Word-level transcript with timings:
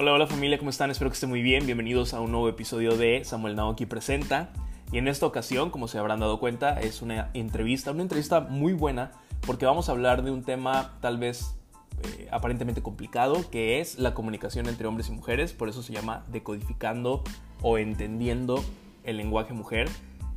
Hola, 0.00 0.12
hola 0.12 0.28
familia, 0.28 0.58
¿cómo 0.58 0.70
están? 0.70 0.92
Espero 0.92 1.10
que 1.10 1.14
estén 1.14 1.28
muy 1.28 1.42
bien. 1.42 1.66
Bienvenidos 1.66 2.14
a 2.14 2.20
un 2.20 2.30
nuevo 2.30 2.48
episodio 2.48 2.96
de 2.96 3.24
Samuel 3.24 3.56
Naoki 3.56 3.84
Presenta. 3.84 4.50
Y 4.92 4.98
en 4.98 5.08
esta 5.08 5.26
ocasión, 5.26 5.70
como 5.70 5.88
se 5.88 5.98
habrán 5.98 6.20
dado 6.20 6.38
cuenta, 6.38 6.80
es 6.80 7.02
una 7.02 7.30
entrevista, 7.34 7.90
una 7.90 8.02
entrevista 8.02 8.38
muy 8.38 8.74
buena 8.74 9.10
porque 9.44 9.66
vamos 9.66 9.88
a 9.88 9.92
hablar 9.92 10.22
de 10.22 10.30
un 10.30 10.44
tema 10.44 10.96
tal 11.00 11.18
vez 11.18 11.56
eh, 12.04 12.28
aparentemente 12.30 12.80
complicado, 12.80 13.50
que 13.50 13.80
es 13.80 13.98
la 13.98 14.14
comunicación 14.14 14.68
entre 14.68 14.86
hombres 14.86 15.08
y 15.08 15.10
mujeres. 15.10 15.52
Por 15.52 15.68
eso 15.68 15.82
se 15.82 15.92
llama 15.92 16.24
decodificando 16.30 17.24
o 17.60 17.76
entendiendo 17.76 18.64
el 19.02 19.16
lenguaje 19.16 19.52
mujer. 19.52 19.88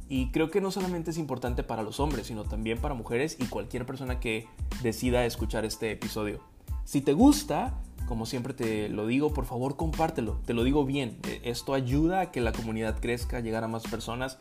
Y 0.09 0.31
creo 0.31 0.49
que 0.49 0.59
no 0.59 0.71
solamente 0.71 1.11
es 1.11 1.19
importante 1.19 1.61
para 1.61 1.83
los 1.83 1.99
hombres, 1.99 2.25
sino 2.25 2.45
también 2.45 2.79
para 2.79 2.95
mujeres 2.95 3.37
y 3.39 3.45
cualquier 3.45 3.85
persona 3.85 4.19
que 4.19 4.47
decida 4.81 5.23
escuchar 5.23 5.65
este 5.65 5.91
episodio. 5.91 6.39
Si 6.83 7.01
te 7.01 7.13
gusta, 7.13 7.79
como 8.07 8.25
siempre 8.25 8.53
te 8.53 8.89
lo 8.89 9.07
digo, 9.07 9.33
por 9.33 9.45
favor 9.45 9.75
compártelo, 9.75 10.39
te 10.45 10.53
lo 10.53 10.63
digo 10.63 10.85
bien. 10.85 11.17
E, 11.27 11.41
esto 11.43 11.73
ayuda 11.73 12.21
a 12.21 12.31
que 12.31 12.41
la 12.41 12.51
comunidad 12.51 12.99
crezca, 12.99 13.37
a 13.37 13.39
llegar 13.41 13.63
a 13.63 13.67
más 13.67 13.83
personas. 13.83 14.37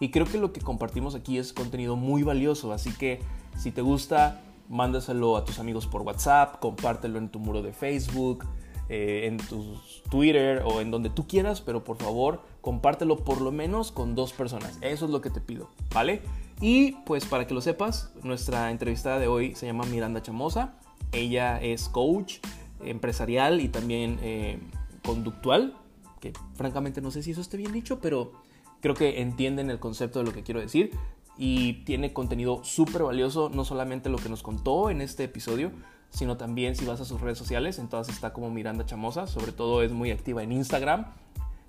Y 0.00 0.10
creo 0.10 0.26
que 0.26 0.38
lo 0.38 0.52
que 0.52 0.60
compartimos 0.60 1.14
aquí 1.14 1.38
es 1.38 1.52
contenido 1.52 1.96
muy 1.96 2.22
valioso, 2.22 2.72
así 2.72 2.90
que 2.92 3.20
si 3.56 3.70
te 3.70 3.82
gusta, 3.82 4.40
mándaselo 4.68 5.36
a 5.36 5.44
tus 5.44 5.58
amigos 5.58 5.86
por 5.86 6.02
WhatsApp, 6.02 6.58
compártelo 6.58 7.18
en 7.18 7.28
tu 7.28 7.38
muro 7.38 7.62
de 7.62 7.72
Facebook, 7.72 8.44
eh, 8.88 9.26
en 9.26 9.36
tu 9.36 9.76
Twitter 10.10 10.62
o 10.64 10.80
en 10.80 10.90
donde 10.90 11.08
tú 11.08 11.26
quieras, 11.26 11.60
pero 11.60 11.84
por 11.84 11.96
favor 11.98 12.42
compártelo 12.60 13.16
por 13.18 13.40
lo 13.40 13.52
menos 13.52 13.92
con 13.92 14.14
dos 14.14 14.32
personas. 14.32 14.78
Eso 14.80 15.04
es 15.04 15.10
lo 15.10 15.20
que 15.20 15.30
te 15.30 15.40
pido, 15.40 15.70
¿vale? 15.94 16.22
Y 16.60 16.92
pues 17.06 17.24
para 17.24 17.46
que 17.46 17.54
lo 17.54 17.60
sepas, 17.60 18.12
nuestra 18.22 18.70
entrevistada 18.70 19.18
de 19.18 19.28
hoy 19.28 19.54
se 19.54 19.66
llama 19.66 19.84
Miranda 19.84 20.22
Chamosa. 20.22 20.74
Ella 21.12 21.60
es 21.60 21.88
coach, 21.88 22.38
empresarial 22.84 23.60
y 23.60 23.68
también 23.68 24.18
eh, 24.22 24.58
conductual, 25.04 25.76
que 26.20 26.32
francamente 26.54 27.00
no 27.00 27.10
sé 27.10 27.22
si 27.22 27.32
eso 27.32 27.40
esté 27.40 27.56
bien 27.56 27.72
dicho, 27.72 28.00
pero 28.00 28.32
creo 28.80 28.94
que 28.94 29.20
entienden 29.20 29.70
el 29.70 29.78
concepto 29.78 30.18
de 30.18 30.24
lo 30.24 30.32
que 30.32 30.42
quiero 30.42 30.60
decir 30.60 30.90
y 31.36 31.84
tiene 31.84 32.12
contenido 32.12 32.62
súper 32.64 33.02
valioso, 33.02 33.50
no 33.52 33.64
solamente 33.64 34.08
lo 34.08 34.18
que 34.18 34.28
nos 34.28 34.42
contó 34.42 34.90
en 34.90 35.00
este 35.00 35.24
episodio, 35.24 35.72
sino 36.10 36.36
también 36.36 36.76
si 36.76 36.84
vas 36.84 37.00
a 37.00 37.04
sus 37.04 37.20
redes 37.20 37.38
sociales, 37.38 37.78
entonces 37.78 38.14
está 38.14 38.32
como 38.32 38.50
Miranda 38.50 38.84
Chamosa, 38.84 39.26
sobre 39.26 39.52
todo 39.52 39.82
es 39.82 39.92
muy 39.92 40.10
activa 40.10 40.42
en 40.42 40.52
Instagram, 40.52 41.06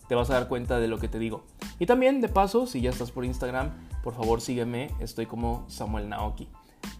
te 0.07 0.15
vas 0.15 0.29
a 0.29 0.33
dar 0.33 0.47
cuenta 0.49 0.79
de 0.79 0.87
lo 0.87 0.97
que 0.99 1.07
te 1.07 1.17
digo. 1.17 1.45
Y 1.79 1.85
también 1.85 2.19
de 2.19 2.27
paso, 2.27 2.67
si 2.67 2.81
ya 2.81 2.89
estás 2.89 3.11
por 3.11 3.23
Instagram, 3.23 3.71
por 4.03 4.13
favor 4.13 4.41
sígueme, 4.41 4.91
estoy 4.99 5.25
como 5.25 5.63
Samuel 5.69 6.09
Naoki. 6.09 6.49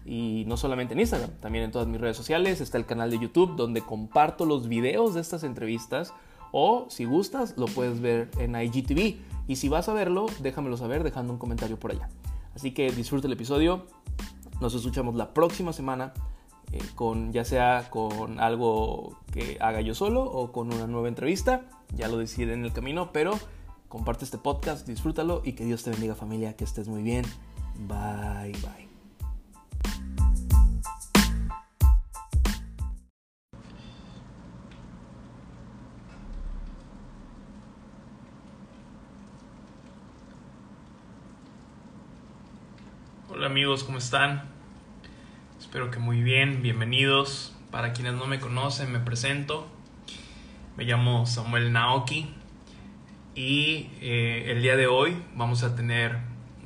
Y 0.04 0.44
no 0.46 0.56
solamente 0.56 0.94
en 0.94 1.00
Instagram, 1.00 1.30
también 1.40 1.64
en 1.64 1.70
todas 1.70 1.88
mis 1.88 2.00
redes 2.00 2.16
sociales. 2.16 2.60
Está 2.60 2.78
el 2.78 2.86
canal 2.86 3.10
de 3.10 3.18
YouTube 3.18 3.56
donde 3.56 3.80
comparto 3.80 4.44
los 4.44 4.68
videos 4.68 5.14
de 5.14 5.20
estas 5.20 5.44
entrevistas. 5.44 6.12
O 6.52 6.86
si 6.88 7.04
gustas, 7.04 7.54
lo 7.56 7.66
puedes 7.66 8.00
ver 8.00 8.30
en 8.38 8.54
IGTV. 8.54 9.16
Y 9.48 9.56
si 9.56 9.68
vas 9.68 9.88
a 9.88 9.92
verlo, 9.92 10.26
déjamelo 10.40 10.76
saber 10.76 11.02
dejando 11.02 11.32
un 11.32 11.38
comentario 11.38 11.78
por 11.78 11.92
allá. 11.92 12.08
Así 12.54 12.72
que 12.72 12.90
disfruta 12.92 13.26
el 13.26 13.32
episodio. 13.32 13.86
Nos 14.60 14.74
escuchamos 14.74 15.14
la 15.14 15.34
próxima 15.34 15.72
semana. 15.72 16.12
Eh, 16.72 16.80
con, 16.94 17.32
ya 17.32 17.44
sea 17.44 17.88
con 17.90 18.40
algo 18.40 19.18
que 19.32 19.58
haga 19.60 19.80
yo 19.80 19.94
solo 19.94 20.24
o 20.24 20.50
con 20.52 20.72
una 20.72 20.86
nueva 20.86 21.08
entrevista. 21.08 21.66
Ya 21.94 22.08
lo 22.08 22.18
deciden 22.18 22.60
en 22.60 22.64
el 22.64 22.72
camino, 22.72 23.10
pero 23.12 23.38
comparte 23.88 24.24
este 24.24 24.38
podcast, 24.38 24.86
disfrútalo 24.88 25.42
y 25.44 25.52
que 25.52 25.64
Dios 25.64 25.84
te 25.84 25.90
bendiga 25.90 26.14
familia, 26.16 26.56
que 26.56 26.64
estés 26.64 26.88
muy 26.88 27.02
bien. 27.02 27.24
Bye, 27.86 28.52
bye. 28.62 28.93
Amigos, 43.54 43.84
¿cómo 43.84 43.98
están? 43.98 44.42
Espero 45.60 45.88
que 45.88 46.00
muy 46.00 46.24
bien, 46.24 46.60
bienvenidos. 46.60 47.54
Para 47.70 47.92
quienes 47.92 48.14
no 48.14 48.26
me 48.26 48.40
conocen, 48.40 48.90
me 48.90 48.98
presento. 48.98 49.70
Me 50.76 50.82
llamo 50.82 51.24
Samuel 51.24 51.72
Naoki 51.72 52.34
y 53.36 53.90
eh, 54.00 54.46
el 54.48 54.60
día 54.60 54.74
de 54.74 54.88
hoy 54.88 55.16
vamos 55.36 55.62
a 55.62 55.76
tener 55.76 56.18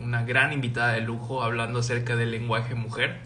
una 0.03 0.25
gran 0.25 0.55
invitada 0.55 0.93
de 0.93 1.03
lujo 1.03 1.43
hablando 1.43 1.81
acerca 1.81 2.17
del 2.17 2.31
lenguaje 2.31 2.75
mujer. 2.75 3.21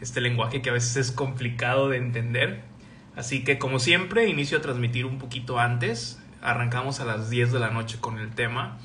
Este 0.00 0.20
lenguaje 0.20 0.60
que 0.60 0.70
a 0.70 0.72
veces 0.72 0.96
es 0.96 1.12
complicado 1.12 1.88
de 1.88 1.98
entender. 1.98 2.62
Así 3.14 3.44
que 3.44 3.56
como 3.56 3.78
siempre, 3.78 4.26
inicio 4.26 4.58
a 4.58 4.62
transmitir 4.62 5.06
un 5.06 5.18
poquito 5.18 5.60
antes. 5.60 6.20
Arrancamos 6.42 6.98
a 6.98 7.04
las 7.04 7.30
10 7.30 7.52
de 7.52 7.60
la 7.60 7.70
noche 7.70 7.98
con 8.00 8.18
el 8.18 8.34
tema. 8.34 8.78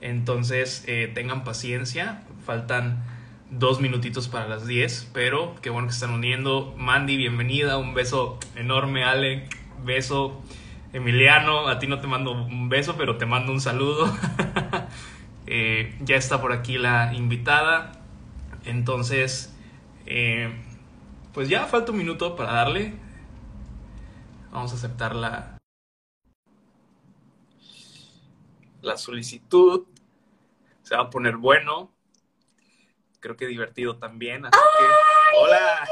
Entonces 0.00 0.84
eh, 0.86 1.10
tengan 1.12 1.42
paciencia. 1.42 2.22
Faltan 2.46 3.02
dos 3.58 3.80
minutitos 3.80 4.28
para 4.28 4.48
las 4.48 4.66
10, 4.66 5.10
pero 5.12 5.54
qué 5.62 5.70
bueno 5.70 5.88
que 5.88 5.94
están 5.94 6.10
uniendo. 6.10 6.74
Mandy, 6.76 7.16
bienvenida, 7.16 7.78
un 7.78 7.94
beso 7.94 8.38
enorme, 8.56 9.04
Ale, 9.04 9.48
beso. 9.84 10.42
Emiliano, 10.92 11.66
a 11.66 11.78
ti 11.78 11.88
no 11.88 12.00
te 12.00 12.06
mando 12.06 12.32
un 12.32 12.68
beso, 12.68 12.94
pero 12.96 13.16
te 13.16 13.26
mando 13.26 13.52
un 13.52 13.60
saludo. 13.60 14.06
Eh, 15.46 15.94
ya 16.00 16.16
está 16.16 16.40
por 16.40 16.54
aquí 16.54 16.78
la 16.78 17.12
invitada. 17.12 17.92
Entonces, 18.64 19.54
eh, 20.06 20.50
pues 21.34 21.50
ya 21.50 21.66
falta 21.66 21.92
un 21.92 21.98
minuto 21.98 22.34
para 22.34 22.54
darle. 22.54 22.94
Vamos 24.50 24.72
a 24.72 24.76
aceptar 24.76 25.14
la, 25.14 25.58
la 28.80 28.96
solicitud. 28.96 29.84
Se 30.82 30.96
va 30.96 31.02
a 31.02 31.10
poner 31.10 31.36
bueno 31.36 31.93
creo 33.24 33.36
que 33.38 33.46
divertido 33.46 33.96
también. 33.96 34.44
Así 34.44 34.58
que, 34.78 34.84
hola. 35.38 35.88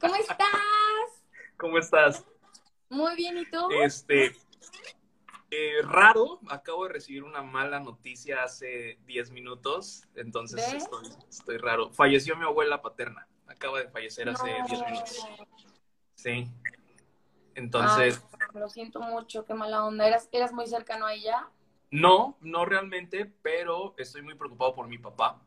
¿Cómo 0.00 0.16
estás? 0.16 0.38
¿Cómo 1.56 1.78
estás? 1.78 2.24
Muy 2.88 3.14
bien, 3.14 3.38
¿y 3.38 3.48
tú? 3.48 3.70
Este, 3.80 4.34
eh, 5.52 5.82
raro, 5.84 6.40
acabo 6.48 6.84
de 6.84 6.94
recibir 6.94 7.22
una 7.22 7.42
mala 7.42 7.78
noticia 7.78 8.42
hace 8.42 8.98
10 9.06 9.30
minutos, 9.30 10.02
entonces 10.16 10.60
estoy, 10.72 11.06
estoy, 11.28 11.58
raro. 11.58 11.92
Falleció 11.92 12.36
mi 12.36 12.44
abuela 12.44 12.82
paterna, 12.82 13.28
acaba 13.46 13.78
de 13.78 13.88
fallecer 13.88 14.28
hace 14.28 14.48
10 14.66 14.82
minutos. 14.84 15.28
Sí. 16.16 16.48
Entonces... 17.54 18.20
lo 18.52 18.68
siento 18.68 19.00
mucho, 19.00 19.44
qué 19.44 19.54
mala 19.54 19.84
onda. 19.84 20.08
¿Eras, 20.08 20.28
¿Eras 20.32 20.52
muy 20.52 20.66
cercano 20.66 21.06
a 21.06 21.14
ella? 21.14 21.48
No, 21.94 22.36
no 22.40 22.64
realmente, 22.64 23.24
pero 23.40 23.94
estoy 23.98 24.20
muy 24.20 24.34
preocupado 24.34 24.74
por 24.74 24.88
mi 24.88 24.98
papá. 24.98 25.40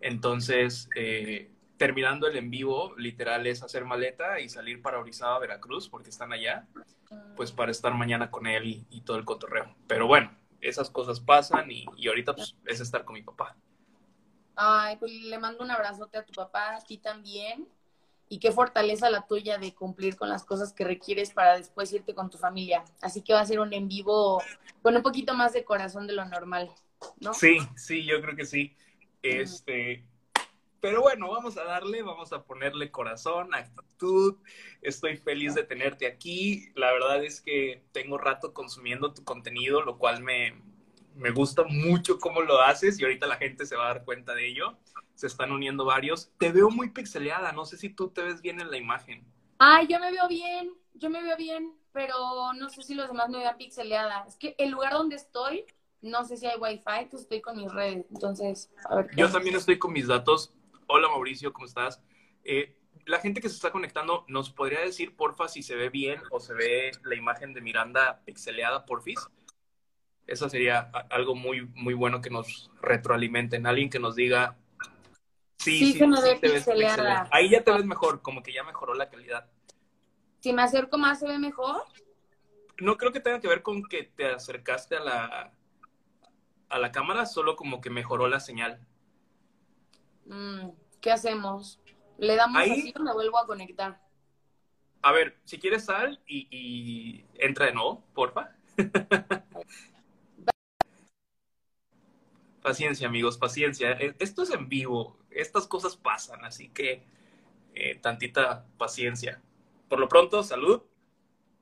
Entonces, 0.00 0.88
eh, 0.96 1.52
terminando 1.76 2.26
el 2.26 2.36
en 2.36 2.50
vivo, 2.50 2.96
literal 2.96 3.46
es 3.46 3.62
hacer 3.62 3.84
maleta 3.84 4.40
y 4.40 4.48
salir 4.48 4.82
para 4.82 4.98
Orizaba, 4.98 5.38
Veracruz, 5.38 5.88
porque 5.88 6.10
están 6.10 6.32
allá, 6.32 6.66
pues 7.36 7.52
para 7.52 7.70
estar 7.70 7.94
mañana 7.94 8.28
con 8.28 8.48
él 8.48 8.84
y, 8.90 9.00
todo 9.02 9.18
el 9.18 9.24
cotorreo. 9.24 9.72
Pero 9.86 10.08
bueno, 10.08 10.36
esas 10.60 10.90
cosas 10.90 11.20
pasan 11.20 11.70
y, 11.70 11.86
y, 11.96 12.08
ahorita 12.08 12.34
pues 12.34 12.56
es 12.66 12.80
estar 12.80 13.04
con 13.04 13.14
mi 13.14 13.22
papá. 13.22 13.56
Ay, 14.56 14.96
pues 14.96 15.12
le 15.12 15.38
mando 15.38 15.62
un 15.62 15.70
abrazote 15.70 16.18
a 16.18 16.26
tu 16.26 16.32
papá, 16.32 16.74
a 16.74 16.80
ti 16.80 16.98
también 16.98 17.68
y 18.28 18.38
qué 18.38 18.52
fortaleza 18.52 19.10
la 19.10 19.26
tuya 19.26 19.58
de 19.58 19.74
cumplir 19.74 20.16
con 20.16 20.28
las 20.28 20.44
cosas 20.44 20.72
que 20.72 20.84
requieres 20.84 21.30
para 21.30 21.56
después 21.56 21.92
irte 21.92 22.14
con 22.14 22.30
tu 22.30 22.38
familia. 22.38 22.84
Así 23.00 23.22
que 23.22 23.32
va 23.32 23.40
a 23.40 23.46
ser 23.46 23.60
un 23.60 23.72
en 23.72 23.88
vivo 23.88 24.42
con 24.82 24.96
un 24.96 25.02
poquito 25.02 25.34
más 25.34 25.52
de 25.52 25.64
corazón 25.64 26.06
de 26.06 26.14
lo 26.14 26.24
normal, 26.24 26.70
¿no? 27.20 27.34
Sí, 27.34 27.58
sí, 27.76 28.04
yo 28.04 28.20
creo 28.20 28.36
que 28.36 28.46
sí. 28.46 28.76
Este, 29.22 30.04
pero 30.80 31.00
bueno, 31.00 31.30
vamos 31.30 31.56
a 31.56 31.64
darle, 31.64 32.02
vamos 32.02 32.32
a 32.34 32.42
ponerle 32.42 32.90
corazón, 32.90 33.54
actitud. 33.54 34.36
Estoy 34.82 35.16
feliz 35.16 35.54
de 35.54 35.64
tenerte 35.64 36.06
aquí. 36.06 36.72
La 36.74 36.92
verdad 36.92 37.24
es 37.24 37.40
que 37.40 37.82
tengo 37.92 38.18
rato 38.18 38.52
consumiendo 38.52 39.14
tu 39.14 39.24
contenido, 39.24 39.80
lo 39.80 39.96
cual 39.96 40.22
me, 40.22 40.54
me 41.14 41.30
gusta 41.30 41.64
mucho 41.64 42.18
cómo 42.18 42.42
lo 42.42 42.60
haces 42.60 42.98
y 42.98 43.04
ahorita 43.04 43.26
la 43.26 43.36
gente 43.36 43.66
se 43.66 43.76
va 43.76 43.84
a 43.84 43.94
dar 43.94 44.04
cuenta 44.04 44.34
de 44.34 44.48
ello 44.48 44.76
se 45.14 45.26
están 45.26 45.52
uniendo 45.52 45.84
varios. 45.84 46.30
Te 46.38 46.52
veo 46.52 46.70
muy 46.70 46.90
pixeleada, 46.90 47.52
no 47.52 47.64
sé 47.64 47.76
si 47.76 47.88
tú 47.88 48.10
te 48.10 48.22
ves 48.22 48.42
bien 48.42 48.60
en 48.60 48.70
la 48.70 48.76
imagen. 48.76 49.24
Ay, 49.58 49.86
yo 49.86 49.98
me 50.00 50.10
veo 50.10 50.28
bien, 50.28 50.72
yo 50.94 51.10
me 51.10 51.22
veo 51.22 51.36
bien, 51.36 51.72
pero 51.92 52.52
no 52.54 52.68
sé 52.68 52.82
si 52.82 52.94
los 52.94 53.08
demás 53.08 53.28
me 53.28 53.38
vean 53.38 53.56
pixeleada. 53.56 54.24
Es 54.26 54.36
que 54.36 54.54
el 54.58 54.70
lugar 54.70 54.92
donde 54.92 55.16
estoy, 55.16 55.64
no 56.02 56.24
sé 56.24 56.36
si 56.36 56.46
hay 56.46 56.58
wifi, 56.58 57.06
pues 57.10 57.22
estoy 57.22 57.40
con 57.40 57.56
mis 57.56 57.72
redes, 57.72 58.06
entonces, 58.10 58.70
a 58.88 58.96
ver. 58.96 59.10
Yo 59.16 59.30
también 59.30 59.56
estoy 59.56 59.78
con 59.78 59.92
mis 59.92 60.08
datos. 60.08 60.52
Hola 60.86 61.08
Mauricio, 61.08 61.52
¿cómo 61.52 61.66
estás? 61.66 62.02
Eh, 62.42 62.76
la 63.06 63.20
gente 63.20 63.40
que 63.40 63.48
se 63.48 63.54
está 63.54 63.70
conectando, 63.70 64.24
¿nos 64.28 64.50
podría 64.50 64.80
decir, 64.80 65.16
porfa, 65.16 65.48
si 65.48 65.62
se 65.62 65.76
ve 65.76 65.88
bien 65.88 66.20
o 66.30 66.40
se 66.40 66.54
ve 66.54 66.90
la 67.04 67.14
imagen 67.14 67.54
de 67.54 67.60
Miranda 67.60 68.20
pixeleada, 68.24 68.84
porfis? 68.84 69.18
Eso 70.26 70.48
sería 70.48 70.80
algo 71.10 71.34
muy, 71.34 71.66
muy 71.74 71.94
bueno 71.94 72.20
que 72.20 72.30
nos 72.30 72.70
retroalimenten. 72.80 73.66
Alguien 73.66 73.90
que 73.90 73.98
nos 73.98 74.14
diga, 74.16 74.56
Sí, 75.58 75.92
sí, 75.92 75.98
pixeleada. 76.42 77.28
Ahí 77.30 77.48
ya 77.50 77.64
te 77.64 77.72
ves 77.72 77.84
mejor, 77.86 78.20
como 78.20 78.42
que 78.42 78.52
ya 78.52 78.62
mejoró 78.64 78.94
la 78.94 79.08
calidad. 79.08 79.50
Si 80.40 80.52
me 80.52 80.60
acerco 80.62 80.98
más, 80.98 81.20
¿se 81.20 81.26
ve 81.26 81.38
mejor? 81.38 81.82
No 82.78 82.98
creo 82.98 83.12
que 83.12 83.20
tenga 83.20 83.40
que 83.40 83.48
ver 83.48 83.62
con 83.62 83.82
que 83.84 84.02
te 84.04 84.26
acercaste 84.26 84.96
a 84.96 85.00
la, 85.00 85.52
a 86.68 86.78
la 86.78 86.92
cámara, 86.92 87.24
solo 87.24 87.56
como 87.56 87.80
que 87.80 87.88
mejoró 87.88 88.28
la 88.28 88.40
señal. 88.40 88.86
Mm, 90.26 90.70
¿Qué 91.00 91.10
hacemos? 91.10 91.80
¿Le 92.18 92.36
damos 92.36 92.60
Ahí- 92.60 92.72
así 92.72 92.92
o 92.94 93.02
me 93.02 93.12
vuelvo 93.14 93.38
a 93.38 93.46
conectar? 93.46 94.02
A 95.00 95.12
ver, 95.12 95.38
si 95.44 95.58
quieres 95.58 95.84
sal 95.86 96.20
y, 96.26 96.46
y 96.50 97.26
entra 97.36 97.66
de 97.66 97.72
nuevo, 97.72 98.04
porfa. 98.14 98.50
paciencia, 102.64 103.06
amigos, 103.06 103.36
paciencia. 103.36 103.92
Eh, 103.92 104.16
Esto 104.18 104.42
es 104.42 104.50
en 104.50 104.70
vivo, 104.70 105.18
estas 105.30 105.66
cosas 105.66 105.96
pasan, 105.98 106.46
así 106.46 106.70
que 106.70 107.04
eh, 107.74 107.96
tantita 107.96 108.66
paciencia. 108.78 109.42
Por 109.86 110.00
lo 110.00 110.08
pronto, 110.08 110.42
salud, 110.42 110.82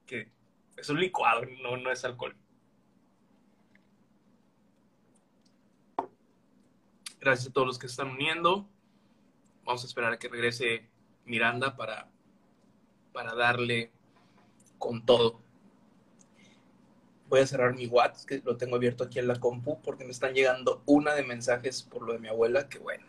que 0.07 0.31
es 0.77 0.89
un 0.89 1.01
licuado, 1.01 1.43
no, 1.61 1.77
no 1.77 1.91
es 1.91 2.05
alcohol. 2.05 2.37
Gracias 7.19 7.49
a 7.49 7.53
todos 7.53 7.67
los 7.67 7.79
que 7.81 7.89
se 7.89 7.95
están 7.95 8.11
uniendo. 8.11 8.69
Vamos 9.65 9.83
a 9.83 9.87
esperar 9.89 10.13
a 10.13 10.19
que 10.21 10.29
regrese 10.29 10.89
Miranda 11.25 11.77
para, 11.77 12.13
para 13.13 13.35
darle 13.35 13.91
con 14.79 15.05
todo. 15.05 15.42
Voy 17.33 17.41
a 17.41 17.47
cerrar 17.47 17.75
mi 17.75 17.87
WhatsApp, 17.87 18.29
que 18.29 18.43
lo 18.45 18.59
tengo 18.59 18.77
abierto 18.77 19.05
aquí 19.05 19.19
en 19.19 19.27
la 19.27 19.41
compu, 19.41 19.81
porque 19.81 20.05
me 20.05 20.11
están 20.11 20.35
llegando 20.35 20.83
una 20.85 21.15
de 21.15 21.23
mensajes 21.23 21.83
por 21.83 22.03
lo 22.03 22.13
de 22.13 22.19
mi 22.19 22.29
abuela, 22.29 22.69
que 22.69 22.79
bueno. 22.79 23.07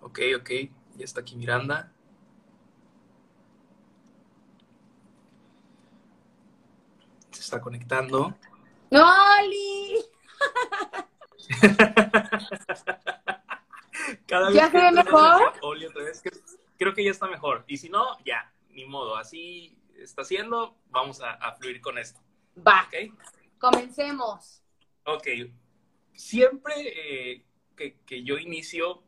Ok, 0.00 0.18
ok, 0.40 0.50
ya 0.96 1.04
está 1.04 1.20
aquí 1.20 1.36
Miranda. 1.36 1.92
Se 7.30 7.42
está 7.42 7.60
conectando. 7.60 8.36
¡Oli! 8.90 10.04
Cada 14.26 14.50
¿Ya 14.50 14.68
se 14.68 14.78
ve 14.78 14.90
mejor? 14.90 15.52
Oli 15.62 15.86
otra 15.86 16.02
vez, 16.02 16.24
creo 16.76 16.92
que 16.92 17.04
ya 17.04 17.12
está 17.12 17.28
mejor. 17.28 17.62
Y 17.68 17.76
si 17.76 17.88
no, 17.88 18.18
ya, 18.24 18.52
ni 18.70 18.84
modo. 18.84 19.16
Así 19.16 19.78
está 19.98 20.22
haciendo, 20.22 20.76
vamos 20.86 21.20
a, 21.20 21.32
a 21.32 21.54
fluir 21.56 21.80
con 21.80 21.98
esto. 21.98 22.20
Va, 22.66 22.88
¿Ok? 22.88 23.12
comencemos. 23.58 24.62
Ok. 25.04 25.26
Siempre 26.14 26.74
eh, 26.76 27.44
que, 27.76 27.98
que 28.06 28.22
yo 28.22 28.38
inicio, 28.38 29.02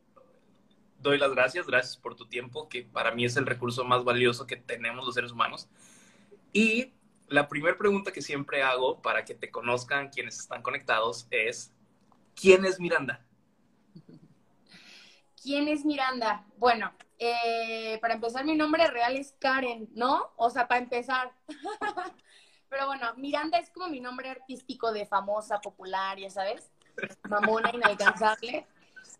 doy 0.99 1.17
las 1.17 1.31
gracias. 1.31 1.67
Gracias 1.67 1.97
por 1.97 2.15
tu 2.15 2.27
tiempo, 2.27 2.69
que 2.69 2.83
para 2.83 3.11
mí 3.11 3.25
es 3.25 3.35
el 3.37 3.45
recurso 3.45 3.83
más 3.83 4.03
valioso 4.03 4.45
que 4.45 4.57
tenemos 4.57 5.05
los 5.05 5.15
seres 5.15 5.31
humanos. 5.31 5.67
Y 6.53 6.93
la 7.27 7.47
primera 7.47 7.77
pregunta 7.77 8.11
que 8.11 8.21
siempre 8.21 8.63
hago 8.63 9.01
para 9.01 9.25
que 9.25 9.35
te 9.35 9.51
conozcan 9.51 10.09
quienes 10.09 10.39
están 10.39 10.61
conectados 10.61 11.27
es, 11.31 11.71
¿quién 12.35 12.65
es 12.65 12.79
Miranda? 12.79 13.25
¿Quién 15.41 15.67
es 15.67 15.85
Miranda? 15.85 16.45
Bueno, 16.57 16.91
eh, 17.17 17.97
para 18.01 18.13
empezar, 18.13 18.45
mi 18.45 18.55
nombre 18.55 18.87
real 18.87 19.15
es 19.15 19.35
Karen, 19.39 19.89
¿no? 19.93 20.31
O 20.35 20.49
sea, 20.49 20.67
para 20.67 20.81
empezar. 20.81 21.33
Pero 22.69 22.85
bueno, 22.85 23.13
Miranda 23.17 23.57
es 23.57 23.69
como 23.71 23.87
mi 23.87 23.99
nombre 23.99 24.29
artístico 24.29 24.91
de 24.91 25.05
famosa, 25.05 25.59
popular, 25.59 26.17
ya 26.19 26.29
sabes, 26.29 26.71
mamona, 27.27 27.71
inalcanzable. 27.73 28.67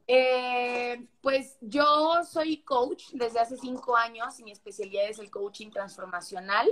Eh, 0.07 1.07
pues 1.21 1.57
yo 1.61 2.23
soy 2.23 2.63
coach 2.63 3.05
desde 3.13 3.39
hace 3.39 3.57
cinco 3.57 3.95
años 3.95 4.39
y 4.39 4.43
mi 4.43 4.51
especialidad 4.51 5.05
es 5.09 5.19
el 5.19 5.31
coaching 5.31 5.71
transformacional. 5.71 6.69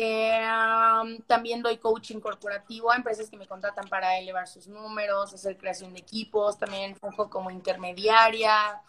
Um, 0.00 1.20
también 1.26 1.60
doy 1.60 1.76
coaching 1.76 2.20
corporativo 2.20 2.90
a 2.90 2.96
empresas 2.96 3.28
que 3.28 3.36
me 3.36 3.46
contratan 3.46 3.86
para 3.86 4.18
elevar 4.18 4.48
sus 4.48 4.66
números, 4.66 5.34
hacer 5.34 5.58
creación 5.58 5.92
de 5.92 6.00
equipos, 6.00 6.58
también 6.58 6.96
funjo 6.96 7.28
como 7.28 7.50
intermediaria, 7.50 8.80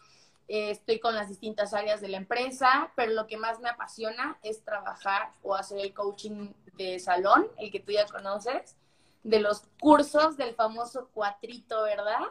estoy 0.47 0.99
con 0.99 1.13
las 1.13 1.27
distintas 1.27 1.73
áreas 1.73 1.99
de 1.99 2.07
la 2.07 2.15
empresa, 2.15 2.93
pero 2.95 3.11
lo 3.11 3.27
que 3.27 3.35
más 3.35 3.59
me 3.59 3.67
apasiona 3.67 4.37
es 4.41 4.63
trabajar 4.63 5.33
o 5.43 5.53
hacer 5.53 5.79
el 5.79 5.93
coaching 5.93 6.53
de 6.77 6.97
salón, 6.99 7.47
el 7.57 7.71
que 7.71 7.81
tú 7.81 7.91
ya 7.91 8.05
conoces, 8.05 8.77
de 9.23 9.39
los 9.39 9.63
cursos 9.81 10.37
del 10.37 10.55
famoso 10.55 11.09
cuatrito, 11.13 11.83
¿verdad? 11.83 12.21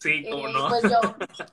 Sí, 0.00 0.24
cómo 0.30 0.48
Eh, 0.48 0.52
no. 0.52 0.68
Pues 0.68 0.82
yo, 0.84 1.00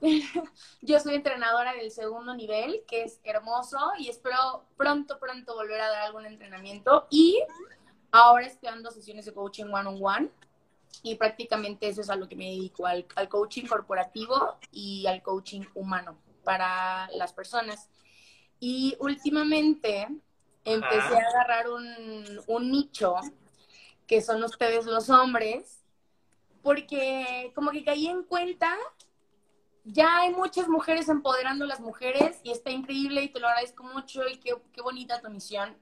yo 0.80 1.00
soy 1.00 1.14
entrenadora 1.16 1.74
del 1.74 1.90
segundo 1.90 2.34
nivel, 2.34 2.82
que 2.88 3.02
es 3.02 3.20
hermoso, 3.24 3.78
y 3.98 4.08
espero 4.08 4.64
pronto, 4.76 5.18
pronto 5.18 5.54
volver 5.54 5.80
a 5.80 5.88
dar 5.88 6.02
algún 6.02 6.24
entrenamiento. 6.24 7.06
Y 7.10 7.38
ahora 8.10 8.46
estoy 8.46 8.70
dando 8.70 8.90
sesiones 8.90 9.26
de 9.26 9.34
coaching 9.34 9.66
one-on-one, 9.66 10.30
y 11.02 11.14
prácticamente 11.16 11.88
eso 11.88 12.00
es 12.00 12.08
a 12.08 12.16
lo 12.16 12.26
que 12.28 12.36
me 12.36 12.46
dedico, 12.46 12.86
al, 12.86 13.06
al 13.16 13.28
coaching 13.28 13.66
corporativo 13.66 14.56
y 14.72 15.06
al 15.06 15.22
coaching 15.22 15.62
humano 15.74 16.18
para 16.42 17.08
las 17.12 17.34
personas. 17.34 17.90
Y 18.58 18.96
últimamente 18.98 20.08
empecé 20.64 20.96
Ajá. 20.96 21.18
a 21.18 21.30
agarrar 21.30 21.68
un, 21.68 22.40
un 22.46 22.70
nicho, 22.70 23.16
que 24.06 24.22
son 24.22 24.42
ustedes 24.42 24.86
los 24.86 25.10
hombres, 25.10 25.77
porque 26.68 27.50
como 27.54 27.70
que 27.70 27.82
caí 27.82 28.08
en 28.08 28.24
cuenta, 28.24 28.76
ya 29.84 30.18
hay 30.18 30.34
muchas 30.34 30.68
mujeres 30.68 31.08
empoderando 31.08 31.64
a 31.64 31.68
las 31.68 31.80
mujeres 31.80 32.40
y 32.42 32.50
está 32.50 32.70
increíble 32.70 33.22
y 33.22 33.30
te 33.30 33.40
lo 33.40 33.48
agradezco 33.48 33.84
mucho 33.84 34.28
y 34.28 34.36
qué, 34.36 34.54
qué 34.74 34.82
bonita 34.82 35.18
tu 35.18 35.30
misión. 35.30 35.74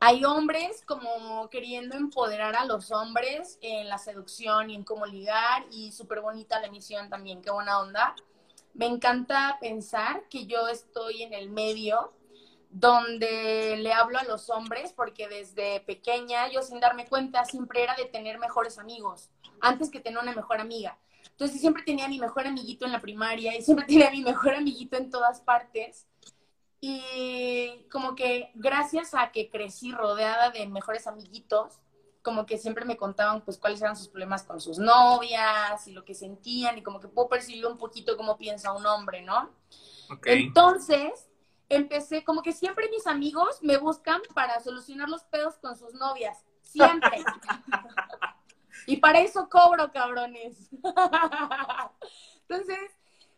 Hay 0.00 0.24
hombres 0.24 0.82
como 0.84 1.48
queriendo 1.50 1.96
empoderar 1.96 2.56
a 2.56 2.64
los 2.64 2.90
hombres 2.90 3.60
en 3.62 3.88
la 3.88 3.96
seducción 3.96 4.70
y 4.70 4.74
en 4.74 4.82
cómo 4.82 5.06
ligar 5.06 5.66
y 5.70 5.92
súper 5.92 6.20
bonita 6.20 6.60
la 6.60 6.68
misión 6.68 7.08
también, 7.08 7.40
qué 7.40 7.52
buena 7.52 7.78
onda. 7.78 8.16
Me 8.74 8.86
encanta 8.86 9.56
pensar 9.60 10.28
que 10.28 10.46
yo 10.46 10.66
estoy 10.66 11.22
en 11.22 11.32
el 11.32 11.48
medio 11.48 12.12
donde 12.70 13.76
le 13.78 13.92
hablo 13.92 14.18
a 14.18 14.24
los 14.24 14.50
hombres 14.50 14.92
porque 14.92 15.28
desde 15.28 15.78
pequeña 15.78 16.48
yo 16.48 16.62
sin 16.62 16.80
darme 16.80 17.06
cuenta 17.06 17.44
siempre 17.44 17.84
era 17.84 17.94
de 17.94 18.06
tener 18.06 18.40
mejores 18.40 18.80
amigos 18.80 19.30
antes 19.60 19.90
que 19.90 20.00
tener 20.00 20.18
una 20.20 20.32
mejor 20.32 20.60
amiga. 20.60 20.98
Entonces 21.30 21.60
siempre 21.60 21.82
tenía 21.82 22.06
a 22.06 22.08
mi 22.08 22.18
mejor 22.18 22.46
amiguito 22.46 22.84
en 22.84 22.92
la 22.92 23.00
primaria 23.00 23.56
y 23.56 23.62
siempre 23.62 23.86
tenía 23.88 24.08
a 24.08 24.12
mi 24.12 24.22
mejor 24.22 24.54
amiguito 24.54 24.96
en 24.96 25.10
todas 25.10 25.40
partes. 25.40 26.06
Y 26.80 27.86
como 27.90 28.14
que 28.14 28.50
gracias 28.54 29.14
a 29.14 29.32
que 29.32 29.50
crecí 29.50 29.92
rodeada 29.92 30.50
de 30.50 30.66
mejores 30.66 31.06
amiguitos, 31.06 31.80
como 32.22 32.46
que 32.46 32.58
siempre 32.58 32.84
me 32.84 32.96
contaban 32.96 33.40
pues 33.42 33.58
cuáles 33.58 33.80
eran 33.80 33.96
sus 33.96 34.08
problemas 34.08 34.42
con 34.42 34.60
sus 34.60 34.78
novias 34.78 35.86
y 35.86 35.92
lo 35.92 36.04
que 36.04 36.14
sentían 36.14 36.78
y 36.78 36.82
como 36.82 37.00
que 37.00 37.08
puedo 37.08 37.28
percibir 37.28 37.66
un 37.66 37.78
poquito 37.78 38.16
cómo 38.16 38.36
piensa 38.36 38.72
un 38.72 38.86
hombre, 38.86 39.22
¿no? 39.22 39.50
Ok. 40.10 40.26
Entonces, 40.26 41.28
empecé, 41.68 42.24
como 42.24 42.42
que 42.42 42.52
siempre 42.52 42.88
mis 42.90 43.06
amigos 43.06 43.58
me 43.62 43.76
buscan 43.76 44.20
para 44.34 44.60
solucionar 44.60 45.08
los 45.08 45.24
pedos 45.24 45.56
con 45.58 45.76
sus 45.76 45.94
novias. 45.94 46.44
Siempre. 46.62 47.22
y 48.88 48.96
para 48.96 49.20
eso 49.20 49.50
cobro, 49.50 49.92
cabrones. 49.92 50.70
Entonces, 52.48 52.78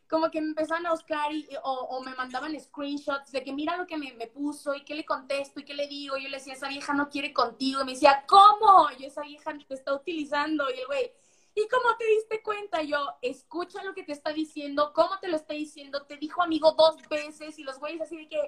como 0.09 0.31
que 0.31 0.41
me 0.41 0.51
empezaban 0.51 0.87
a 0.87 0.93
buscar 0.93 1.33
y, 1.33 1.49
o, 1.65 1.73
o 1.73 2.05
me 2.05 2.15
mandaban 2.15 2.59
screenshots 2.59 3.33
de 3.33 3.43
que 3.43 3.53
mira 3.53 3.77
lo 3.77 3.85
que 3.85 3.97
me, 3.97 4.13
me 4.13 4.29
puso 4.29 4.75
y 4.77 4.85
qué 4.85 4.95
le 4.95 5.05
contesto 5.05 5.59
y 5.59 5.65
qué 5.65 5.75
le 5.75 5.89
digo. 5.89 6.17
Y 6.17 6.23
yo 6.23 6.29
le 6.29 6.37
decía, 6.37 6.53
esa 6.53 6.69
vieja 6.69 6.95
no 6.95 7.09
quiere 7.09 7.33
contigo. 7.33 7.81
Y 7.81 7.85
me 7.85 7.93
decía, 7.95 8.25
¿cómo? 8.29 8.91
Yo, 8.97 9.09
esa 9.09 9.23
vieja 9.23 9.53
te 9.67 9.75
está 9.75 9.93
utilizando. 9.93 10.71
Y 10.71 10.79
el 10.79 10.87
güey, 10.87 11.13
¿y 11.57 11.67
cómo 11.67 11.97
te 11.99 12.07
diste 12.07 12.43
cuenta? 12.45 12.83
Yo, 12.83 12.99
escucha 13.21 13.83
lo 13.83 13.93
que 13.93 14.05
te 14.05 14.13
está 14.13 14.33
diciendo, 14.33 14.93
cómo 14.95 15.19
te 15.19 15.27
lo 15.27 15.35
está 15.35 15.55
diciendo, 15.55 16.03
te 16.07 16.17
dijo 16.17 16.43
amigo 16.43 16.77
dos 16.79 16.97
veces 17.09 17.59
y 17.59 17.65
los 17.65 17.81
güeyes 17.81 18.03
así 18.03 18.17
de 18.17 18.29
que, 18.29 18.41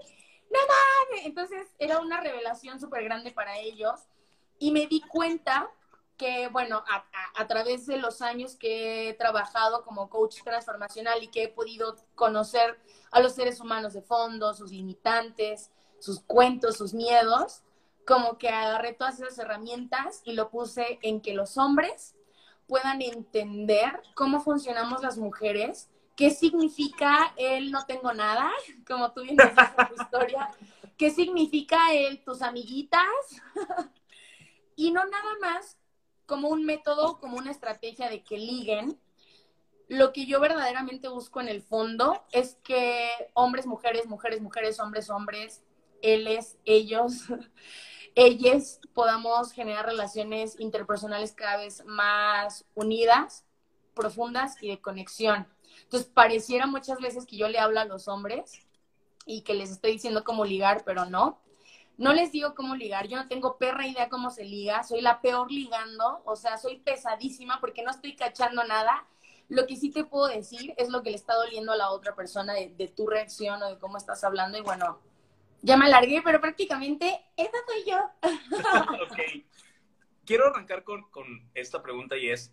no 0.53 0.59
mames. 0.61 1.27
Entonces 1.27 1.67
era 1.81 1.99
una 1.99 2.21
revelación 2.21 2.79
súper 2.79 3.03
grande 3.03 3.33
para 3.33 3.59
ellos 3.59 4.07
y 4.61 4.71
me 4.71 4.87
di 4.87 5.01
cuenta 5.01 5.69
que, 6.23 6.47
bueno, 6.47 6.85
a, 7.35 7.49
través 7.49 7.87
de 7.87 7.97
los 7.97 8.23
años 8.23 8.55
que 8.55 9.09
he 9.09 9.15
trabajado 9.15 9.83
como 9.83 10.09
coach 10.09 10.37
transformacional 10.45 11.21
y 11.21 11.27
que 11.27 11.43
he 11.43 11.49
podido 11.49 11.97
conocer 12.15 12.79
a 13.11 13.19
los 13.19 13.35
seres 13.35 13.59
humanos 13.59 13.93
de 13.93 14.03
fondo, 14.03 14.55
sus 14.55 14.71
limitantes, 14.71 15.73
sus 15.99 16.21
cuentos, 16.21 16.77
sus 16.77 16.95
miedos, 16.95 17.63
como 18.07 18.39
que 18.39 18.51
agarré 18.51 18.93
todas 18.93 19.19
esas 19.19 19.37
herramientas 19.37 20.23
y 20.25 20.35
lo 20.35 20.49
puse 20.49 21.01
en 21.03 21.21
que 21.21 21.35
los 21.35 21.59
hombres 21.59 22.15
puedan 22.69 23.03
entender 23.03 24.01
cómo 24.15 24.41
funcionamos 24.41 25.03
las 25.03 25.19
mujeres, 25.19 25.91
qué 26.15 26.31
significa 26.31 27.35
el 27.37 27.73
no 27.73 27.85
tengo 27.85 28.13
nada, 28.13 28.49
como 28.87 29.11
tú 29.11 29.23
bien 29.23 29.37
dices 29.37 29.55
en 29.77 29.89
tu 29.89 30.01
historia, 30.01 30.51
qué 30.97 31.11
significa 31.11 31.93
el 31.93 32.23
tus 32.23 32.43
amiguitas, 32.43 33.03
y 34.77 34.93
no 34.93 35.05
nada 35.05 35.35
más 35.41 35.82
como 36.33 36.49
un 36.49 36.65
método, 36.65 37.21
como 37.21 37.37
una 37.37 37.51
estrategia 37.51 38.09
de 38.09 38.25
que 38.25 38.39
liguen. 38.39 38.99
lo 39.89 40.15
que 40.15 40.25
yo 40.25 40.41
verdaderamente 40.41 41.09
busco 41.09 41.43
en 41.43 41.49
el 41.49 41.61
fondo 41.61 42.25
es 42.33 42.55
que 42.65 43.11
hombres, 43.35 43.67
mujeres, 43.67 44.07
mujeres, 44.07 44.41
mujeres, 44.41 44.81
hombres, 44.81 45.11
hombres, 45.11 45.63
éles, 46.01 46.57
ellos, 46.65 47.25
ellas 48.15 48.81
podamos 48.95 49.53
generar 49.53 49.85
relaciones 49.85 50.59
interpersonales 50.59 51.33
cada 51.33 51.59
vez 51.59 51.85
más 51.85 52.65
unidas, 52.75 53.45
profundas 53.95 54.57
y 54.63 54.71
de 54.71 54.81
conexión. 54.81 55.47
Entonces, 55.83 56.09
pareciera 56.09 56.67
muchas 56.67 56.99
veces 56.99 57.27
que 57.27 57.37
yo 57.37 57.49
le 57.49 57.59
hablo 57.59 57.79
a 57.79 57.85
los 57.85 58.09
hombres 58.09 58.67
y 59.27 59.43
que 59.43 59.53
les 59.53 59.71
estoy 59.71 59.93
diciendo 59.93 60.25
cómo 60.25 60.47
ligar, 60.47 60.83
pero 60.87 61.05
no. 61.05 61.42
No 62.03 62.13
les 62.13 62.33
digo 62.33 62.57
cómo 62.57 62.75
ligar, 62.75 63.07
yo 63.07 63.17
no 63.17 63.29
tengo 63.29 63.59
perra 63.59 63.87
idea 63.87 64.09
cómo 64.09 64.31
se 64.31 64.45
liga, 64.45 64.83
soy 64.83 65.03
la 65.03 65.21
peor 65.21 65.53
ligando, 65.53 66.21
o 66.25 66.35
sea, 66.35 66.59
soy 66.59 66.79
pesadísima 66.79 67.61
porque 67.61 67.85
no 67.85 67.93
estoy 67.93 68.17
cachando 68.17 68.65
nada. 68.65 69.07
Lo 69.49 69.69
que 69.69 69.77
sí 69.77 69.93
te 69.93 70.03
puedo 70.03 70.27
decir 70.27 70.75
es 70.79 70.89
lo 70.89 71.05
que 71.05 71.11
le 71.11 71.17
está 71.17 71.35
doliendo 71.35 71.71
a 71.71 71.77
la 71.77 71.91
otra 71.91 72.17
persona 72.17 72.55
de, 72.55 72.89
tu 72.89 73.07
reacción 73.07 73.63
o 73.63 73.69
de 73.69 73.79
cómo 73.79 73.99
estás 73.99 74.25
hablando 74.25 74.59
y 74.59 74.63
bueno, 74.63 74.99
ya 75.61 75.77
me 75.77 75.85
alargué, 75.85 76.23
pero 76.25 76.41
prácticamente 76.41 77.25
esa 77.37 77.59
soy 77.69 77.85
yo. 77.89 77.99
ok. 79.05 79.45
Quiero 80.27 80.49
arrancar 80.49 80.83
con, 80.83 81.09
con 81.11 81.49
esta 81.55 81.85
pregunta 81.85 82.17
y 82.17 82.31
es, 82.31 82.53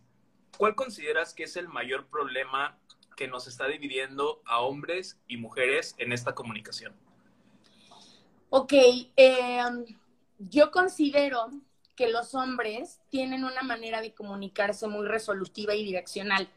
¿cuál 0.59 0.75
consideras 0.75 1.33
que 1.33 1.45
es 1.45 1.55
el 1.55 1.67
mayor 1.67 2.05
problema 2.05 2.77
que 3.17 3.27
nos 3.27 3.47
está 3.47 3.65
dividiendo 3.65 4.43
a 4.45 4.59
hombres 4.59 5.19
y 5.27 5.37
mujeres 5.37 5.95
en 5.97 6.11
esta 6.11 6.35
comunicación? 6.35 7.08
Ok, 8.49 8.73
em, 9.15 9.85
yo 10.37 10.71
considero 10.71 11.49
que 11.95 12.09
los 12.09 12.33
hombres 12.33 12.99
tienen 13.09 13.43
una 13.43 13.61
manera 13.61 14.01
de 14.01 14.13
comunicarse 14.13 14.87
muy 14.87 15.07
resolutiva 15.07 15.75
y 15.75 15.83
direccional. 15.83 16.49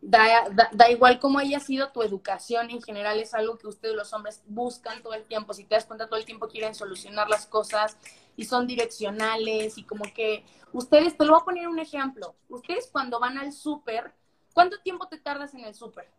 Da, 0.00 0.48
da, 0.72 0.90
igual 0.90 1.18
cómo 1.18 1.40
haya 1.40 1.58
sido 1.58 1.90
tu 1.90 2.02
educación, 2.02 2.70
en 2.70 2.80
general 2.80 3.18
es 3.18 3.34
algo 3.34 3.58
que 3.58 3.66
ustedes 3.66 3.96
los 3.96 4.12
hombres 4.12 4.42
buscan 4.46 5.02
todo 5.02 5.14
el 5.14 5.24
tiempo. 5.24 5.54
Si 5.54 5.64
te 5.64 5.74
das 5.74 5.86
cuenta, 5.86 6.06
todo 6.06 6.18
el 6.18 6.24
tiempo 6.24 6.48
quieren 6.48 6.74
solucionar 6.74 7.28
las 7.28 7.46
cosas 7.46 7.96
y 8.36 8.44
son 8.44 8.68
direccionales 8.68 9.76
y 9.76 9.82
como 9.82 10.04
que 10.14 10.44
ustedes, 10.72 11.16
te 11.16 11.24
lo 11.24 11.32
voy 11.32 11.40
a 11.40 11.44
poner 11.44 11.66
un 11.66 11.80
ejemplo, 11.80 12.36
ustedes 12.48 12.88
cuando 12.92 13.18
van 13.18 13.38
al 13.38 13.52
súper 13.52 14.14
¿Cuánto 14.58 14.76
tiempo 14.80 15.06
te 15.06 15.18
tardas 15.18 15.54
en 15.54 15.60
el 15.60 15.72
súper? 15.72 16.10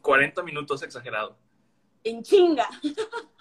40 0.00 0.42
minutos 0.42 0.82
exagerado. 0.82 1.36
En 2.02 2.22
chinga. 2.22 2.66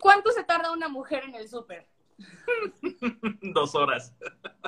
¿Cuánto 0.00 0.30
se 0.32 0.44
tarda 0.44 0.72
una 0.72 0.88
mujer 0.88 1.24
en 1.24 1.34
el 1.34 1.48
súper? 1.48 1.86
Dos 3.42 3.74
horas. 3.74 4.14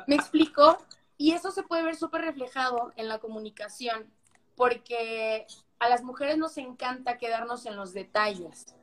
¿Me 0.07 0.15
explico? 0.15 0.79
Y 1.17 1.33
eso 1.33 1.51
se 1.51 1.63
puede 1.63 1.85
ver 1.85 1.97
súper 1.97 2.23
reflejado 2.23 2.93
en 2.97 3.09
la 3.09 3.19
comunicación, 3.19 4.13
porque 4.57 5.47
a 5.79 5.89
las 5.89 6.03
mujeres 6.03 6.39
nos 6.39 6.57
encanta 6.59 7.19
quedarnos 7.19 7.67
en 7.67 7.77
los 7.77 7.93
detalles. 7.93 8.75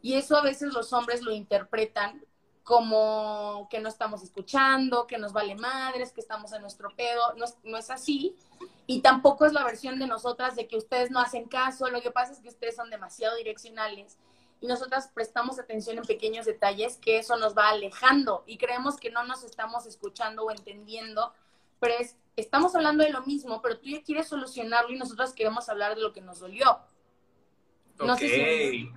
Y 0.00 0.14
eso 0.14 0.36
a 0.36 0.42
veces 0.42 0.72
los 0.72 0.92
hombres 0.92 1.22
lo 1.22 1.32
interpretan 1.32 2.24
como 2.64 3.66
que 3.70 3.80
no 3.80 3.88
estamos 3.88 4.22
escuchando, 4.22 5.06
que 5.06 5.18
nos 5.18 5.32
vale 5.32 5.54
madres, 5.54 6.12
que 6.12 6.20
estamos 6.20 6.52
en 6.52 6.62
nuestro 6.62 6.90
pedo. 6.96 7.34
No 7.64 7.76
es, 7.76 7.90
así. 7.90 8.36
Y 8.86 9.00
tampoco 9.00 9.46
es 9.46 9.52
la 9.52 9.64
versión 9.64 9.98
de 9.98 10.06
nosotras 10.06 10.54
de 10.56 10.68
que 10.68 10.76
ustedes 10.76 11.10
no 11.10 11.20
hacen 11.20 11.48
caso. 11.48 11.88
Lo 11.88 12.00
que 12.00 12.10
pasa 12.10 12.32
es 12.32 12.40
que 12.40 12.48
ustedes 12.48 12.76
son 12.76 12.90
demasiado 12.90 13.36
direccionales 13.36 14.16
y 14.62 14.66
nosotras 14.68 15.10
prestamos 15.12 15.58
atención 15.58 15.98
en 15.98 16.04
pequeños 16.04 16.46
detalles 16.46 16.96
que 16.96 17.18
eso 17.18 17.36
nos 17.36 17.54
va 17.58 17.68
alejando 17.68 18.44
y 18.46 18.56
creemos 18.56 18.96
que 18.96 19.10
no 19.10 19.24
nos 19.24 19.42
estamos 19.42 19.86
escuchando 19.86 20.44
o 20.44 20.50
entendiendo. 20.52 21.34
Pero 21.80 21.94
es, 21.98 22.16
estamos 22.36 22.74
hablando 22.76 23.02
de 23.02 23.10
lo 23.10 23.22
mismo, 23.22 23.60
pero 23.60 23.78
tú 23.78 23.88
ya 23.88 24.02
quieres 24.02 24.28
solucionarlo 24.28 24.92
y 24.92 24.98
nosotras 24.98 25.34
queremos 25.34 25.68
hablar 25.68 25.96
de 25.96 26.00
lo 26.00 26.12
que 26.12 26.20
nos 26.20 26.38
dolió. 26.38 26.78
No 27.98 28.16
sé 28.16 28.28
si 28.28 28.92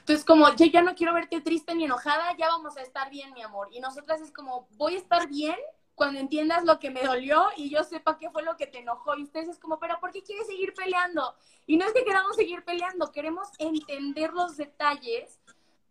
entonces, 0.00 0.24
como 0.24 0.52
yo 0.56 0.66
ya 0.66 0.82
no 0.82 0.96
quiero 0.96 1.14
verte 1.14 1.40
triste 1.40 1.76
ni 1.76 1.84
enojada, 1.84 2.36
ya 2.36 2.48
vamos 2.48 2.76
a 2.76 2.82
estar 2.82 3.08
bien, 3.08 3.32
mi 3.34 3.42
amor. 3.42 3.68
Y 3.70 3.78
nosotras 3.78 4.20
es 4.20 4.32
como, 4.32 4.66
voy 4.72 4.96
a 4.96 4.98
estar 4.98 5.28
bien 5.28 5.54
cuando 6.02 6.18
entiendas 6.18 6.64
lo 6.64 6.80
que 6.80 6.90
me 6.90 7.04
dolió 7.04 7.44
y 7.56 7.70
yo 7.70 7.84
sepa 7.84 8.18
qué 8.18 8.28
fue 8.28 8.42
lo 8.42 8.56
que 8.56 8.66
te 8.66 8.80
enojó. 8.80 9.16
Y 9.16 9.22
ustedes 9.22 9.50
es 9.50 9.58
como, 9.60 9.78
pero 9.78 10.00
¿por 10.00 10.10
qué 10.10 10.20
quieres 10.20 10.48
seguir 10.48 10.74
peleando? 10.74 11.36
Y 11.64 11.76
no 11.76 11.86
es 11.86 11.92
que 11.92 12.02
queramos 12.02 12.34
seguir 12.34 12.64
peleando, 12.64 13.12
queremos 13.12 13.46
entender 13.60 14.32
los 14.32 14.56
detalles 14.56 15.38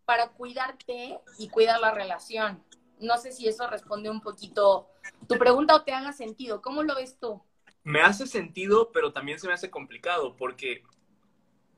para 0.03 0.27
cuidarte 0.27 1.17
y 1.39 1.47
cuidar 1.47 1.79
la 1.79 1.91
relación. 1.91 2.61
No 2.99 3.17
sé 3.19 3.31
si 3.31 3.47
eso 3.47 3.67
responde 3.67 4.09
un 4.09 4.19
poquito 4.19 4.89
tu 5.29 5.37
pregunta 5.37 5.75
o 5.75 5.83
te 5.83 5.93
haga 5.93 6.11
sentido. 6.11 6.61
¿Cómo 6.61 6.83
lo 6.83 6.93
ves 6.93 7.17
tú? 7.17 7.41
Me 7.85 8.01
hace 8.01 8.27
sentido, 8.27 8.91
pero 8.91 9.13
también 9.13 9.39
se 9.39 9.47
me 9.47 9.53
hace 9.53 9.69
complicado 9.69 10.35
porque 10.35 10.83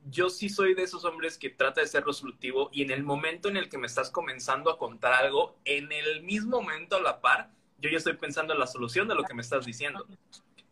yo 0.06 0.32
sí 0.32 0.50
soy 0.50 0.74
de 0.74 0.82
esos 0.82 1.06
hombres 1.06 1.38
que 1.38 1.52
trata 1.52 1.82
de 1.82 1.88
ser 1.88 2.04
resolutivo 2.04 2.72
y 2.74 2.82
en 2.82 2.90
el 2.90 3.04
momento 3.04 3.48
en 3.48 3.58
el 3.58 3.70
que 3.70 3.78
me 3.78 3.86
estás 3.86 4.10
comenzando 4.10 4.72
a 4.72 4.80
contar 4.80 5.14
algo, 5.14 5.56
en 5.66 5.92
el 5.92 6.24
mismo 6.24 6.64
momento 6.64 6.96
a 6.96 7.00
la 7.00 7.22
par, 7.22 7.52
yo 7.84 7.90
ya 7.90 7.98
estoy 7.98 8.14
pensando 8.14 8.54
en 8.54 8.60
la 8.60 8.68
solución 8.68 9.10
de 9.10 9.16
lo 9.16 9.24
que 9.24 9.34
me 9.34 9.42
estás 9.42 9.66
diciendo. 9.66 10.08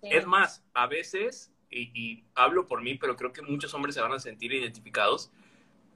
Es 0.01 0.25
más, 0.25 0.63
a 0.73 0.87
veces, 0.87 1.51
y, 1.69 2.23
hablo 2.35 2.67
por 2.67 2.81
mí, 2.81 2.95
pero 2.95 3.17
creo 3.17 3.33
que 3.33 3.41
muchos 3.41 3.73
hombres 3.73 3.95
se 3.95 4.01
van 4.01 4.13
a 4.13 4.19
sentir 4.19 4.53
identificados, 4.53 5.29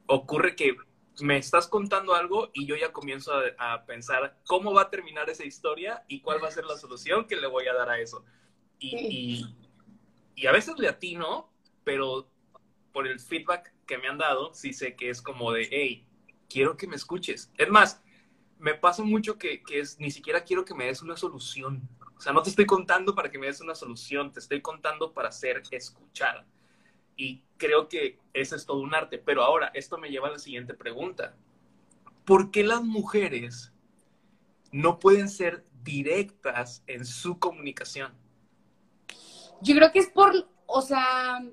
ocurre 0.08 0.58
que 0.58 0.76
me 1.22 1.38
estás 1.38 1.68
contando 1.68 2.16
algo 2.16 2.52
y 2.54 2.66
yo 2.66 2.76
ya 2.76 2.92
comienzo 2.92 3.32
a, 3.58 3.86
pensar 3.86 4.38
cómo 4.46 4.74
va 4.74 4.84
a 4.84 4.90
terminar 4.90 5.30
esa 5.30 5.46
historia 5.46 6.04
y 6.10 6.20
cuál 6.20 6.44
va 6.44 6.50
a 6.50 6.52
ser 6.52 6.66
la 6.66 6.78
solución 6.78 7.26
que 7.26 7.38
le 7.38 7.48
voy 7.48 7.66
a 7.68 7.74
dar 7.74 7.90
a 7.90 7.98
eso. 7.98 8.26
Y, 8.78 8.98
y, 8.98 9.56
y 10.36 10.48
a 10.48 10.52
veces 10.52 10.78
le 10.78 10.90
atino, 10.90 11.50
pero 11.86 12.30
por 12.92 13.08
el 13.08 13.22
feedback 13.22 13.74
que 13.88 13.98
me 13.98 14.10
han 14.10 14.18
dado, 14.18 14.54
sí 14.54 14.74
sé 14.74 14.98
que 14.98 15.10
es 15.10 15.22
como 15.22 15.54
de, 15.54 15.70
hey, 15.72 16.06
quiero 16.50 16.76
que 16.76 16.88
me 16.88 16.98
escuches. 16.98 17.54
Es 17.58 17.70
más, 17.70 18.04
me 18.58 18.74
pasa 18.74 19.04
mucho 19.04 19.38
que, 19.38 19.62
es, 19.72 20.00
ni 20.00 20.12
siquiera 20.12 20.44
quiero 20.44 20.66
que 20.66 20.74
me 20.74 20.86
des 20.86 21.02
una 21.02 21.18
solución. 21.18 21.88
O 22.18 22.22
sea, 22.22 22.34
no 22.34 22.42
te 22.42 22.50
estoy 22.50 22.66
contando 22.66 23.14
para 23.14 23.30
que 23.30 23.38
me 23.38 23.48
des 23.48 23.62
una 23.62 23.76
solución, 23.76 24.32
te 24.32 24.40
estoy 24.40 24.62
contando 24.62 25.14
para 25.14 25.32
ser 25.32 25.64
escuchada. 25.72 26.46
Y 27.18 27.44
creo 27.58 27.88
que 27.88 28.20
ese 28.34 28.56
es 28.56 28.66
todo 28.66 28.80
un 28.80 28.94
arte. 28.94 29.18
Pero 29.18 29.44
ahora, 29.44 29.72
esto 29.74 29.98
me 29.98 30.10
lleva 30.10 30.28
a 30.28 30.32
la 30.32 30.40
siguiente 30.40 30.74
pregunta. 30.74 31.36
¿Por 32.26 32.52
qué 32.52 32.64
las 32.64 32.84
mujeres 32.84 33.74
no 34.72 35.00
pueden 35.00 35.30
ser 35.30 35.66
directas 35.84 36.84
en 36.88 37.06
su 37.06 37.40
comunicación? 37.40 38.14
Yo 39.62 39.76
creo 39.76 39.92
que 39.92 40.00
es 40.00 40.10
por, 40.10 40.50
o 40.66 40.82
sea, 40.82 41.44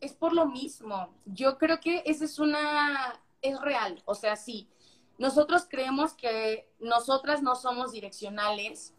es 0.00 0.12
por 0.12 0.32
lo 0.32 0.46
mismo. 0.46 1.14
Yo 1.24 1.58
creo 1.58 1.80
que 1.80 2.02
esa 2.04 2.24
es 2.24 2.38
una, 2.38 3.20
es 3.40 3.60
real. 3.60 4.02
O 4.04 4.14
sea, 4.14 4.36
sí, 4.36 4.68
nosotros 5.18 5.66
creemos 5.68 6.12
que 6.14 6.68
nosotras 6.80 7.42
no 7.42 7.54
somos 7.54 7.92
direccionales, 7.92 8.94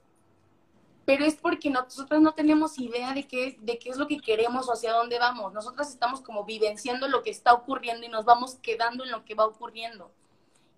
pero 1.05 1.23
es 1.23 1.35
porque 1.35 1.69
nosotras 1.69 2.21
no 2.21 2.33
tenemos 2.33 2.79
idea 2.79 3.13
de 3.13 3.27
qué, 3.27 3.57
de 3.61 3.77
qué 3.77 3.89
es 3.89 3.97
lo 3.97 4.07
que 4.07 4.19
queremos 4.19 4.67
o 4.67 4.73
hacia 4.73 4.93
dónde 4.93 5.19
vamos. 5.19 5.53
Nosotras 5.53 5.89
estamos 5.89 6.21
como 6.21 6.45
vivenciando 6.45 7.07
lo 7.07 7.21
que 7.21 7.29
está 7.29 7.53
ocurriendo 7.53 8.05
y 8.05 8.09
nos 8.09 8.25
vamos 8.25 8.55
quedando 8.55 9.03
en 9.03 9.11
lo 9.11 9.23
que 9.23 9.35
va 9.35 9.45
ocurriendo. 9.45 10.11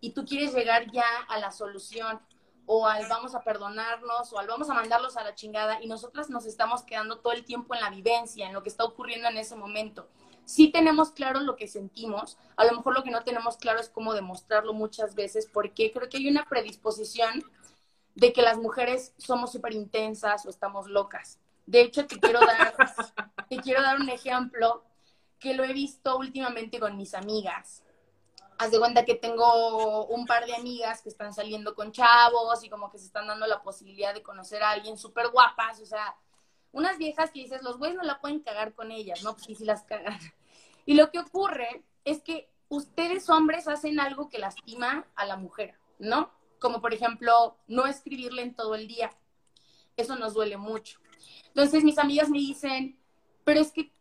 Y 0.01 0.11
tú 0.11 0.25
quieres 0.25 0.53
llegar 0.53 0.91
ya 0.91 1.05
a 1.29 1.39
la 1.39 1.51
solución 1.51 2.19
o 2.65 2.85
al 2.85 3.07
vamos 3.07 3.33
a 3.33 3.43
perdonarnos 3.43 4.33
o 4.33 4.39
al 4.39 4.47
vamos 4.47 4.69
a 4.69 4.73
mandarlos 4.73 5.15
a 5.15 5.23
la 5.23 5.33
chingada 5.33 5.81
y 5.81 5.87
nosotras 5.87 6.29
nos 6.29 6.45
estamos 6.45 6.83
quedando 6.83 7.19
todo 7.19 7.31
el 7.31 7.45
tiempo 7.45 7.73
en 7.73 7.81
la 7.81 7.89
vivencia, 7.89 8.45
en 8.45 8.53
lo 8.53 8.61
que 8.61 8.69
está 8.69 8.83
ocurriendo 8.83 9.29
en 9.29 9.37
ese 9.37 9.55
momento. 9.55 10.09
Sí 10.47 10.71
tenemos 10.71 11.11
claro 11.11 11.41
lo 11.41 11.57
que 11.57 11.67
sentimos, 11.67 12.37
a 12.55 12.63
lo 12.63 12.71
mejor 12.71 12.93
lo 12.95 13.03
que 13.03 13.11
no 13.11 13.23
tenemos 13.23 13.57
claro 13.57 13.81
es 13.81 13.89
cómo 13.89 14.13
demostrarlo 14.13 14.73
muchas 14.73 15.13
veces, 15.13 15.45
porque 15.51 15.91
creo 15.91 16.07
que 16.07 16.17
hay 16.17 16.29
una 16.29 16.45
predisposición 16.45 17.43
de 18.15 18.31
que 18.31 18.41
las 18.41 18.57
mujeres 18.57 19.13
somos 19.17 19.51
súper 19.51 19.73
intensas 19.73 20.45
o 20.45 20.49
estamos 20.49 20.87
locas. 20.87 21.37
De 21.65 21.81
hecho, 21.81 22.07
te 22.07 22.17
quiero 22.17 22.39
dar, 22.39 22.75
te 23.49 23.57
quiero 23.57 23.81
dar 23.81 23.99
un 23.99 24.07
ejemplo 24.07 24.85
que 25.37 25.53
lo 25.53 25.65
he 25.65 25.73
visto 25.73 26.17
últimamente 26.17 26.79
con 26.79 26.95
mis 26.95 27.13
amigas 27.13 27.83
haz 28.57 28.71
de 28.71 28.79
cuenta 28.79 29.05
que 29.05 29.15
tengo 29.15 30.05
un 30.07 30.25
par 30.25 30.45
de 30.45 30.55
amigas 30.55 31.01
que 31.01 31.09
están 31.09 31.33
saliendo 31.33 31.75
con 31.75 31.91
chavos 31.91 32.63
y 32.63 32.69
como 32.69 32.89
que 32.89 32.97
se 32.97 33.05
están 33.05 33.27
dando 33.27 33.45
la 33.45 33.61
posibilidad 33.61 34.13
de 34.13 34.23
conocer 34.23 34.63
a 34.63 34.71
alguien 34.71 34.97
súper 34.97 35.29
guapas, 35.29 35.79
o 35.79 35.85
sea, 35.85 36.15
unas 36.71 36.97
viejas 36.97 37.31
que 37.31 37.41
dices, 37.41 37.61
los 37.63 37.77
güeyes 37.77 37.97
no 37.97 38.03
la 38.03 38.19
pueden 38.19 38.39
cagar 38.39 38.73
con 38.73 38.91
ellas, 38.91 39.23
¿no? 39.23 39.33
Pues 39.33 39.45
sí, 39.45 39.55
sí 39.55 39.65
las 39.65 39.83
cagan. 39.83 40.17
Y 40.85 40.93
lo 40.93 41.11
que 41.11 41.19
ocurre 41.19 41.83
es 42.05 42.21
que 42.21 42.49
ustedes 42.69 43.29
hombres 43.29 43.67
hacen 43.67 43.99
algo 43.99 44.29
que 44.29 44.39
lastima 44.39 45.05
a 45.15 45.25
la 45.25 45.35
mujer, 45.35 45.75
¿no? 45.99 46.31
Como 46.59 46.79
por 46.79 46.93
ejemplo, 46.93 47.57
no 47.67 47.85
escribirle 47.87 48.41
en 48.41 48.55
todo 48.55 48.73
el 48.73 48.87
día. 48.87 49.11
Eso 49.97 50.15
nos 50.15 50.33
duele 50.33 50.55
mucho. 50.55 50.99
Entonces 51.47 51.83
mis 51.83 51.97
amigas 51.97 52.29
me 52.29 52.37
dicen, 52.37 52.97
pero 53.43 53.59
es 53.59 53.73
que 53.73 53.91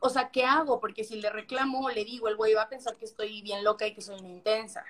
o 0.00 0.08
sea, 0.08 0.30
¿qué 0.30 0.44
hago? 0.44 0.80
Porque 0.80 1.04
si 1.04 1.20
le 1.20 1.30
reclamo 1.30 1.80
o 1.80 1.90
le 1.90 2.04
digo, 2.04 2.28
el 2.28 2.36
güey 2.36 2.54
va 2.54 2.62
a 2.62 2.68
pensar 2.68 2.96
que 2.96 3.04
estoy 3.04 3.42
bien 3.42 3.64
loca 3.64 3.86
y 3.86 3.94
que 3.94 4.02
soy 4.02 4.18
una 4.20 4.28
intensa. 4.28 4.84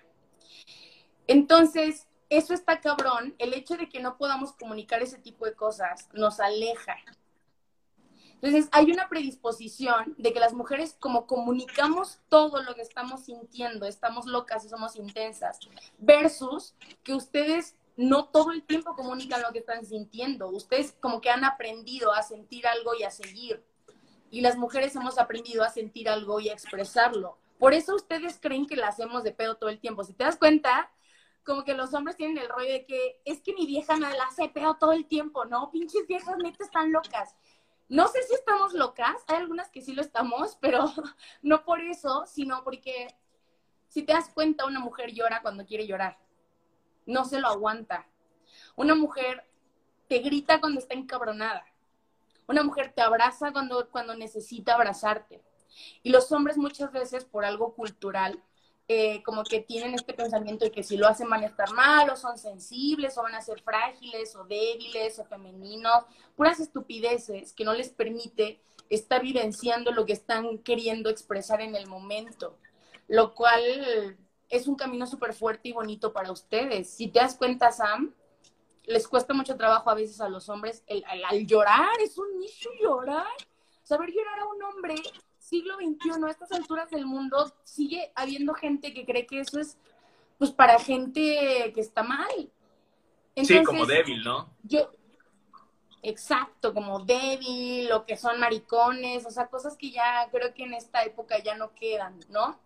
Entonces, 1.27 2.07
eso 2.29 2.53
está 2.53 2.81
cabrón. 2.81 3.35
El 3.39 3.55
hecho 3.55 3.77
de 3.77 3.89
que 3.89 4.01
no 4.01 4.19
podamos 4.19 4.53
comunicar 4.53 5.03
ese 5.03 5.19
tipo 5.19 5.47
de 5.47 5.55
cosas 5.55 6.09
nos 6.13 6.41
aleja. 6.41 6.97
Entonces, 8.45 8.69
hay 8.73 8.93
una 8.93 9.09
predisposición 9.09 10.15
de 10.19 10.35
que 10.35 10.39
las 10.39 10.53
mujeres, 10.53 10.95
como 11.01 11.27
comunicamos 11.27 12.21
todo 12.29 12.63
lo 12.63 12.75
que 12.75 12.83
estamos 12.83 13.25
sintiendo, 13.25 13.87
estamos 13.87 14.27
locas 14.27 14.67
y 14.67 14.69
somos 14.69 14.97
intensas, 14.97 15.59
versus 15.97 16.75
que 17.03 17.15
ustedes 17.15 17.75
no 17.97 18.27
todo 18.27 18.53
el 18.53 18.63
tiempo 18.63 18.95
comunican 18.97 19.41
lo 19.41 19.51
que 19.51 19.61
están 19.61 19.87
sintiendo. 19.87 20.49
Ustedes 20.49 20.95
como 21.01 21.23
que 21.23 21.31
han 21.31 21.43
aprendido 21.43 22.13
a 22.13 22.23
sentir 22.23 22.67
algo 22.67 22.95
y 22.95 23.05
a 23.05 23.11
seguir. 23.11 23.65
Y 24.31 24.43
las 24.43 24.59
mujeres 24.59 24.95
hemos 24.95 25.17
aprendido 25.17 25.65
a 25.65 25.71
sentir 25.71 26.11
algo 26.11 26.39
y 26.39 26.51
a 26.51 26.53
expresarlo. 26.53 27.39
Por 27.59 27.73
eso 27.73 27.95
ustedes 27.95 28.39
creen 28.43 28.67
que 28.67 28.77
la 28.77 28.89
hacemos 28.89 29.25
de 29.25 29.33
pedo 29.33 29.57
todo 29.57 29.71
el 29.71 29.81
tiempo. 29.81 30.05
Si 30.05 30.13
te 30.13 30.25
das 30.25 30.37
cuenta, 30.37 30.91
como 31.45 31.65
que 31.65 31.73
los 31.73 31.95
hombres 31.95 32.17
tienen 32.17 32.37
el 32.37 32.51
rollo 32.51 32.73
de 32.73 32.85
que 32.85 33.21
es 33.25 33.41
que 33.41 33.55
mi 33.55 33.65
vieja 33.65 33.97
me 33.97 34.11
la 34.15 34.25
hace 34.25 34.51
pedo 34.51 34.77
todo 34.77 34.93
el 34.93 35.07
tiempo. 35.07 35.47
No, 35.47 35.71
pinches 35.71 36.07
viejas 36.07 36.37
neta 36.37 36.63
están 36.63 36.93
locas. 36.93 37.35
No 37.89 38.09
sé 38.09 38.23
si 38.23 38.35
estamos 38.35 38.73
locas, 38.73 39.23
hay 39.27 39.37
algunas 39.37 39.71
que 39.71 39.83
sí 39.83 39.93
lo 39.93 40.03
estamos, 40.03 40.57
pero 40.61 40.87
no 41.43 41.65
por 41.65 41.81
eso, 41.81 42.25
sino 42.27 42.65
porque 42.65 43.09
si 43.89 44.03
te 44.03 44.13
das 44.13 44.31
cuenta, 44.31 44.67
una 44.67 44.81
mujer 44.81 45.13
llora 45.13 45.43
cuando 45.43 45.65
quiere 45.67 45.87
llorar 45.87 46.19
no 47.07 47.25
se 47.25 47.41
lo 47.41 47.49
aguanta. 47.49 48.07
Una 48.77 48.95
mujer 48.95 49.47
te 50.09 50.19
grita 50.19 50.61
cuando 50.61 50.81
está 50.81 50.95
encabronada. 50.95 51.65
Una 52.47 52.63
mujer 52.63 52.93
te 52.95 53.03
abraza 53.03 53.53
cuando, 53.53 53.89
cuando 53.91 54.15
necesita 54.15 54.75
abrazarte. 54.75 55.43
Y 56.03 56.11
los 56.11 56.31
hombres 56.33 56.57
muchas 56.57 56.93
veces 56.93 57.25
por 57.25 57.45
algo 57.45 57.75
cultural, 57.75 58.43
eh, 58.87 59.23
como 59.23 59.45
que 59.45 59.61
tienen 59.61 59.95
este 59.95 60.13
pensamiento 60.13 60.65
de 60.65 60.71
que 60.71 60.83
si 60.83 60.97
lo 60.97 61.07
hacen 61.07 61.29
van 61.29 61.43
a 61.43 61.47
estar 61.47 61.73
mal, 61.73 62.11
o 62.11 62.17
son 62.17 62.37
sensibles, 62.37 63.17
o 63.17 63.23
van 63.23 63.35
a 63.35 63.41
ser 63.41 63.61
frágiles, 63.63 64.37
o 64.37 64.45
débiles, 64.45 65.19
o 65.19 65.25
femeninos, 65.25 66.05
puras 66.37 66.61
estupideces 66.61 67.53
que 67.53 67.65
no 67.65 67.73
les 67.73 67.89
permite 67.89 68.61
estar 68.91 69.23
vivenciando 69.23 69.91
lo 69.93 70.05
que 70.05 70.13
están 70.13 70.59
queriendo 70.59 71.09
expresar 71.09 71.63
en 71.63 71.75
el 71.75 71.87
momento, 71.87 72.59
lo 73.09 73.35
cual 73.35 73.63
es 74.51 74.69
un 74.69 74.77
camino 74.77 75.07
súper 75.07 75.33
fuerte 75.33 75.71
y 75.71 75.73
bonito 75.73 76.13
para 76.13 76.31
ustedes. 76.31 76.91
Si 76.91 77.09
te 77.09 77.21
das 77.21 77.35
cuenta, 77.37 77.73
Sam, 77.73 78.15
les 78.85 79.09
cuesta 79.09 79.35
mucho 79.35 79.57
trabajo 79.57 79.91
a 79.91 79.95
veces 79.95 80.21
a 80.21 80.29
los 80.29 80.49
hombres 80.49 80.83
el, 80.87 81.05
al 81.07 81.47
llorar, 81.47 82.01
es 82.01 82.19
un 82.19 82.39
nicho 82.39 82.69
llorar. 82.81 83.27
Saber 83.83 84.11
llorar 84.11 84.41
a 84.41 84.47
un 84.47 84.63
hombre, 84.63 84.95
siglo 85.45 85.75
XXI, 85.77 86.25
a 86.27 86.31
estas 86.31 86.53
alturas 86.53 86.91
del 86.91 87.05
mundo, 87.05 87.55
sigue 87.65 88.11
habiendo 88.15 88.55
gente 88.55 88.95
que 88.95 89.05
cree 89.05 89.27
que 89.27 89.41
eso 89.41 89.61
es 89.61 89.77
pues 90.39 90.51
para 90.51 90.79
gente 90.79 91.73
que 91.75 91.81
está 91.81 92.03
mal. 92.03 92.51
sí, 93.37 93.63
como 93.63 93.87
débil, 93.87 94.25
¿no? 94.25 94.51
Yo, 94.63 94.91
exacto, 96.03 96.73
como 96.73 97.01
débil, 97.05 97.93
o 97.93 98.07
que 98.07 98.17
son 98.17 98.41
maricones, 98.41 99.27
o 99.27 99.31
sea, 99.31 99.49
cosas 99.49 99.77
que 99.77 99.91
ya 99.91 100.29
creo 100.33 100.55
que 100.55 100.65
en 100.65 100.75
esta 100.75 101.05
época 101.05 101.39
ya 101.43 101.57
no 101.57 101.75
quedan, 101.75 102.19
¿no? 102.31 102.59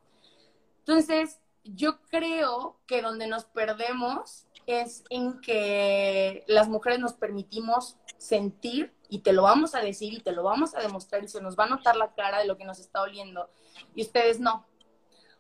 Entonces, 0.79 1.41
yo 1.65 2.01
creo 2.09 2.79
que 2.87 3.03
donde 3.03 3.27
nos 3.27 3.45
perdemos 3.45 4.47
es 4.67 5.03
en 5.11 5.41
que 5.41 6.45
las 6.47 6.69
mujeres 6.69 7.01
nos 7.01 7.15
permitimos 7.15 7.97
sentir 8.19 8.95
y 9.09 9.21
te 9.21 9.33
lo 9.33 9.43
vamos 9.43 9.75
a 9.75 9.81
decir 9.81 10.15
y 10.15 10.21
te 10.21 10.33
lo 10.33 10.43
vamos 10.43 10.75
a 10.75 10.81
demostrar 10.81 11.25
y 11.25 11.29
se 11.29 11.41
nos 11.41 11.59
va 11.59 11.65
a 11.65 11.69
notar 11.69 11.97
la 11.97 12.15
cara 12.15 12.41
de 12.41 12.47
lo 12.47 12.57
que 12.57 12.65
nos 12.65 12.79
está 12.79 13.03
oliendo 13.03 13.51
y 13.95 14.03
ustedes 14.03 14.41
no. 14.41 14.67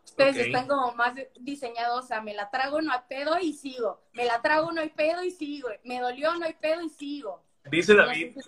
Ustedes 0.04 0.38
están 0.38 0.66
como 0.66 0.94
más 0.94 1.14
diseñados, 1.38 2.04
o 2.04 2.08
sea, 2.08 2.22
me 2.22 2.32
la 2.32 2.50
trago, 2.50 2.80
no 2.80 2.92
hay 2.92 3.00
pedo 3.08 3.38
y 3.38 3.52
sigo. 3.52 4.00
Me 4.14 4.24
la 4.24 4.40
trago, 4.40 4.72
no 4.72 4.80
hay 4.80 4.88
pedo 4.88 5.22
y 5.22 5.30
sigo. 5.30 5.68
Me 5.84 6.00
dolió, 6.00 6.34
no 6.36 6.46
hay 6.46 6.54
pedo 6.54 6.80
y 6.82 6.88
sigo. 6.88 7.44
Dice 7.70 7.94
David 7.94 8.38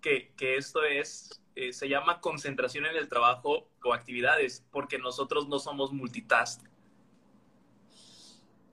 que, 0.00 0.32
que 0.36 0.56
esto 0.56 0.82
es, 0.84 1.42
eh, 1.54 1.74
se 1.74 1.88
llama 1.88 2.20
concentración 2.20 2.86
en 2.86 2.96
el 2.96 3.08
trabajo 3.08 3.68
o 3.84 3.92
actividades, 3.92 4.64
porque 4.70 4.98
nosotros 4.98 5.48
no 5.48 5.58
somos 5.58 5.92
multitask 5.92 6.66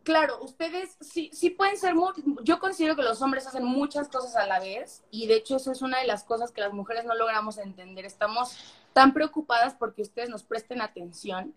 claro, 0.04 0.40
ustedes 0.42 0.98
sí, 1.02 1.30
sí 1.34 1.50
pueden 1.50 1.78
ser, 1.78 1.96
yo 2.44 2.60
considero 2.60 2.96
que 2.96 3.04
los 3.04 3.22
hombres 3.22 3.48
hacen 3.48 3.66
muchas 3.66 4.08
cosas 4.10 4.36
a 4.36 4.46
la 4.46 4.60
vez 4.60 5.04
y 5.10 5.28
de 5.28 5.36
hecho 5.36 5.56
eso 5.56 5.72
es 5.72 5.82
una 5.82 6.00
de 6.00 6.08
las 6.08 6.24
cosas 6.24 6.52
que 6.52 6.62
las 6.62 6.74
mujeres 6.74 7.06
no 7.06 7.16
logramos 7.16 7.58
entender. 7.58 8.06
Estamos 8.06 8.58
tan 8.94 9.14
preocupadas 9.14 9.74
porque 9.74 10.02
ustedes 10.02 10.30
nos 10.30 10.44
presten 10.44 10.82
atención 10.82 11.56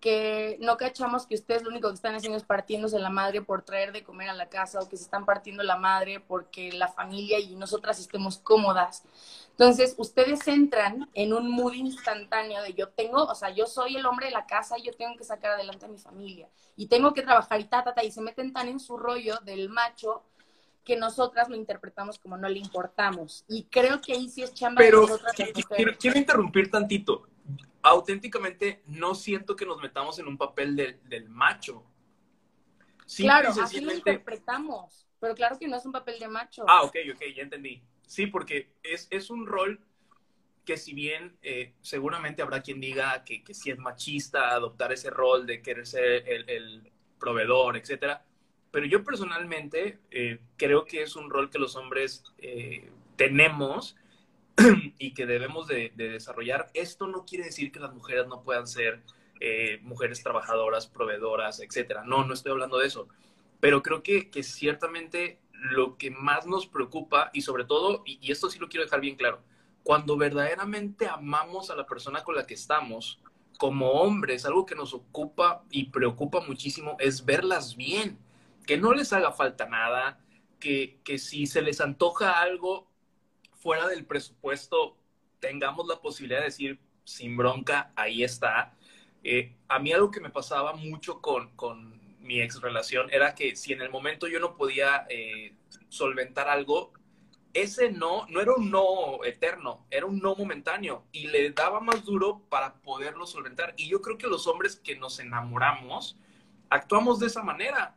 que 0.00 0.56
no 0.60 0.76
cachamos 0.76 1.26
que 1.26 1.34
ustedes 1.34 1.62
lo 1.62 1.70
único 1.70 1.88
que 1.88 1.94
están 1.94 2.14
haciendo 2.14 2.38
es 2.38 2.44
partiéndose 2.44 2.98
la 2.98 3.10
madre 3.10 3.42
por 3.42 3.62
traer 3.62 3.92
de 3.92 4.02
comer 4.02 4.30
a 4.30 4.34
la 4.34 4.48
casa 4.48 4.80
o 4.80 4.88
que 4.88 4.96
se 4.96 5.04
están 5.04 5.26
partiendo 5.26 5.62
la 5.62 5.76
madre 5.76 6.20
porque 6.20 6.72
la 6.72 6.88
familia 6.88 7.38
y 7.38 7.54
nosotras 7.56 8.00
estemos 8.00 8.38
cómodas. 8.38 9.04
Entonces, 9.50 9.94
ustedes 9.98 10.48
entran 10.48 11.10
en 11.12 11.34
un 11.34 11.50
mood 11.50 11.74
instantáneo 11.74 12.62
de 12.62 12.72
yo 12.72 12.88
tengo, 12.88 13.24
o 13.24 13.34
sea, 13.34 13.50
yo 13.50 13.66
soy 13.66 13.96
el 13.96 14.06
hombre 14.06 14.26
de 14.26 14.32
la 14.32 14.46
casa 14.46 14.78
y 14.78 14.84
yo 14.84 14.92
tengo 14.94 15.16
que 15.16 15.24
sacar 15.24 15.52
adelante 15.52 15.84
a 15.84 15.88
mi 15.88 15.98
familia 15.98 16.48
y 16.76 16.86
tengo 16.86 17.12
que 17.12 17.22
trabajar 17.22 17.60
y 17.60 17.64
ta, 17.64 17.84
ta, 17.84 17.94
ta, 17.94 18.02
y 18.02 18.10
se 18.10 18.22
meten 18.22 18.54
tan 18.54 18.68
en 18.68 18.80
su 18.80 18.96
rollo 18.96 19.38
del 19.44 19.68
macho 19.68 20.22
que 20.84 20.96
nosotras 20.96 21.48
lo 21.48 21.56
interpretamos 21.56 22.18
como 22.18 22.36
no 22.36 22.48
le 22.48 22.58
importamos. 22.58 23.44
Y 23.48 23.64
creo 23.64 24.00
que 24.00 24.12
ahí 24.12 24.28
sí 24.28 24.42
es 24.42 24.54
chamba 24.54 24.78
Pero, 24.78 25.02
de 25.02 25.06
nosotras. 25.08 25.34
Quiero, 25.34 25.92
quiero 25.98 26.18
interrumpir 26.18 26.70
tantito 26.70 27.26
auténticamente 27.82 28.82
no 28.86 29.14
siento 29.14 29.56
que 29.56 29.66
nos 29.66 29.80
metamos 29.80 30.18
en 30.18 30.28
un 30.28 30.36
papel 30.36 30.76
del 30.76 31.28
macho. 31.28 31.84
claro, 33.16 33.50
así 33.60 33.80
lo 33.80 33.92
interpretamos, 33.92 35.06
pero 35.18 35.34
claro 35.34 35.58
que 35.58 35.68
no 35.68 35.76
es 35.76 35.86
un 35.86 35.92
papel 35.92 36.18
de 36.18 36.28
macho. 36.28 36.64
Ah, 36.68 36.82
ok, 36.82 36.96
ok, 37.14 37.22
ya 37.34 37.42
entendí. 37.42 37.82
Sí, 38.06 38.26
porque 38.26 38.72
es, 38.82 39.06
es 39.10 39.30
un 39.30 39.46
rol 39.46 39.80
que 40.64 40.76
si 40.76 40.92
bien 40.92 41.38
eh, 41.42 41.74
seguramente 41.80 42.42
habrá 42.42 42.60
quien 42.60 42.80
diga 42.80 43.24
que, 43.24 43.42
que 43.42 43.54
si 43.54 43.70
es 43.70 43.78
machista 43.78 44.50
adoptar 44.50 44.92
ese 44.92 45.10
rol 45.10 45.46
de 45.46 45.62
querer 45.62 45.86
ser 45.86 46.28
el, 46.28 46.92
proveedor, 47.18 47.76
etcétera, 47.76 48.24
pero 48.70 48.86
yo 48.86 49.02
personalmente 49.04 49.98
eh, 50.10 50.38
creo 50.56 50.84
que 50.84 51.02
es 51.02 51.16
un 51.16 51.30
rol 51.30 51.50
que 51.50 51.58
los 51.58 51.76
hombres 51.76 52.24
eh, 52.38 52.90
tenemos 53.16 53.96
y 54.98 55.12
que 55.12 55.26
debemos 55.26 55.66
de, 55.66 55.92
desarrollar. 55.96 56.70
Esto 56.74 57.06
no 57.06 57.24
quiere 57.24 57.44
decir 57.44 57.72
que 57.72 57.80
las 57.80 57.92
mujeres 57.92 58.26
no 58.28 58.42
puedan 58.42 58.66
ser 58.66 59.02
eh, 59.40 59.80
mujeres 59.82 60.22
trabajadoras, 60.22 60.86
proveedoras, 60.86 61.60
etcétera. 61.60 62.04
No, 62.04 62.24
no 62.24 62.34
estoy 62.34 62.52
hablando 62.52 62.78
de 62.78 62.86
eso. 62.86 63.08
Pero 63.58 63.82
creo 63.82 64.02
que, 64.02 64.30
que 64.30 64.42
ciertamente 64.42 65.38
lo 65.52 65.98
que 65.98 66.10
más 66.10 66.46
nos 66.46 66.66
preocupa 66.66 67.30
y 67.32 67.42
sobre 67.42 67.64
todo, 67.64 68.02
y, 68.06 68.18
y, 68.22 68.32
esto 68.32 68.48
sí 68.48 68.58
lo 68.58 68.68
quiero 68.68 68.84
dejar 68.84 69.00
bien 69.00 69.16
claro, 69.16 69.42
cuando 69.82 70.16
verdaderamente 70.16 71.06
amamos 71.06 71.70
a 71.70 71.76
la 71.76 71.86
persona 71.86 72.22
con 72.22 72.34
la 72.34 72.46
que 72.46 72.54
estamos, 72.54 73.20
como 73.58 73.90
hombres, 73.90 74.46
algo 74.46 74.64
que 74.64 74.74
nos 74.74 74.94
ocupa 74.94 75.64
y 75.70 75.90
preocupa 75.90 76.40
muchísimo 76.40 76.96
es 76.98 77.26
verlas 77.26 77.76
bien, 77.76 78.18
que 78.70 78.76
no 78.76 78.94
les 78.94 79.12
haga 79.12 79.32
falta 79.32 79.66
nada, 79.66 80.20
que, 80.60 81.00
que 81.02 81.18
si 81.18 81.46
se 81.46 81.60
les 81.60 81.80
antoja 81.80 82.40
algo, 82.40 82.88
fuera 83.56 83.88
del 83.88 84.06
presupuesto 84.06 84.96
tengamos 85.40 85.88
la 85.88 86.00
posibilidad 86.00 86.38
de 86.38 86.44
decir, 86.44 86.78
sin 87.02 87.36
bronca, 87.36 87.90
ahí 87.96 88.22
está. 88.22 88.76
Eh, 89.24 89.56
a 89.66 89.80
mí 89.80 89.90
algo 89.90 90.12
que 90.12 90.20
me 90.20 90.30
pasaba 90.30 90.74
mucho 90.74 91.20
con, 91.20 91.50
con, 91.56 91.98
mi 92.20 92.40
ex 92.40 92.60
relación 92.60 93.08
era 93.10 93.34
que 93.34 93.56
si 93.56 93.72
en 93.72 93.82
el 93.82 93.90
momento 93.90 94.28
yo 94.28 94.38
no 94.38 94.54
podía 94.56 95.04
eh, 95.08 95.52
solventar 95.88 96.48
algo, 96.48 96.92
ese 97.52 97.90
no, 97.90 98.24
no 98.28 98.40
era 98.40 98.52
un 98.54 98.70
no 98.70 99.24
eterno, 99.24 99.84
era 99.90 100.06
un 100.06 100.20
no 100.20 100.36
momentáneo 100.36 101.06
y 101.10 101.26
le 101.26 101.50
daba 101.50 101.80
más 101.80 102.04
duro 102.04 102.42
para 102.48 102.74
poderlo 102.74 103.26
solventar. 103.26 103.74
Y 103.76 103.88
yo 103.88 104.00
creo 104.00 104.16
que 104.16 104.28
los 104.28 104.46
hombres 104.46 104.76
que 104.76 104.94
nos 104.94 105.18
enamoramos 105.18 106.16
actuamos 106.68 107.18
de 107.18 107.26
esa 107.26 107.42
manera, 107.42 107.96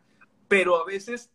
pero 0.53 0.79
a 0.79 0.85
veces 0.85 1.31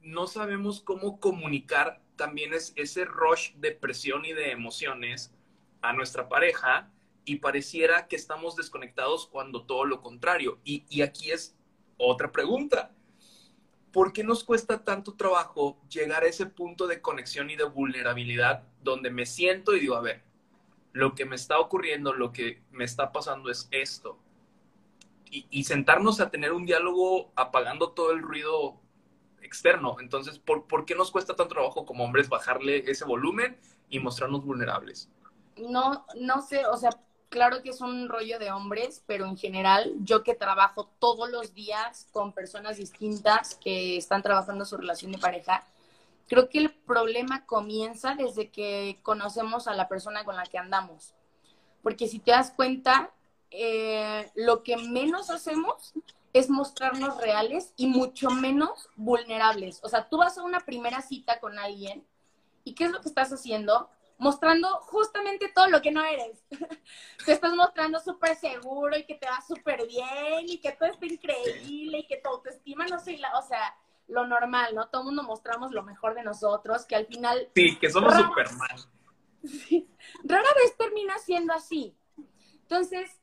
no 0.00 0.28
sabemos 0.28 0.80
cómo 0.80 1.18
comunicar 1.18 2.00
también 2.14 2.54
es 2.54 2.72
ese 2.76 3.04
rush 3.04 3.54
de 3.54 3.72
presión 3.72 4.24
y 4.24 4.32
de 4.32 4.52
emociones 4.52 5.34
a 5.80 5.92
nuestra 5.92 6.28
pareja 6.28 6.88
y 7.24 7.38
pareciera 7.38 8.06
que 8.06 8.14
estamos 8.14 8.54
desconectados 8.54 9.26
cuando 9.26 9.64
todo 9.64 9.86
lo 9.86 10.02
contrario. 10.02 10.60
Y, 10.62 11.02
aquí 11.02 11.32
es 11.32 11.56
otra 11.96 12.30
pregunta. 12.30 12.92
¿Por 13.90 14.12
qué 14.12 14.22
nos 14.22 14.44
cuesta 14.44 14.84
tanto 14.84 15.14
trabajo 15.14 15.80
llegar 15.88 16.22
a 16.22 16.28
ese 16.28 16.46
punto 16.46 16.86
de 16.86 17.02
conexión 17.02 17.50
y 17.50 17.56
de 17.56 17.64
vulnerabilidad 17.64 18.62
donde 18.84 19.10
me 19.10 19.26
siento 19.26 19.74
y 19.74 19.80
digo, 19.80 19.96
a 19.96 20.00
ver, 20.00 20.22
lo 20.92 21.16
que 21.16 21.24
me 21.24 21.34
está 21.34 21.58
ocurriendo, 21.58 22.12
lo 22.12 22.32
que 22.32 22.62
me 22.70 22.84
está 22.84 23.10
pasando 23.10 23.50
es 23.50 23.66
esto? 23.72 24.16
Y, 25.34 25.46
y 25.50 25.64
sentarnos 25.64 26.20
a 26.20 26.30
tener 26.30 26.52
un 26.52 26.66
diálogo 26.66 27.32
apagando 27.34 27.92
todo 27.92 28.12
el 28.12 28.20
ruido 28.20 28.78
externo. 29.40 29.96
Entonces, 29.98 30.38
¿por, 30.38 30.66
¿por 30.66 30.84
qué 30.84 30.94
nos 30.94 31.10
cuesta 31.10 31.34
tanto 31.34 31.54
trabajo 31.54 31.86
como 31.86 32.04
hombres 32.04 32.28
bajarle 32.28 32.84
ese 32.90 33.04
volumen 33.04 33.58
y 33.88 33.98
mostrarnos 33.98 34.44
vulnerables? 34.44 35.08
No, 35.56 36.06
no 36.20 36.42
sé, 36.42 36.66
o 36.66 36.76
sea, 36.76 36.90
claro 37.30 37.62
que 37.62 37.70
es 37.70 37.80
un 37.80 38.08
rollo 38.08 38.38
de 38.38 38.52
hombres, 38.52 39.02
pero 39.06 39.26
en 39.26 39.36
general, 39.36 39.94
yo 40.00 40.22
que 40.22 40.34
trabajo 40.34 40.90
todos 40.98 41.30
los 41.30 41.54
días 41.54 42.08
con 42.12 42.32
personas 42.32 42.76
distintas 42.76 43.54
que 43.54 43.96
están 43.96 44.22
trabajando 44.22 44.66
su 44.66 44.76
relación 44.76 45.12
de 45.12 45.18
pareja, 45.18 45.66
Creo 46.32 46.48
que 46.48 46.60
el 46.60 46.72
problema 46.72 47.44
comienza 47.44 48.14
desde 48.14 48.48
que 48.48 48.98
conocemos 49.02 49.68
a 49.68 49.74
la 49.74 49.86
persona 49.86 50.24
con 50.24 50.34
la 50.34 50.44
que 50.44 50.56
andamos. 50.56 51.14
Porque 51.82 52.08
si 52.08 52.20
te 52.20 52.30
das 52.30 52.50
cuenta, 52.50 53.10
eh, 53.52 54.30
lo 54.34 54.62
que 54.62 54.76
menos 54.76 55.30
hacemos 55.30 55.92
es 56.32 56.48
mostrarnos 56.48 57.20
reales 57.20 57.74
y 57.76 57.86
mucho 57.86 58.30
menos 58.30 58.88
vulnerables. 58.96 59.80
O 59.82 59.88
sea, 59.88 60.08
tú 60.08 60.18
vas 60.18 60.38
a 60.38 60.42
una 60.42 60.60
primera 60.60 61.02
cita 61.02 61.40
con 61.40 61.58
alguien 61.58 62.06
y 62.64 62.74
¿qué 62.74 62.84
es 62.84 62.90
lo 62.90 63.00
que 63.00 63.08
estás 63.08 63.32
haciendo? 63.32 63.90
Mostrando 64.18 64.68
justamente 64.82 65.50
todo 65.54 65.68
lo 65.68 65.82
que 65.82 65.90
no 65.90 66.04
eres. 66.04 66.42
te 67.26 67.32
estás 67.32 67.54
mostrando 67.54 68.00
súper 68.00 68.36
seguro 68.36 68.96
y 68.96 69.04
que 69.04 69.16
te 69.16 69.26
va 69.26 69.40
súper 69.40 69.86
bien 69.86 70.48
y 70.48 70.58
que 70.58 70.72
todo 70.72 70.88
está 70.88 71.06
increíble 71.06 71.98
y 71.98 72.06
que 72.06 72.18
tu 72.18 72.28
autoestima 72.30 72.86
no 72.86 72.98
sé, 72.98 73.20
o 73.34 73.42
sea, 73.42 73.76
lo 74.08 74.26
normal, 74.26 74.74
¿no? 74.74 74.88
Todo 74.88 75.02
el 75.02 75.06
mundo 75.06 75.22
mostramos 75.22 75.72
lo 75.72 75.82
mejor 75.82 76.14
de 76.14 76.22
nosotros, 76.22 76.84
que 76.86 76.96
al 76.96 77.06
final... 77.06 77.48
Sí, 77.54 77.78
que 77.78 77.90
somos 77.90 78.14
súper 78.14 78.52
mal. 78.52 78.76
rara 80.24 80.48
vez 80.56 80.76
termina 80.76 81.18
siendo 81.18 81.52
así. 81.52 81.96
Entonces, 82.62 83.21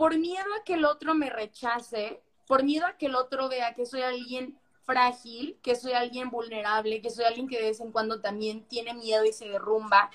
por 0.00 0.16
miedo 0.16 0.46
a 0.58 0.64
que 0.64 0.72
el 0.72 0.86
otro 0.86 1.14
me 1.14 1.28
rechace, 1.28 2.22
por 2.46 2.62
miedo 2.62 2.86
a 2.86 2.96
que 2.96 3.04
el 3.04 3.14
otro 3.14 3.50
vea 3.50 3.74
que 3.74 3.84
soy 3.84 4.00
alguien 4.00 4.58
frágil, 4.82 5.58
que 5.62 5.76
soy 5.76 5.92
alguien 5.92 6.30
vulnerable, 6.30 7.02
que 7.02 7.10
soy 7.10 7.26
alguien 7.26 7.46
que 7.46 7.58
de 7.58 7.66
vez 7.66 7.80
en 7.80 7.92
cuando 7.92 8.22
también 8.22 8.66
tiene 8.66 8.94
miedo 8.94 9.26
y 9.26 9.32
se 9.34 9.46
derrumba, 9.46 10.10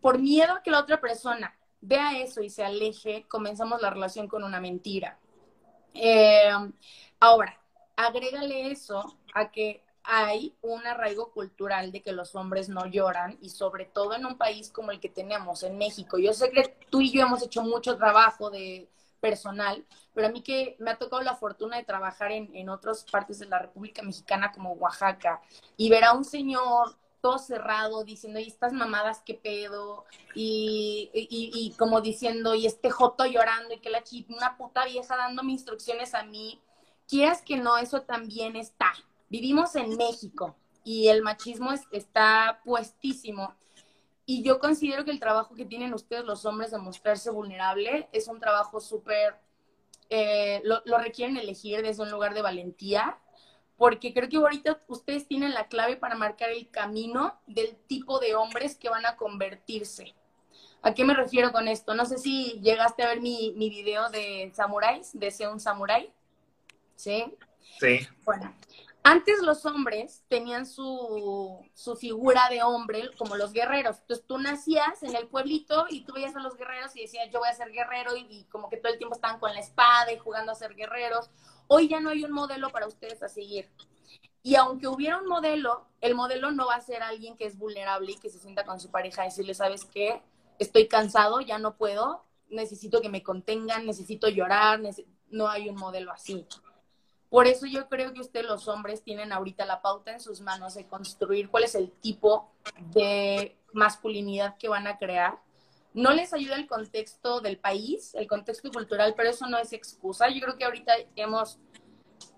por 0.00 0.20
miedo 0.20 0.52
a 0.52 0.62
que 0.62 0.70
la 0.70 0.78
otra 0.78 1.00
persona 1.00 1.58
vea 1.80 2.20
eso 2.20 2.40
y 2.40 2.50
se 2.50 2.64
aleje, 2.64 3.26
comenzamos 3.26 3.82
la 3.82 3.90
relación 3.90 4.28
con 4.28 4.44
una 4.44 4.60
mentira. 4.60 5.18
Eh, 5.94 6.52
ahora, 7.18 7.60
agrégale 7.96 8.70
eso 8.70 9.18
a 9.34 9.50
que 9.50 9.82
hay 10.10 10.56
un 10.62 10.86
arraigo 10.86 11.32
cultural 11.32 11.92
de 11.92 12.00
que 12.02 12.12
los 12.12 12.34
hombres 12.34 12.70
no 12.70 12.86
lloran 12.86 13.36
y 13.42 13.50
sobre 13.50 13.84
todo 13.84 14.14
en 14.14 14.24
un 14.24 14.38
país 14.38 14.70
como 14.70 14.90
el 14.90 15.00
que 15.00 15.10
tenemos, 15.10 15.62
en 15.62 15.76
México. 15.76 16.16
Yo 16.16 16.32
sé 16.32 16.50
que 16.50 16.76
tú 16.88 17.02
y 17.02 17.12
yo 17.12 17.20
hemos 17.20 17.42
hecho 17.42 17.62
mucho 17.62 17.98
trabajo 17.98 18.48
de 18.48 18.88
personal, 19.20 19.84
pero 20.14 20.28
a 20.28 20.30
mí 20.30 20.42
que 20.42 20.76
me 20.78 20.92
ha 20.92 20.96
tocado 20.96 21.20
la 21.22 21.36
fortuna 21.36 21.76
de 21.76 21.84
trabajar 21.84 22.32
en, 22.32 22.54
en 22.56 22.70
otras 22.70 23.04
partes 23.04 23.38
de 23.38 23.46
la 23.46 23.58
República 23.58 24.02
Mexicana 24.02 24.50
como 24.50 24.72
Oaxaca 24.72 25.42
y 25.76 25.90
ver 25.90 26.04
a 26.04 26.14
un 26.14 26.24
señor 26.24 26.96
todo 27.20 27.38
cerrado 27.38 28.02
diciendo, 28.04 28.38
y 28.40 28.46
estas 28.46 28.72
mamadas, 28.72 29.22
qué 29.26 29.34
pedo, 29.34 30.06
y, 30.34 31.10
y, 31.12 31.74
como 31.76 32.00
diciendo, 32.00 32.54
y 32.54 32.64
este 32.64 32.90
joto 32.90 33.26
llorando, 33.26 33.74
y 33.74 33.80
que 33.80 33.90
la 33.90 34.04
chip, 34.04 34.30
una 34.30 34.56
puta 34.56 34.84
vieja 34.84 35.16
dándome 35.16 35.52
instrucciones 35.52 36.14
a 36.14 36.22
mí, 36.22 36.62
quieras 37.08 37.42
que 37.42 37.56
no, 37.56 37.76
eso 37.76 38.02
también 38.02 38.54
está. 38.56 38.92
Vivimos 39.28 39.74
en 39.76 39.96
México 39.96 40.56
y 40.84 41.08
el 41.08 41.22
machismo 41.22 41.70
está 41.92 42.60
puestísimo. 42.64 43.54
Y 44.24 44.42
yo 44.42 44.58
considero 44.58 45.04
que 45.04 45.10
el 45.10 45.20
trabajo 45.20 45.54
que 45.54 45.64
tienen 45.64 45.94
ustedes 45.94 46.24
los 46.24 46.44
hombres 46.44 46.70
de 46.70 46.78
mostrarse 46.78 47.30
vulnerable 47.30 48.08
es 48.12 48.28
un 48.28 48.40
trabajo 48.40 48.80
súper, 48.80 49.36
eh, 50.10 50.60
lo, 50.64 50.82
lo, 50.84 50.98
requieren 50.98 51.36
elegir 51.36 51.82
desde 51.82 52.02
un 52.02 52.10
lugar 52.10 52.34
de 52.34 52.42
valentía, 52.42 53.18
porque 53.76 54.12
creo 54.12 54.28
que 54.28 54.36
ahorita 54.36 54.82
ustedes 54.88 55.26
tienen 55.26 55.54
la 55.54 55.68
clave 55.68 55.96
para 55.96 56.14
marcar 56.14 56.50
el 56.50 56.68
camino 56.70 57.40
del 57.46 57.76
tipo 57.86 58.18
de 58.18 58.34
hombres 58.34 58.76
que 58.76 58.88
van 58.88 59.06
a 59.06 59.16
convertirse. 59.16 60.14
¿A 60.82 60.94
qué 60.94 61.04
me 61.04 61.14
refiero 61.14 61.52
con 61.52 61.68
esto? 61.68 61.94
No 61.94 62.06
sé 62.06 62.18
si 62.18 62.60
llegaste 62.62 63.02
a 63.02 63.08
ver 63.08 63.20
mi, 63.20 63.52
mi 63.56 63.68
video 63.68 64.10
de 64.10 64.50
samuráis, 64.54 65.10
de 65.18 65.30
ser 65.30 65.48
un 65.48 65.60
samurái. 65.60 66.12
¿Sí? 66.96 67.36
Sí. 67.80 68.06
Bueno, 68.24 68.52
antes 69.08 69.40
los 69.40 69.64
hombres 69.64 70.22
tenían 70.28 70.66
su, 70.66 71.66
su, 71.72 71.96
figura 71.96 72.42
de 72.50 72.62
hombre 72.62 73.10
como 73.16 73.36
los 73.36 73.54
guerreros. 73.54 74.00
Entonces 74.00 74.26
tú 74.26 74.36
nacías 74.36 75.02
en 75.02 75.16
el 75.16 75.28
pueblito 75.28 75.86
y 75.88 76.04
tú 76.04 76.12
veías 76.12 76.36
a 76.36 76.40
los 76.40 76.58
guerreros 76.58 76.94
y 76.94 77.00
decías, 77.00 77.30
yo 77.32 77.38
voy 77.38 77.48
a 77.48 77.54
ser 77.54 77.72
guerrero 77.72 78.14
y, 78.16 78.26
y, 78.28 78.44
como 78.50 78.68
que 78.68 78.76
todo 78.76 78.92
el 78.92 78.98
tiempo 78.98 79.14
estaban 79.14 79.40
con 79.40 79.54
la 79.54 79.60
espada 79.60 80.12
y 80.12 80.18
jugando 80.18 80.52
a 80.52 80.54
ser 80.54 80.74
guerreros. 80.74 81.30
Hoy 81.68 81.88
ya 81.88 82.00
no 82.00 82.10
hay 82.10 82.22
un 82.22 82.32
modelo 82.32 82.68
para 82.68 82.86
ustedes 82.86 83.22
a 83.22 83.30
seguir. 83.30 83.70
Y 84.42 84.56
aunque 84.56 84.88
hubiera 84.88 85.16
un 85.16 85.26
modelo, 85.26 85.86
el 86.02 86.14
modelo 86.14 86.50
no 86.50 86.66
va 86.66 86.74
a 86.74 86.80
ser 86.82 87.02
alguien 87.02 87.38
que 87.38 87.46
es 87.46 87.56
vulnerable 87.56 88.12
y 88.12 88.16
que 88.16 88.28
se 88.28 88.38
sienta 88.38 88.66
con 88.66 88.78
su 88.78 88.90
pareja 88.90 89.22
y 89.22 89.28
decirle, 89.28 89.54
¿sabes 89.54 89.86
qué? 89.86 90.22
Estoy 90.58 90.86
cansado, 90.86 91.40
ya 91.40 91.58
no 91.58 91.76
puedo, 91.76 92.26
necesito 92.50 93.00
que 93.00 93.08
me 93.08 93.22
contengan, 93.22 93.86
necesito 93.86 94.28
llorar, 94.28 94.80
neces 94.80 95.06
no 95.30 95.48
hay 95.48 95.68
un 95.68 95.76
modelo 95.76 96.12
así. 96.12 96.46
Por 97.30 97.46
eso 97.46 97.66
yo 97.66 97.88
creo 97.88 98.12
que 98.14 98.20
ustedes 98.20 98.46
los 98.46 98.68
hombres 98.68 99.02
tienen 99.02 99.32
ahorita 99.32 99.66
la 99.66 99.82
pauta 99.82 100.12
en 100.12 100.20
sus 100.20 100.40
manos 100.40 100.74
de 100.74 100.86
construir 100.86 101.50
cuál 101.50 101.64
es 101.64 101.74
el 101.74 101.90
tipo 101.90 102.50
de 102.92 103.56
masculinidad 103.72 104.56
que 104.56 104.68
van 104.68 104.86
a 104.86 104.98
crear. 104.98 105.38
No 105.92 106.12
les 106.12 106.32
ayuda 106.32 106.56
el 106.56 106.66
contexto 106.66 107.40
del 107.40 107.58
país, 107.58 108.14
el 108.14 108.26
contexto 108.26 108.70
cultural, 108.70 109.14
pero 109.16 109.28
eso 109.28 109.46
no 109.46 109.58
es 109.58 109.72
excusa. 109.72 110.28
Yo 110.30 110.40
creo 110.40 110.56
que 110.56 110.64
ahorita 110.64 110.92
hemos 111.16 111.58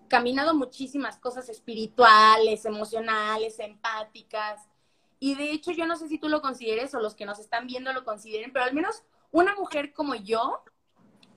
caminado 0.09 0.55
muchísimas 0.55 1.19
cosas 1.19 1.49
espirituales, 1.49 2.65
emocionales, 2.65 3.61
empáticas. 3.61 4.69
Y 5.21 5.37
de 5.37 5.53
hecho 5.53 5.71
yo 5.71 5.87
no 5.87 5.97
sé 5.97 6.09
si 6.09 6.19
tú 6.19 6.29
lo 6.29 6.43
consideres 6.43 6.95
o 6.95 7.01
los 7.01 7.15
que 7.15 7.27
nos 7.27 7.39
están 7.39 7.69
viendo 7.69 7.93
lo 7.93 8.05
consideren, 8.05 8.53
pero 8.53 8.65
al 8.65 8.75
menos 8.75 9.05
una 9.31 9.55
mujer 9.55 9.93
como 9.93 10.17
yo 10.17 10.65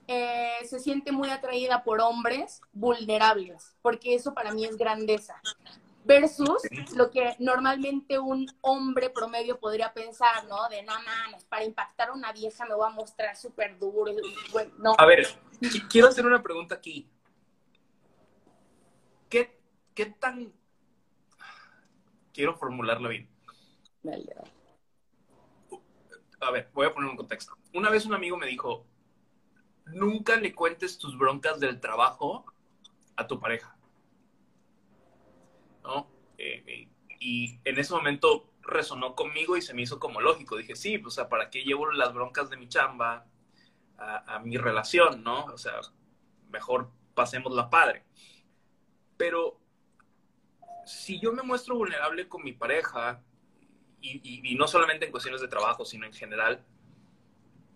eh, 0.06 0.58
se 0.64 0.80
siente 0.80 1.12
muy 1.12 1.30
atraída 1.30 1.82
por 1.82 2.00
hombres 2.00 2.60
vulnerables, 2.72 3.76
porque 3.82 4.14
eso 4.14 4.34
para 4.34 4.52
mí 4.52 4.64
es 4.64 4.76
grandeza. 4.76 5.40
Versus 6.06 6.60
lo 6.94 7.10
que 7.10 7.34
normalmente 7.38 8.18
un 8.18 8.46
hombre 8.60 9.08
promedio 9.08 9.58
podría 9.58 9.94
pensar, 9.94 10.44
¿no? 10.48 10.68
De 10.68 10.82
no 10.82 10.92
mames, 10.92 11.44
para 11.44 11.64
impactar 11.64 12.10
a 12.10 12.12
una 12.12 12.30
vieja 12.30 12.66
me 12.66 12.74
voy 12.74 12.86
a 12.86 12.90
mostrar 12.90 13.34
súper 13.36 13.78
duro. 13.78 14.12
Bueno, 14.52 14.70
no. 14.76 14.94
A 14.98 15.06
ver, 15.06 15.26
quiero 15.88 16.08
hacer 16.08 16.26
una 16.26 16.42
pregunta 16.42 16.74
aquí. 16.74 17.08
¿Qué, 19.30 19.58
qué 19.94 20.06
tan. 20.06 20.52
Quiero 22.34 22.54
formularlo 22.54 23.08
bien. 23.08 23.30
A 26.40 26.50
ver, 26.50 26.68
voy 26.74 26.86
a 26.86 26.92
poner 26.92 27.08
un 27.08 27.16
contexto. 27.16 27.56
Una 27.72 27.88
vez 27.88 28.04
un 28.04 28.12
amigo 28.12 28.36
me 28.36 28.46
dijo, 28.46 28.84
nunca 29.86 30.36
le 30.36 30.54
cuentes 30.54 30.98
tus 30.98 31.16
broncas 31.16 31.60
del 31.60 31.80
trabajo 31.80 32.44
a 33.16 33.26
tu 33.26 33.38
pareja. 33.38 33.76
¿No? 35.82 36.08
Eh, 36.38 36.64
eh, 36.66 36.88
y 37.20 37.58
en 37.64 37.78
ese 37.78 37.92
momento 37.92 38.50
resonó 38.62 39.14
conmigo 39.14 39.56
y 39.56 39.62
se 39.62 39.74
me 39.74 39.82
hizo 39.82 39.98
como 39.98 40.20
lógico. 40.20 40.56
Dije, 40.56 40.76
sí, 40.76 40.98
pues, 40.98 41.14
o 41.14 41.16
sea, 41.16 41.28
¿para 41.28 41.50
qué 41.50 41.62
llevo 41.62 41.90
las 41.92 42.12
broncas 42.14 42.50
de 42.50 42.56
mi 42.56 42.68
chamba 42.68 43.26
a, 43.96 44.40
mi 44.40 44.56
relación, 44.56 45.22
no? 45.22 45.44
O 45.46 45.58
sea, 45.58 45.80
mejor 46.50 46.90
pasemos 47.14 47.54
la 47.54 47.70
padre. 47.70 48.04
Pero 49.16 49.60
si 50.84 51.20
yo 51.20 51.32
me 51.32 51.42
muestro 51.42 51.76
vulnerable 51.76 52.28
con 52.28 52.42
mi 52.42 52.52
pareja, 52.52 53.22
y 54.00 54.54
no 54.56 54.68
solamente 54.68 55.06
en 55.06 55.10
cuestiones 55.10 55.40
de 55.40 55.48
trabajo, 55.48 55.86
sino 55.86 56.04
en 56.04 56.12
general, 56.12 56.62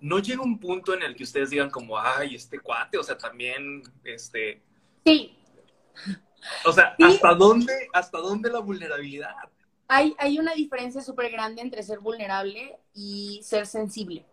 no 0.01 0.19
llega 0.19 0.43
un 0.43 0.59
punto 0.59 0.95
en 0.95 1.03
el 1.03 1.15
que 1.15 1.25
ustedes 1.25 1.51
digan 1.51 1.71
como, 1.71 1.99
ay, 1.99 2.35
este 2.35 2.61
cuate, 2.61 2.99
o 2.99 3.03
sea, 3.03 3.17
también, 3.19 3.83
este... 4.05 4.63
Sí. 5.05 5.37
O 6.65 6.73
sea, 6.73 6.95
sí. 6.97 7.05
¿hasta 7.05 7.35
dónde, 7.35 7.73
hasta 7.93 8.19
dónde 8.19 8.51
la 8.51 8.61
vulnerabilidad? 8.61 9.35
Hay, 9.89 10.15
hay 10.19 10.39
una 10.39 10.55
diferencia 10.55 11.01
súper 11.03 11.31
grande 11.31 11.63
entre 11.63 11.83
ser 11.83 11.99
vulnerable 11.99 12.79
y 12.95 13.41
ser 13.43 13.67
sensible. 13.67 14.25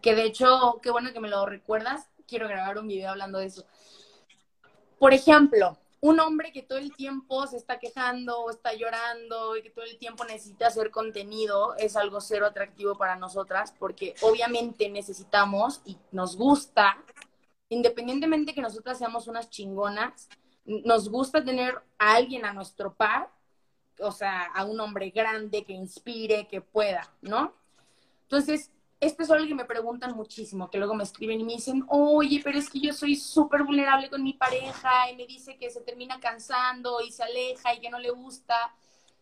Que 0.00 0.14
de 0.14 0.24
hecho, 0.24 0.80
qué 0.82 0.90
bueno 0.90 1.12
que 1.12 1.20
me 1.20 1.28
lo 1.28 1.44
recuerdas, 1.44 2.08
quiero 2.26 2.48
grabar 2.48 2.78
un 2.78 2.86
video 2.86 3.10
hablando 3.10 3.38
de 3.38 3.46
eso. 3.46 3.66
Por 4.98 5.12
ejemplo, 5.12 5.78
un 6.00 6.20
hombre 6.20 6.52
que 6.52 6.62
todo 6.62 6.78
el 6.78 6.94
tiempo 6.94 7.46
se 7.46 7.56
está 7.56 7.78
quejando 7.78 8.40
o 8.40 8.50
está 8.50 8.74
llorando 8.74 9.56
y 9.56 9.62
que 9.62 9.70
todo 9.70 9.84
el 9.84 9.98
tiempo 9.98 10.24
necesita 10.24 10.66
hacer 10.66 10.90
contenido 10.90 11.74
es 11.76 11.96
algo 11.96 12.20
cero 12.20 12.46
atractivo 12.46 12.96
para 12.96 13.16
nosotras 13.16 13.74
porque 13.78 14.14
obviamente 14.20 14.88
necesitamos 14.88 15.80
y 15.84 15.96
nos 16.12 16.36
gusta, 16.36 16.96
independientemente 17.68 18.54
que 18.54 18.60
nosotras 18.60 18.98
seamos 18.98 19.26
unas 19.26 19.50
chingonas, 19.50 20.28
nos 20.64 21.08
gusta 21.08 21.44
tener 21.44 21.74
a 21.98 22.14
alguien 22.14 22.44
a 22.44 22.52
nuestro 22.52 22.94
par, 22.94 23.30
o 24.00 24.12
sea, 24.12 24.44
a 24.54 24.64
un 24.64 24.78
hombre 24.80 25.10
grande 25.10 25.64
que 25.64 25.72
inspire, 25.72 26.48
que 26.48 26.60
pueda, 26.60 27.10
¿no? 27.22 27.54
Entonces, 28.22 28.70
esto 29.00 29.22
es 29.22 29.30
algo 29.30 29.46
que 29.46 29.54
me 29.54 29.64
preguntan 29.64 30.16
muchísimo, 30.16 30.70
que 30.70 30.78
luego 30.78 30.94
me 30.94 31.04
escriben 31.04 31.40
y 31.40 31.44
me 31.44 31.54
dicen, 31.54 31.84
oye, 31.88 32.40
pero 32.42 32.58
es 32.58 32.70
que 32.70 32.80
yo 32.80 32.92
soy 32.92 33.16
súper 33.16 33.62
vulnerable 33.62 34.08
con 34.08 34.22
mi 34.22 34.32
pareja 34.32 35.10
y 35.10 35.16
me 35.16 35.26
dice 35.26 35.58
que 35.58 35.70
se 35.70 35.82
termina 35.82 36.18
cansando 36.18 37.00
y 37.00 37.12
se 37.12 37.22
aleja 37.22 37.74
y 37.74 37.80
que 37.80 37.90
no 37.90 37.98
le 37.98 38.10
gusta. 38.10 38.74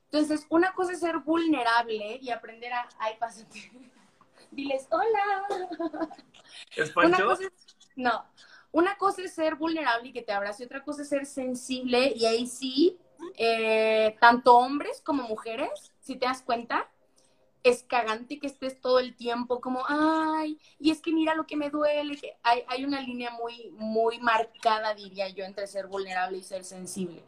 Entonces, 0.05 0.47
una 0.49 0.73
cosa 0.75 0.93
es 0.93 1.01
ser 1.01 1.19
vulnerable 1.19 2.19
y 2.23 2.31
aprender 2.31 2.73
a, 2.73 2.89
ay, 2.99 3.15
pásate, 3.19 3.73
diles, 4.53 4.87
hola. 4.91 6.07
¿Es 6.77 6.91
Pancho? 6.91 7.09
Una 7.09 7.25
cosa 7.25 7.45
es, 7.45 7.53
no, 7.97 8.25
una 8.71 8.97
cosa 8.97 9.23
es 9.23 9.35
ser 9.35 9.57
vulnerable 9.57 10.09
y 10.09 10.13
que 10.13 10.23
te 10.23 10.33
abrace, 10.33 10.65
otra 10.65 10.85
cosa 10.85 11.03
es 11.03 11.09
ser 11.09 11.27
sensible 11.27 12.13
y 12.15 12.27
ahí 12.27 12.47
sí 12.47 12.99
eh, 13.37 14.17
tanto 14.21 14.57
hombres 14.57 15.01
como 15.01 15.25
mujeres, 15.25 15.93
si 16.01 16.17
te 16.17 16.27
das 16.27 16.43
cuenta, 16.43 16.89
es 17.65 17.83
cagante 17.83 18.39
que 18.39 18.47
estés 18.47 18.79
todo 18.81 18.99
el 18.99 19.17
tiempo 19.17 19.61
como, 19.61 19.85
ay, 19.89 20.61
y 20.79 20.91
es 20.91 21.01
que 21.01 21.13
mira 21.13 21.35
lo 21.35 21.47
que 21.47 21.57
me 21.57 21.71
duele. 21.71 22.19
Hay, 22.43 22.63
hay 22.69 22.85
una 22.85 23.01
línea 23.01 23.31
muy, 23.31 23.71
muy 23.73 24.21
marcada, 24.21 24.95
diría 24.95 25.31
yo, 25.31 25.45
entre 25.45 25.67
ser 25.67 25.87
vulnerable 25.87 26.39
y 26.39 26.43
ser 26.43 26.63
sensible. 26.63 27.25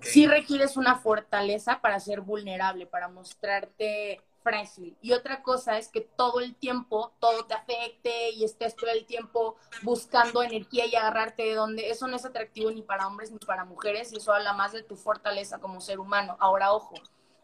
Sí 0.00 0.26
requieres 0.26 0.76
una 0.76 0.98
fortaleza 0.98 1.80
para 1.80 1.98
ser 1.98 2.20
vulnerable, 2.20 2.86
para 2.86 3.08
mostrarte 3.08 4.22
frágil. 4.44 4.96
Y 5.02 5.12
otra 5.12 5.42
cosa 5.42 5.78
es 5.78 5.88
que 5.88 6.00
todo 6.00 6.38
el 6.38 6.54
tiempo 6.54 7.12
todo 7.18 7.46
te 7.46 7.54
afecte 7.54 8.30
y 8.30 8.44
estés 8.44 8.76
todo 8.76 8.90
el 8.90 9.04
tiempo 9.04 9.56
buscando 9.82 10.44
energía 10.44 10.86
y 10.86 10.94
agarrarte 10.94 11.42
de 11.42 11.54
donde 11.54 11.90
eso 11.90 12.06
no 12.06 12.14
es 12.14 12.24
atractivo 12.24 12.70
ni 12.70 12.82
para 12.82 13.08
hombres 13.08 13.32
ni 13.32 13.38
para 13.38 13.64
mujeres 13.64 14.12
y 14.12 14.18
eso 14.18 14.32
habla 14.32 14.52
más 14.52 14.70
de 14.70 14.84
tu 14.84 14.94
fortaleza 14.94 15.58
como 15.58 15.80
ser 15.80 15.98
humano. 15.98 16.36
Ahora, 16.38 16.72
ojo, 16.72 16.94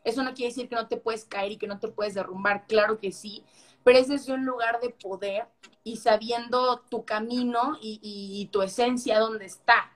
eso 0.05 0.23
no 0.23 0.35
quiere 0.35 0.51
decir 0.51 0.69
que 0.69 0.75
no 0.75 0.88
te 0.88 0.97
puedes 0.97 1.25
caer 1.25 1.53
y 1.53 1.57
que 1.57 1.67
no 1.67 1.79
te 1.79 1.88
puedes 1.88 2.15
derrumbar, 2.15 2.67
claro 2.67 2.99
que 2.99 3.12
sí, 3.12 3.45
pero 3.85 3.99
es 3.99 4.09
desde 4.09 4.33
un 4.33 4.45
lugar 4.45 4.81
de 4.81 4.91
poder 4.91 5.47
y 5.85 5.97
sabiendo 5.97 6.81
tu 6.88 7.05
camino 7.05 7.79
y, 7.81 8.49
tu 8.53 8.62
esencia 8.62 9.19
dónde 9.19 9.47
está. 9.47 9.93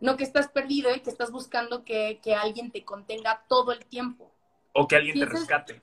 No 0.00 0.16
que 0.16 0.24
estás 0.24 0.48
perdido 0.48 0.94
y 0.94 1.00
que 1.00 1.10
estás 1.10 1.30
buscando 1.30 1.84
que, 1.84 2.20
alguien 2.38 2.70
te 2.70 2.84
contenga 2.84 3.44
todo 3.48 3.72
el 3.72 3.84
tiempo. 3.86 4.30
O 4.72 4.86
que 4.86 4.96
alguien 4.96 5.18
te 5.18 5.26
rescate. 5.26 5.82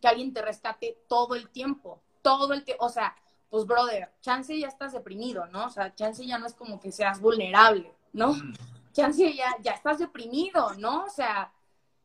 Que 0.00 0.08
alguien 0.08 0.32
te 0.32 0.42
rescate 0.42 0.98
todo 1.08 1.34
el 1.34 1.48
tiempo. 1.48 2.02
Todo 2.22 2.52
el 2.52 2.64
tiempo. 2.64 2.84
O 2.84 2.90
sea, 2.90 3.16
pues, 3.48 3.64
brother, 3.64 4.12
chance 4.20 4.58
ya 4.58 4.68
estás 4.68 4.92
deprimido, 4.92 5.46
¿no? 5.46 5.66
O 5.66 5.70
sea, 5.70 5.94
chance 5.94 6.26
ya 6.26 6.38
no 6.38 6.46
es 6.46 6.54
como 6.54 6.80
que 6.80 6.92
seas 6.92 7.20
vulnerable, 7.20 7.94
¿no? 8.12 8.34
Mm. 8.34 8.54
Chance 8.92 9.32
ya, 9.34 9.56
ya 9.62 9.72
estás 9.72 9.98
deprimido, 9.98 10.74
¿no? 10.74 11.04
O 11.04 11.08
sea, 11.08 11.52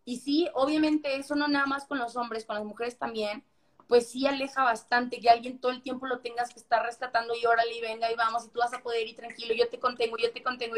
y 0.06 0.18
sí, 0.18 0.48
obviamente 0.54 1.16
eso 1.16 1.36
no 1.36 1.48
nada 1.48 1.66
más 1.66 1.86
con 1.86 1.98
los 1.98 2.16
hombres, 2.16 2.46
con 2.46 2.56
las 2.56 2.64
mujeres 2.64 2.98
también, 2.98 3.44
pues 3.88 4.10
sí 4.10 4.26
aleja 4.26 4.64
bastante 4.64 5.20
que 5.20 5.30
alguien 5.30 5.60
todo 5.60 5.72
el 5.72 5.82
tiempo 5.82 6.08
lo 6.08 6.20
tengas 6.20 6.54
que 6.54 6.60
estar 6.60 6.84
rescatando 6.84 7.34
y 7.36 7.46
órale 7.46 7.76
y 7.76 7.82
venga 7.82 8.12
y 8.12 8.16
vamos 8.16 8.46
y 8.46 8.50
tú 8.50 8.60
vas 8.60 8.74
a 8.74 8.82
poder 8.82 9.08
ir 9.08 9.16
tranquilo, 9.16 9.54
yo 9.54 9.70
te 9.70 9.80
contengo, 9.80 10.18
yo 10.18 10.32
te 10.32 10.42
contengo. 10.42 10.76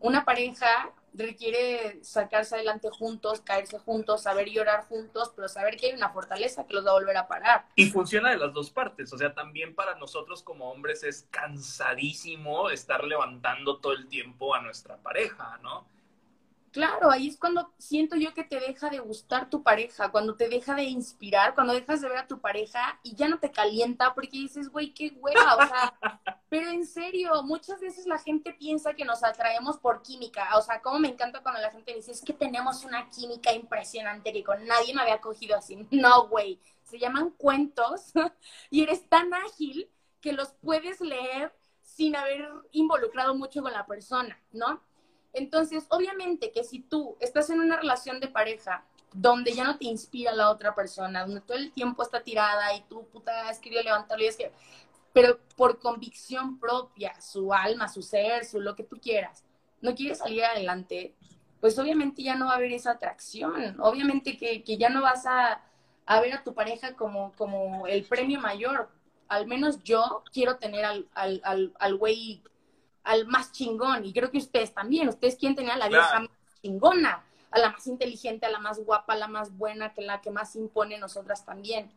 Una 0.00 0.24
pareja 0.24 0.92
requiere 1.14 1.98
sacarse 2.04 2.54
adelante 2.54 2.90
juntos, 2.90 3.40
caerse 3.40 3.78
juntos, 3.78 4.22
saber 4.22 4.48
llorar 4.50 4.84
juntos, 4.88 5.32
pero 5.34 5.48
saber 5.48 5.76
que 5.76 5.86
hay 5.86 5.92
una 5.94 6.10
fortaleza 6.10 6.66
que 6.66 6.74
los 6.74 6.84
va 6.84 6.90
a 6.90 6.94
volver 6.94 7.16
a 7.16 7.26
parar. 7.26 7.66
Y 7.74 7.86
funciona 7.86 8.30
de 8.30 8.36
las 8.36 8.52
dos 8.52 8.70
partes, 8.70 9.12
o 9.12 9.18
sea, 9.18 9.34
también 9.34 9.74
para 9.74 9.94
nosotros 9.96 10.42
como 10.42 10.70
hombres 10.70 11.02
es 11.04 11.26
cansadísimo 11.30 12.70
estar 12.70 13.04
levantando 13.04 13.78
todo 13.78 13.94
el 13.94 14.08
tiempo 14.08 14.54
a 14.54 14.60
nuestra 14.60 14.98
pareja, 14.98 15.58
¿no? 15.62 15.86
Claro, 16.76 17.10
ahí 17.10 17.28
es 17.28 17.38
cuando 17.38 17.72
siento 17.78 18.16
yo 18.16 18.34
que 18.34 18.44
te 18.44 18.60
deja 18.60 18.90
de 18.90 18.98
gustar 18.98 19.48
tu 19.48 19.62
pareja, 19.62 20.10
cuando 20.10 20.36
te 20.36 20.46
deja 20.50 20.74
de 20.74 20.82
inspirar, 20.82 21.54
cuando 21.54 21.72
dejas 21.72 22.02
de 22.02 22.08
ver 22.10 22.18
a 22.18 22.26
tu 22.26 22.38
pareja 22.38 23.00
y 23.02 23.14
ya 23.14 23.28
no 23.28 23.38
te 23.38 23.50
calienta 23.50 24.12
porque 24.12 24.36
dices, 24.36 24.68
güey, 24.68 24.92
qué 24.92 25.16
hueva, 25.18 25.56
o 25.56 25.66
sea, 25.66 25.94
pero 26.50 26.68
en 26.68 26.86
serio, 26.86 27.42
muchas 27.44 27.80
veces 27.80 28.04
la 28.04 28.18
gente 28.18 28.52
piensa 28.52 28.92
que 28.92 29.06
nos 29.06 29.24
atraemos 29.24 29.78
por 29.78 30.02
química, 30.02 30.54
o 30.58 30.60
sea, 30.60 30.82
como 30.82 30.98
me 30.98 31.08
encanta 31.08 31.42
cuando 31.42 31.62
la 31.62 31.70
gente 31.70 31.94
dice, 31.94 32.12
es 32.12 32.20
que 32.20 32.34
tenemos 32.34 32.84
una 32.84 33.08
química 33.08 33.54
impresionante 33.54 34.30
que 34.30 34.44
con 34.44 34.66
nadie 34.66 34.92
me 34.94 35.00
había 35.00 35.22
cogido 35.22 35.56
así. 35.56 35.88
No, 35.90 36.28
güey, 36.28 36.60
se 36.84 36.98
llaman 36.98 37.30
cuentos 37.30 38.12
y 38.70 38.82
eres 38.82 39.08
tan 39.08 39.32
ágil 39.32 39.88
que 40.20 40.34
los 40.34 40.52
puedes 40.60 41.00
leer 41.00 41.54
sin 41.80 42.16
haber 42.16 42.46
involucrado 42.72 43.34
mucho 43.34 43.62
con 43.62 43.72
la 43.72 43.86
persona, 43.86 44.38
¿no? 44.52 44.82
Entonces, 45.36 45.84
obviamente 45.90 46.50
que 46.50 46.64
si 46.64 46.80
tú 46.80 47.14
estás 47.20 47.50
en 47.50 47.60
una 47.60 47.76
relación 47.76 48.20
de 48.20 48.28
pareja 48.28 48.86
donde 49.12 49.52
ya 49.52 49.64
no 49.64 49.76
te 49.76 49.84
inspira 49.84 50.32
la 50.32 50.50
otra 50.50 50.74
persona, 50.74 51.26
donde 51.26 51.42
todo 51.42 51.58
el 51.58 51.72
tiempo 51.72 52.02
está 52.02 52.22
tirada 52.22 52.74
y 52.74 52.80
tú, 52.88 53.06
puta, 53.08 53.46
has 53.46 53.58
querido 53.58 53.82
levantarlo 53.82 54.24
y 54.24 54.28
es 54.28 54.36
que, 54.36 54.50
pero 55.12 55.38
por 55.54 55.78
convicción 55.78 56.58
propia, 56.58 57.20
su 57.20 57.52
alma, 57.52 57.86
su 57.86 58.00
ser, 58.00 58.46
su 58.46 58.60
lo 58.60 58.74
que 58.74 58.84
tú 58.84 58.96
quieras, 58.98 59.44
no 59.82 59.94
quieres 59.94 60.18
salir 60.18 60.42
adelante, 60.42 61.14
pues 61.60 61.78
obviamente 61.78 62.22
ya 62.22 62.34
no 62.34 62.46
va 62.46 62.52
a 62.52 62.56
haber 62.56 62.72
esa 62.72 62.92
atracción, 62.92 63.78
obviamente 63.78 64.38
que, 64.38 64.62
ya 64.78 64.88
no 64.88 65.02
vas 65.02 65.26
a, 65.26 65.60
a, 66.06 66.20
ver 66.22 66.32
a 66.32 66.44
tu 66.44 66.54
pareja 66.54 66.94
como, 66.94 67.32
como 67.36 67.86
el 67.86 68.04
premio 68.04 68.40
mayor, 68.40 68.88
al 69.28 69.46
menos 69.46 69.82
yo 69.82 70.22
quiero 70.32 70.56
tener 70.56 70.86
al, 70.86 71.06
al, 71.12 71.42
al, 71.44 71.74
al 71.78 71.96
güey 71.96 72.42
al 73.06 73.26
más 73.26 73.52
chingón. 73.52 74.04
Y 74.04 74.12
creo 74.12 74.30
que 74.30 74.38
ustedes 74.38 74.74
también. 74.74 75.08
Ustedes 75.08 75.36
quieren 75.36 75.56
tener 75.56 75.72
a 75.72 75.76
la 75.76 75.88
vieja 75.88 76.20
más 76.20 76.30
chingona, 76.60 77.24
a 77.50 77.58
la 77.58 77.70
más 77.70 77.86
inteligente, 77.86 78.44
a 78.44 78.50
la 78.50 78.58
más 78.58 78.78
guapa, 78.84 79.14
a 79.14 79.16
la 79.16 79.28
más 79.28 79.56
buena, 79.56 79.94
que 79.94 80.02
la 80.02 80.20
que 80.20 80.30
más 80.30 80.56
impone 80.56 80.98
nosotras 80.98 81.44
también. 81.44 81.90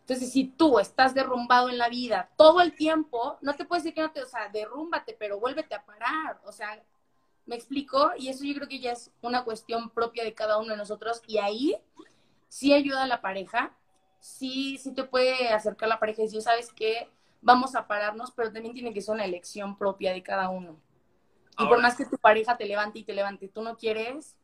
Entonces, 0.00 0.32
si 0.32 0.44
tú 0.44 0.78
estás 0.78 1.14
derrumbado 1.14 1.68
en 1.68 1.78
la 1.78 1.88
vida 1.88 2.30
todo 2.36 2.60
el 2.60 2.74
tiempo, 2.74 3.38
no 3.40 3.54
te 3.54 3.64
puedes 3.64 3.84
decir 3.84 3.94
que 3.94 4.02
no 4.02 4.10
te, 4.10 4.22
o 4.22 4.26
sea, 4.26 4.48
derrúmbate, 4.48 5.16
pero 5.18 5.38
vuélvete 5.38 5.74
a 5.74 5.84
parar. 5.84 6.40
O 6.44 6.52
sea, 6.52 6.82
¿me 7.46 7.56
explico? 7.56 8.12
Y 8.16 8.28
eso 8.28 8.44
yo 8.44 8.54
creo 8.54 8.68
que 8.68 8.80
ya 8.80 8.92
es 8.92 9.10
una 9.20 9.44
cuestión 9.44 9.90
propia 9.90 10.24
de 10.24 10.34
cada 10.34 10.58
uno 10.58 10.70
de 10.70 10.76
nosotros. 10.76 11.22
Y 11.26 11.38
ahí 11.38 11.76
sí 12.48 12.72
ayuda 12.72 13.04
a 13.04 13.06
la 13.06 13.20
pareja, 13.20 13.74
sí, 14.20 14.78
sí 14.78 14.92
te 14.92 15.04
puede 15.04 15.48
acercar 15.48 15.88
la 15.88 15.98
pareja 15.98 16.22
y 16.22 16.26
decir, 16.26 16.42
¿sabes 16.42 16.72
qué? 16.72 17.08
Vamos 17.42 17.74
a 17.74 17.86
pararnos, 17.86 18.30
pero 18.30 18.52
también 18.52 18.74
tiene 18.74 18.94
que 18.94 19.02
ser 19.02 19.14
una 19.14 19.24
elección 19.24 19.76
propia 19.76 20.12
de 20.12 20.22
cada 20.22 20.48
uno. 20.48 20.80
Y 21.58 21.66
por 21.66 21.82
más 21.82 21.96
que 21.96 22.06
tu 22.06 22.16
pareja 22.16 22.56
te 22.56 22.64
levante 22.64 23.00
y 23.00 23.04
te 23.04 23.12
levante, 23.12 23.48
tú 23.48 23.62
no 23.62 23.76
quieres. 23.76 24.38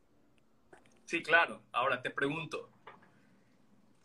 Sí, 1.05 1.23
claro. 1.23 1.63
Ahora 1.71 2.03
te 2.03 2.11
pregunto, 2.11 2.69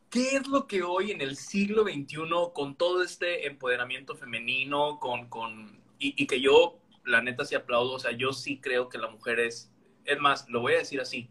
¿qué 0.09 0.37
es 0.37 0.47
lo 0.49 0.67
que 0.67 0.83
hoy 0.83 1.11
en 1.11 1.21
el 1.21 1.37
siglo 1.37 1.83
XXI, 1.83 2.17
con 2.55 2.77
todo 2.77 3.03
este 3.03 3.47
empoderamiento 3.47 4.17
femenino, 4.17 4.99
con, 5.01 5.29
con 5.29 5.83
y, 5.99 6.15
y, 6.23 6.27
que 6.27 6.41
yo, 6.41 6.79
la 7.05 7.21
neta, 7.21 7.45
sí 7.45 7.55
aplaudo, 7.55 7.93
o 7.93 7.99
sea, 7.99 8.13
yo 8.13 8.33
sí 8.33 8.59
creo 8.59 8.89
que 8.89 8.97
la 8.97 9.11
mujer 9.11 9.39
es, 9.39 9.71
es 10.07 10.19
más, 10.19 10.49
lo 10.49 10.61
voy 10.61 10.75
a 10.75 10.79
decir 10.79 11.01
así, 11.01 11.29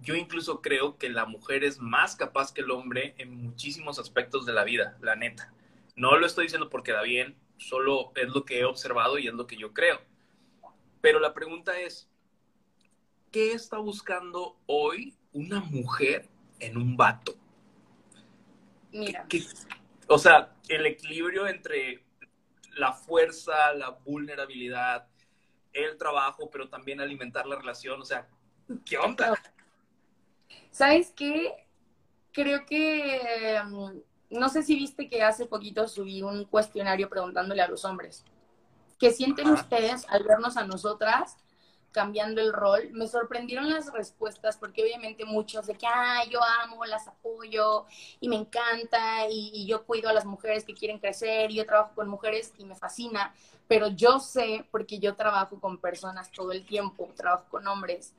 yo 0.00 0.14
incluso 0.14 0.60
creo 0.60 0.98
que 0.98 1.08
la 1.08 1.24
mujer 1.24 1.64
es 1.64 1.80
más 1.80 2.16
capaz 2.16 2.52
que 2.52 2.60
el 2.60 2.70
hombre 2.70 3.14
en 3.18 3.34
muchísimos 3.34 3.98
aspectos 3.98 4.46
de 4.46 4.52
la 4.52 4.64
vida, 4.64 4.96
la 5.00 5.16
neta. 5.16 5.52
No 5.96 6.16
lo 6.16 6.26
estoy 6.26 6.44
diciendo 6.44 6.68
porque 6.68 6.92
da 6.92 7.02
bien, 7.02 7.36
solo 7.56 8.12
es 8.14 8.28
lo 8.28 8.44
que 8.44 8.60
he 8.60 8.64
observado 8.64 9.18
y 9.18 9.26
es 9.26 9.34
lo 9.34 9.46
que 9.46 9.56
yo 9.56 9.72
creo. 9.72 10.00
Pero 11.00 11.20
la 11.20 11.32
pregunta 11.32 11.78
es, 11.80 12.08
¿qué 13.32 13.52
está 13.52 13.78
buscando 13.78 14.58
hoy 14.66 15.16
una 15.32 15.60
mujer 15.60 16.28
en 16.60 16.76
un 16.76 16.96
vato? 16.96 17.34
Mira. 18.92 19.26
o 20.08 20.18
sea, 20.18 20.54
el 20.68 20.86
equilibrio 20.86 21.46
entre 21.46 22.04
la 22.76 22.92
fuerza, 22.92 23.72
la 23.74 23.90
vulnerabilidad, 23.90 25.08
el 25.72 25.96
trabajo, 25.96 26.50
pero 26.50 26.68
también 26.68 27.00
alimentar 27.00 27.46
la 27.46 27.56
relación. 27.56 28.00
O 28.00 28.04
sea, 28.04 28.28
¿qué 28.84 28.98
onda? 28.98 29.34
¿Sabes 30.70 31.12
qué? 31.14 31.52
Creo 32.32 32.66
que 32.66 33.58
um, 33.64 34.02
no 34.30 34.48
sé 34.48 34.62
si 34.62 34.74
viste 34.74 35.08
que 35.08 35.22
hace 35.22 35.46
poquito 35.46 35.88
subí 35.88 36.22
un 36.22 36.44
cuestionario 36.44 37.08
preguntándole 37.08 37.62
a 37.62 37.68
los 37.68 37.84
hombres, 37.84 38.24
¿qué 38.98 39.12
sienten 39.12 39.50
ustedes 39.50 40.06
al 40.08 40.24
vernos 40.24 40.56
a 40.56 40.66
nosotras 40.66 41.36
cambiando 41.92 42.40
el 42.40 42.52
rol? 42.52 42.90
Me 42.92 43.06
sorprendieron 43.06 43.70
las 43.70 43.92
respuestas 43.92 44.56
porque 44.56 44.82
obviamente 44.82 45.24
muchos 45.24 45.66
de 45.66 45.74
que, 45.74 45.86
ah, 45.86 46.24
yo 46.30 46.40
amo, 46.64 46.84
las 46.84 47.08
apoyo 47.08 47.86
y 48.20 48.28
me 48.28 48.36
encanta 48.36 49.28
y, 49.30 49.50
y 49.54 49.66
yo 49.66 49.84
cuido 49.84 50.08
a 50.08 50.12
las 50.12 50.24
mujeres 50.24 50.64
que 50.64 50.74
quieren 50.74 50.98
crecer 50.98 51.50
y 51.50 51.56
yo 51.56 51.66
trabajo 51.66 51.92
con 51.94 52.08
mujeres 52.08 52.52
y 52.58 52.64
me 52.64 52.74
fascina, 52.74 53.34
pero 53.68 53.88
yo 53.88 54.18
sé, 54.20 54.64
porque 54.70 54.98
yo 54.98 55.14
trabajo 55.14 55.60
con 55.60 55.78
personas 55.78 56.30
todo 56.30 56.52
el 56.52 56.64
tiempo, 56.66 57.08
trabajo 57.16 57.46
con 57.50 57.66
hombres, 57.66 58.12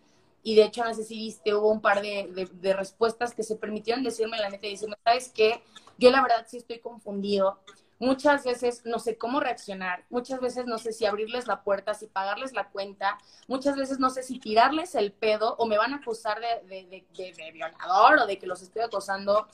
y 0.48 0.56
de 0.56 0.64
hecho 0.64 0.82
no 0.86 0.94
sé 0.94 1.04
si 1.04 1.18
viste, 1.18 1.54
hubo 1.54 1.70
un 1.70 1.82
par 1.82 2.02
de, 2.02 2.50
de, 2.54 2.74
respuestas 2.74 3.34
que 3.34 3.44
se 3.44 3.58
permitieron 3.58 4.02
decirme 4.02 4.38
la 4.38 4.50
neta 4.50 4.66
y 4.66 4.72
decirme, 4.72 4.96
¿sabes 5.04 5.30
qué? 5.36 5.62
Yo 5.98 6.10
la 6.10 6.22
verdad 6.22 6.46
sí 6.48 6.56
estoy 6.56 6.80
confundido. 6.80 7.60
Muchas 8.00 8.46
veces 8.46 8.82
no 8.86 8.98
sé 9.00 9.18
cómo 9.18 9.42
reaccionar, 9.42 10.06
muchas 10.10 10.40
veces 10.40 10.66
no 10.66 10.78
sé 10.78 10.94
si 10.94 11.06
abrirles 11.06 11.48
la 11.48 11.64
puerta, 11.64 11.94
si 11.96 12.08
pagarles 12.08 12.54
la 12.54 12.70
cuenta, 12.70 13.18
muchas 13.50 13.76
veces 13.76 14.00
no 14.00 14.10
sé 14.10 14.24
si 14.24 14.40
tirarles 14.40 14.96
el 14.96 15.12
pedo 15.12 15.56
o 15.58 15.66
me 15.66 15.78
van 15.78 15.92
a 15.92 15.98
acusar 15.98 16.40
de, 16.40 17.04
de 17.12 17.52
violador 17.52 18.20
o 18.20 18.26
de 18.26 18.40
que 18.40 18.48
los 18.48 18.62
estoy 18.62 18.84
acosando. 18.84 19.50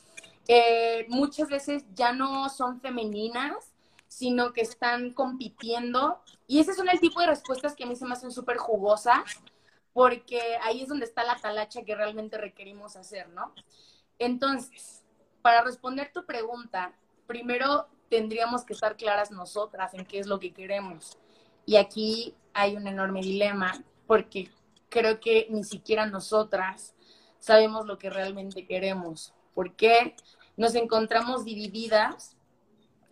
Eh, 0.47 1.07
muchas 1.09 1.49
veces 1.49 1.85
ya 1.95 2.13
no 2.13 2.49
son 2.49 2.81
femeninas, 2.81 3.73
sino 4.07 4.53
que 4.53 4.61
están 4.61 5.11
compitiendo. 5.11 6.21
Y 6.45 6.59
ese 6.59 6.75
son 6.75 6.87
el 6.87 6.99
tipo 6.99 7.19
de 7.19 7.25
respuestas 7.25 7.73
que 7.73 7.83
a 7.83 7.87
mí 7.87 7.95
se 7.95 8.05
me 8.05 8.13
hacen 8.13 8.29
súper 8.29 8.57
jugosas 8.57 9.23
porque 9.93 10.41
ahí 10.63 10.81
es 10.81 10.89
donde 10.89 11.05
está 11.05 11.23
la 11.23 11.37
talacha 11.37 11.83
que 11.83 11.95
realmente 11.95 12.37
requerimos 12.37 12.95
hacer, 12.95 13.29
¿no? 13.29 13.53
Entonces, 14.19 15.03
para 15.41 15.61
responder 15.61 16.11
tu 16.11 16.25
pregunta, 16.25 16.93
primero 17.27 17.87
tendríamos 18.09 18.63
que 18.63 18.73
estar 18.73 18.95
claras 18.95 19.31
nosotras 19.31 19.93
en 19.93 20.05
qué 20.05 20.19
es 20.19 20.27
lo 20.27 20.39
que 20.39 20.53
queremos. 20.53 21.17
Y 21.65 21.77
aquí 21.77 22.35
hay 22.53 22.75
un 22.75 22.87
enorme 22.87 23.21
dilema, 23.21 23.83
porque 24.07 24.49
creo 24.89 25.19
que 25.19 25.47
ni 25.49 25.63
siquiera 25.63 26.05
nosotras 26.05 26.95
sabemos 27.39 27.85
lo 27.85 27.97
que 27.97 28.09
realmente 28.09 28.65
queremos. 28.65 29.33
Porque 29.53 30.15
nos 30.57 30.75
encontramos 30.75 31.45
divididas 31.45 32.37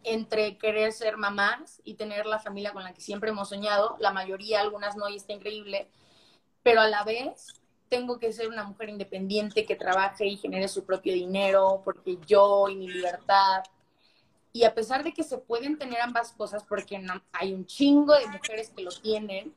entre 0.04 0.58
querer 0.58 0.91
ser 0.91 1.17
mamás 1.17 1.82
y 1.84 1.94
tener 1.94 2.26
la 2.26 2.39
familia 2.39 2.74
con 2.74 2.84
la 2.84 2.94
que 2.94 3.02
siempre 3.02 3.30
hemos 3.30 3.50
soñado, 3.50 3.98
la 4.00 4.12
mayoría, 4.12 4.62
algunas 4.62 4.96
no, 4.96 5.10
y 5.10 5.15
está 5.15 5.34
increíble, 5.34 5.89
pero 6.63 6.82
a 6.82 6.88
la 6.88 7.04
vez 7.04 7.62
tengo 7.89 8.19
que 8.19 8.32
ser 8.32 8.47
una 8.47 8.63
mujer 8.63 8.89
independiente 8.89 9.65
que 9.65 9.76
trabaje 9.76 10.26
y 10.26 10.38
genere 10.38 10.69
su 10.69 10.86
propio 10.86 11.13
dinero, 11.13 11.82
porque 11.84 12.17
yo 12.26 12.69
y 12.69 12.76
mi 12.78 12.88
libertad. 12.88 13.63
Y 14.54 14.63
a 14.63 14.74
pesar 14.74 15.04
de 15.04 15.13
que 15.13 15.24
se 15.24 15.38
pueden 15.38 15.78
tener 15.78 16.00
ambas 16.00 16.32
cosas, 16.32 16.63
porque 16.63 17.04
hay 17.34 17.54
un 17.54 17.65
chingo 17.65 18.13
de 18.13 18.28
mujeres 18.28 18.71
que 18.76 18.84
lo 18.84 18.91
tienen, 18.91 19.54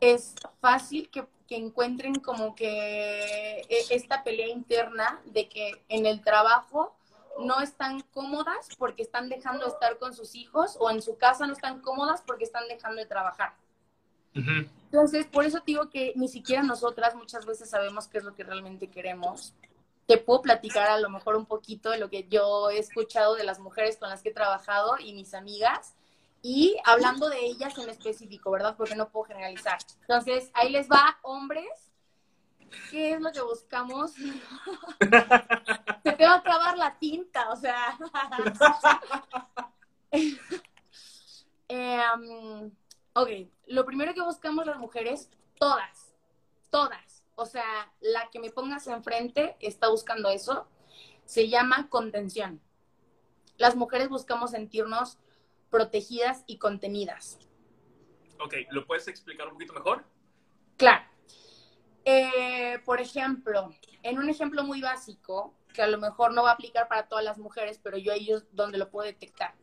es 0.00 0.34
fácil 0.60 1.08
que, 1.08 1.24
que 1.46 1.56
encuentren 1.56 2.16
como 2.16 2.54
que 2.54 3.60
e, 3.60 3.84
esta 3.90 4.24
pelea 4.24 4.48
interna 4.48 5.20
de 5.26 5.48
que 5.48 5.84
en 5.88 6.06
el 6.06 6.22
trabajo 6.22 6.96
no 7.38 7.60
están 7.60 8.00
cómodas 8.12 8.68
porque 8.76 9.02
están 9.02 9.28
dejando 9.28 9.66
de 9.66 9.72
estar 9.72 9.98
con 9.98 10.14
sus 10.14 10.34
hijos 10.34 10.76
o 10.80 10.90
en 10.90 11.00
su 11.00 11.16
casa 11.16 11.46
no 11.46 11.52
están 11.52 11.80
cómodas 11.80 12.22
porque 12.26 12.44
están 12.44 12.66
dejando 12.68 13.00
de 13.00 13.06
trabajar. 13.06 13.54
Entonces, 14.34 15.26
por 15.26 15.44
eso 15.44 15.60
digo 15.66 15.88
que 15.90 16.12
ni 16.16 16.28
siquiera 16.28 16.62
nosotras 16.62 17.14
muchas 17.14 17.46
veces 17.46 17.70
sabemos 17.70 18.08
qué 18.08 18.18
es 18.18 18.24
lo 18.24 18.34
que 18.34 18.44
realmente 18.44 18.88
queremos. 18.88 19.54
Te 20.06 20.18
puedo 20.18 20.42
platicar 20.42 20.88
a 20.88 20.98
lo 20.98 21.08
mejor 21.08 21.36
un 21.36 21.46
poquito 21.46 21.90
de 21.90 21.98
lo 21.98 22.10
que 22.10 22.26
yo 22.28 22.70
he 22.70 22.78
escuchado 22.78 23.34
de 23.34 23.44
las 23.44 23.58
mujeres 23.58 23.96
con 23.96 24.08
las 24.08 24.22
que 24.22 24.30
he 24.30 24.34
trabajado 24.34 24.98
y 24.98 25.12
mis 25.12 25.34
amigas 25.34 25.94
y 26.42 26.76
hablando 26.84 27.28
de 27.28 27.44
ellas 27.44 27.76
en 27.78 27.88
específico, 27.90 28.50
¿verdad? 28.50 28.74
Porque 28.76 28.96
no 28.96 29.08
puedo 29.10 29.26
generalizar. 29.26 29.78
Entonces, 30.02 30.50
ahí 30.54 30.70
les 30.70 30.88
va, 30.88 31.18
hombres, 31.22 31.92
¿qué 32.90 33.12
es 33.12 33.20
lo 33.20 33.30
que 33.30 33.42
buscamos? 33.42 34.12
Se 34.12 34.32
te 36.16 36.24
va 36.24 36.34
a 36.34 36.38
acabar 36.38 36.78
la 36.78 36.98
tinta, 36.98 37.50
o 37.50 37.56
sea. 37.56 37.98
Em, 41.72 42.72
ok, 43.14 43.28
lo 43.66 43.84
primero 43.84 44.14
que 44.14 44.22
buscamos 44.22 44.66
las 44.66 44.78
mujeres, 44.78 45.30
todas, 45.58 46.14
todas, 46.70 47.24
o 47.34 47.46
sea, 47.46 47.92
la 48.00 48.28
que 48.30 48.38
me 48.38 48.50
pongas 48.50 48.86
enfrente 48.86 49.56
está 49.60 49.88
buscando 49.88 50.28
eso, 50.30 50.68
se 51.24 51.48
llama 51.48 51.88
contención. 51.88 52.60
Las 53.56 53.76
mujeres 53.76 54.08
buscamos 54.08 54.50
sentirnos 54.52 55.18
protegidas 55.70 56.44
y 56.46 56.58
contenidas. 56.58 57.38
Ok, 58.42 58.54
¿lo 58.70 58.86
puedes 58.86 59.06
explicar 59.08 59.46
un 59.46 59.54
poquito 59.54 59.72
mejor? 59.72 60.04
Claro. 60.76 61.04
Eh, 62.04 62.80
por 62.84 63.00
ejemplo, 63.00 63.70
en 64.02 64.18
un 64.18 64.28
ejemplo 64.30 64.64
muy 64.64 64.80
básico, 64.80 65.54
que 65.74 65.82
a 65.82 65.86
lo 65.86 65.98
mejor 65.98 66.32
no 66.32 66.42
va 66.42 66.50
a 66.50 66.54
aplicar 66.54 66.88
para 66.88 67.06
todas 67.06 67.24
las 67.24 67.38
mujeres, 67.38 67.78
pero 67.82 67.98
yo 67.98 68.12
ellos 68.12 68.44
donde 68.52 68.78
lo 68.78 68.90
puedo 68.90 69.06
detectar. 69.06 69.54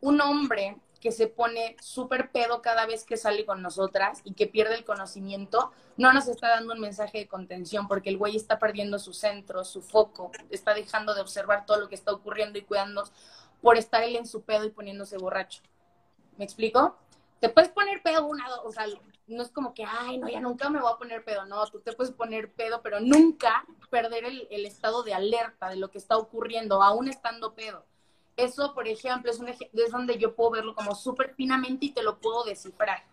Un 0.00 0.20
hombre 0.20 0.80
que 1.06 1.12
se 1.12 1.28
pone 1.28 1.76
súper 1.80 2.32
pedo 2.32 2.62
cada 2.62 2.84
vez 2.84 3.04
que 3.04 3.16
sale 3.16 3.46
con 3.46 3.62
nosotras 3.62 4.22
y 4.24 4.34
que 4.34 4.48
pierde 4.48 4.74
el 4.74 4.84
conocimiento, 4.84 5.70
no 5.96 6.12
nos 6.12 6.26
está 6.26 6.48
dando 6.48 6.74
un 6.74 6.80
mensaje 6.80 7.18
de 7.18 7.28
contención 7.28 7.86
porque 7.86 8.08
el 8.08 8.18
güey 8.18 8.34
está 8.34 8.58
perdiendo 8.58 8.98
su 8.98 9.12
centro, 9.12 9.62
su 9.62 9.82
foco, 9.82 10.32
está 10.50 10.74
dejando 10.74 11.14
de 11.14 11.20
observar 11.20 11.64
todo 11.64 11.78
lo 11.78 11.88
que 11.88 11.94
está 11.94 12.10
ocurriendo 12.10 12.58
y 12.58 12.62
cuidándonos 12.62 13.12
por 13.62 13.76
estar 13.76 14.02
él 14.02 14.16
en 14.16 14.26
su 14.26 14.42
pedo 14.42 14.64
y 14.64 14.70
poniéndose 14.70 15.16
borracho. 15.16 15.62
¿Me 16.38 16.44
explico? 16.44 16.96
Te 17.38 17.50
puedes 17.50 17.70
poner 17.70 18.02
pedo 18.02 18.26
una, 18.26 18.52
o 18.64 18.72
sea, 18.72 18.86
no 19.28 19.42
es 19.44 19.52
como 19.52 19.74
que, 19.74 19.84
ay, 19.84 20.18
no, 20.18 20.28
ya 20.28 20.40
nunca 20.40 20.70
me 20.70 20.80
voy 20.80 20.92
a 20.92 20.98
poner 20.98 21.24
pedo. 21.24 21.46
No, 21.46 21.64
tú 21.68 21.78
te 21.78 21.92
puedes 21.92 22.12
poner 22.12 22.52
pedo, 22.52 22.82
pero 22.82 22.98
nunca 22.98 23.64
perder 23.90 24.24
el, 24.24 24.48
el 24.50 24.66
estado 24.66 25.04
de 25.04 25.14
alerta 25.14 25.68
de 25.68 25.76
lo 25.76 25.88
que 25.88 25.98
está 25.98 26.16
ocurriendo, 26.16 26.82
aún 26.82 27.06
estando 27.06 27.54
pedo. 27.54 27.86
Eso, 28.36 28.74
por 28.74 28.86
ejemplo, 28.86 29.30
es, 29.30 29.90
donde 29.90 30.18
yo 30.18 30.34
puedo 30.34 30.50
verlo 30.50 30.74
como 30.74 30.94
súper 30.94 31.34
finamente 31.34 31.86
y 31.86 31.90
te 31.92 32.02
lo 32.02 32.18
puedo 32.18 32.44
descifrar. 32.44 33.04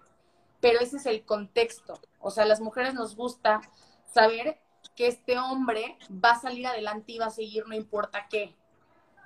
Pero 0.60 0.80
ese 0.80 0.98
es 0.98 1.06
el 1.06 1.24
contexto. 1.26 2.00
O 2.20 2.32
sea, 2.32 2.46
las 2.46 2.62
mujeres 2.62 2.94
nos 2.94 3.16
gusta 3.16 3.62
saber 4.06 4.60
que 4.96 5.08
este 5.08 5.38
hombre 5.40 5.98
va 6.12 6.32
a 6.32 6.40
salir 6.40 6.68
adelante 6.68 7.14
y 7.14 7.18
va 7.18 7.28
a 7.28 7.32
seguir 7.32 7.68
no 7.68 7.74
importa 7.74 8.28
qué 8.30 8.56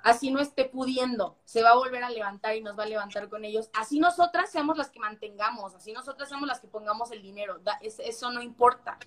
así 0.02 0.30
no 0.30 0.40
esté 0.40 0.64
pudiendo, 0.64 1.36
se 1.44 1.62
va 1.62 1.70
a 1.70 1.76
volver 1.76 2.02
a 2.04 2.10
levantar 2.10 2.56
y 2.56 2.62
nos 2.62 2.78
va 2.78 2.84
a 2.84 2.86
levantar 2.88 3.28
con 3.28 3.44
ellos. 3.44 3.70
Así 3.74 3.98
nosotras 3.98 4.50
seamos 4.50 4.76
las 4.76 4.90
que 4.90 5.00
mantengamos, 5.00 5.74
así 5.74 5.92
nosotras 5.92 6.28
seamos 6.28 6.48
las 6.48 6.60
que 6.60 6.68
pongamos 6.68 7.10
el 7.10 7.22
dinero, 7.22 7.60
eso 7.80 8.30
no 8.30 8.42
importa. 8.42 8.98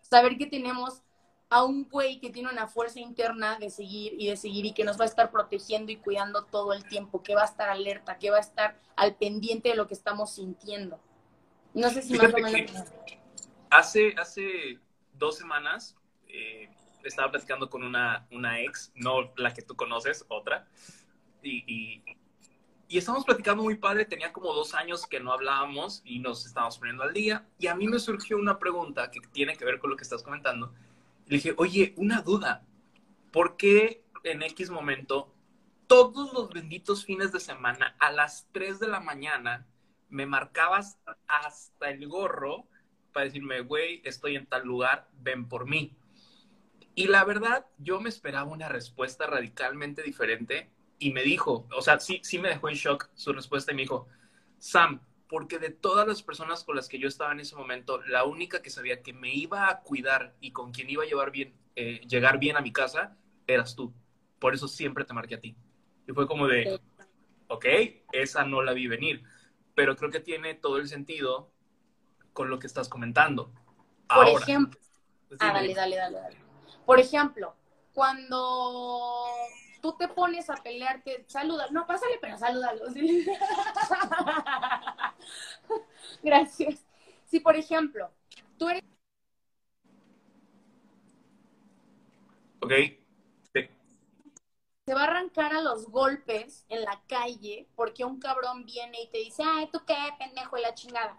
Saber 0.00 0.36
que 0.36 0.46
tenemos 0.46 1.02
a 1.50 1.64
un 1.64 1.88
güey 1.88 2.20
que 2.20 2.30
tiene 2.30 2.50
una 2.50 2.66
fuerza 2.66 3.00
interna 3.00 3.58
de 3.58 3.70
seguir 3.70 4.14
y 4.18 4.28
de 4.28 4.36
seguir 4.36 4.66
y 4.66 4.72
que 4.72 4.84
nos 4.84 4.98
va 4.98 5.04
a 5.04 5.08
estar 5.08 5.30
protegiendo 5.30 5.92
y 5.92 5.96
cuidando 5.96 6.44
todo 6.44 6.72
el 6.72 6.84
tiempo, 6.84 7.22
que 7.22 7.34
va 7.34 7.42
a 7.42 7.46
estar 7.46 7.68
alerta, 7.68 8.18
que 8.18 8.30
va 8.30 8.38
a 8.38 8.40
estar 8.40 8.80
al 8.96 9.14
pendiente 9.14 9.68
de 9.68 9.76
lo 9.76 9.86
que 9.86 9.94
estamos 9.94 10.34
sintiendo. 10.34 10.98
No 11.74 11.90
sé 11.90 12.02
si 12.02 12.16
más 12.16 12.32
o 12.32 12.38
menos... 12.38 12.72
Hace, 13.70 14.14
hace 14.16 14.78
dos 15.12 15.36
semanas 15.36 15.96
eh, 16.28 16.68
estaba 17.02 17.30
platicando 17.30 17.68
con 17.68 17.82
una, 17.82 18.26
una 18.30 18.60
ex, 18.60 18.92
no 18.94 19.32
la 19.36 19.52
que 19.52 19.62
tú 19.62 19.74
conoces, 19.74 20.24
otra, 20.28 20.66
y, 21.42 21.64
y, 21.66 22.04
y 22.88 22.98
estábamos 22.98 23.24
platicando 23.24 23.62
muy 23.62 23.76
padre, 23.76 24.04
tenía 24.04 24.32
como 24.32 24.52
dos 24.52 24.74
años 24.74 25.06
que 25.06 25.20
no 25.20 25.32
hablábamos 25.32 26.02
y 26.04 26.20
nos 26.20 26.46
estábamos 26.46 26.78
poniendo 26.78 27.02
al 27.02 27.12
día, 27.12 27.46
y 27.58 27.66
a 27.66 27.74
mí 27.74 27.88
me 27.88 27.98
surgió 27.98 28.38
una 28.38 28.58
pregunta 28.58 29.10
que 29.10 29.20
tiene 29.32 29.56
que 29.56 29.64
ver 29.64 29.78
con 29.78 29.90
lo 29.90 29.96
que 29.96 30.04
estás 30.04 30.22
comentando. 30.22 30.72
Le 31.26 31.36
dije, 31.36 31.54
oye, 31.56 31.94
una 31.96 32.22
duda, 32.22 32.66
¿por 33.32 33.56
qué 33.56 34.04
en 34.24 34.42
X 34.42 34.70
momento 34.70 35.34
todos 35.86 36.32
los 36.32 36.50
benditos 36.50 37.04
fines 37.04 37.32
de 37.32 37.40
semana 37.40 37.96
a 37.98 38.10
las 38.10 38.48
3 38.52 38.80
de 38.80 38.88
la 38.88 39.00
mañana 39.00 39.66
me 40.08 40.26
marcabas 40.26 40.98
hasta 41.26 41.90
el 41.90 42.06
gorro 42.08 42.66
para 43.12 43.26
decirme, 43.26 43.60
güey, 43.60 44.00
estoy 44.04 44.36
en 44.36 44.46
tal 44.46 44.64
lugar, 44.64 45.08
ven 45.20 45.48
por 45.48 45.66
mí. 45.66 45.96
Y 46.94 47.08
la 47.08 47.24
verdad, 47.24 47.66
yo 47.78 48.00
me 48.00 48.08
esperaba 48.08 48.44
una 48.50 48.68
respuesta 48.68 49.26
radicalmente 49.26 50.02
diferente 50.02 50.70
y 50.98 51.12
me 51.12 51.22
dijo, 51.22 51.66
o 51.76 51.82
sea, 51.82 51.98
sí, 51.98 52.20
sí 52.22 52.38
me 52.38 52.48
dejó 52.48 52.68
en 52.68 52.76
shock 52.76 53.10
su 53.14 53.32
respuesta 53.32 53.72
y 53.72 53.74
me 53.74 53.82
dijo, 53.82 54.08
Sam, 54.58 55.00
porque 55.28 55.58
de 55.58 55.70
todas 55.70 56.06
las 56.06 56.22
personas 56.22 56.64
con 56.64 56.76
las 56.76 56.88
que 56.88 56.98
yo 56.98 57.08
estaba 57.08 57.32
en 57.32 57.40
ese 57.40 57.56
momento, 57.56 58.02
la 58.02 58.24
única 58.24 58.62
que 58.62 58.70
sabía 58.70 59.02
que 59.02 59.12
me 59.12 59.34
iba 59.34 59.68
a 59.68 59.80
cuidar 59.80 60.34
y 60.40 60.52
con 60.52 60.72
quien 60.72 60.90
iba 60.90 61.02
a 61.02 61.06
llevar 61.06 61.30
bien, 61.30 61.54
eh, 61.76 62.00
llegar 62.06 62.38
bien 62.38 62.56
a 62.56 62.60
mi 62.60 62.72
casa, 62.72 63.16
eras 63.46 63.74
tú. 63.74 63.92
Por 64.38 64.54
eso 64.54 64.68
siempre 64.68 65.04
te 65.04 65.14
marqué 65.14 65.36
a 65.36 65.40
ti. 65.40 65.56
Y 66.06 66.12
fue 66.12 66.26
como 66.26 66.46
de, 66.46 66.78
ok, 67.48 67.64
esa 68.12 68.44
no 68.44 68.62
la 68.62 68.72
vi 68.72 68.86
venir, 68.86 69.24
pero 69.74 69.96
creo 69.96 70.10
que 70.10 70.20
tiene 70.20 70.54
todo 70.54 70.78
el 70.78 70.88
sentido 70.88 71.50
con 72.32 72.50
lo 72.50 72.58
que 72.58 72.66
estás 72.66 72.88
comentando. 72.88 73.52
Por 74.08 74.28
ejemplo, 74.28 74.78
ah, 75.40 75.52
dale, 75.52 75.74
dale, 75.74 75.96
dale, 75.96 76.20
dale. 76.20 76.36
Por 76.84 77.00
ejemplo, 77.00 77.56
cuando 77.94 79.26
tú 79.84 79.92
te 79.98 80.08
pones 80.08 80.48
a 80.48 80.54
pelearte, 80.54 81.26
saluda, 81.28 81.66
no, 81.70 81.86
pásale, 81.86 82.16
pero 82.18 82.38
salúdalo. 82.38 82.86
Gracias. 86.22 86.86
Si, 87.26 87.38
por 87.38 87.54
ejemplo, 87.54 88.10
tú 88.56 88.70
eres... 88.70 88.82
Ok. 92.62 92.72
Se 94.86 94.94
va 94.94 95.02
a 95.02 95.04
arrancar 95.04 95.54
a 95.54 95.60
los 95.60 95.86
golpes 95.90 96.64
en 96.70 96.80
la 96.80 97.02
calle 97.06 97.68
porque 97.76 98.06
un 98.06 98.18
cabrón 98.18 98.64
viene 98.64 99.02
y 99.02 99.10
te 99.10 99.18
dice, 99.18 99.42
ay, 99.44 99.68
tú 99.70 99.82
qué, 99.86 99.96
pendejo, 100.18 100.56
y 100.56 100.62
la 100.62 100.72
chingada. 100.72 101.18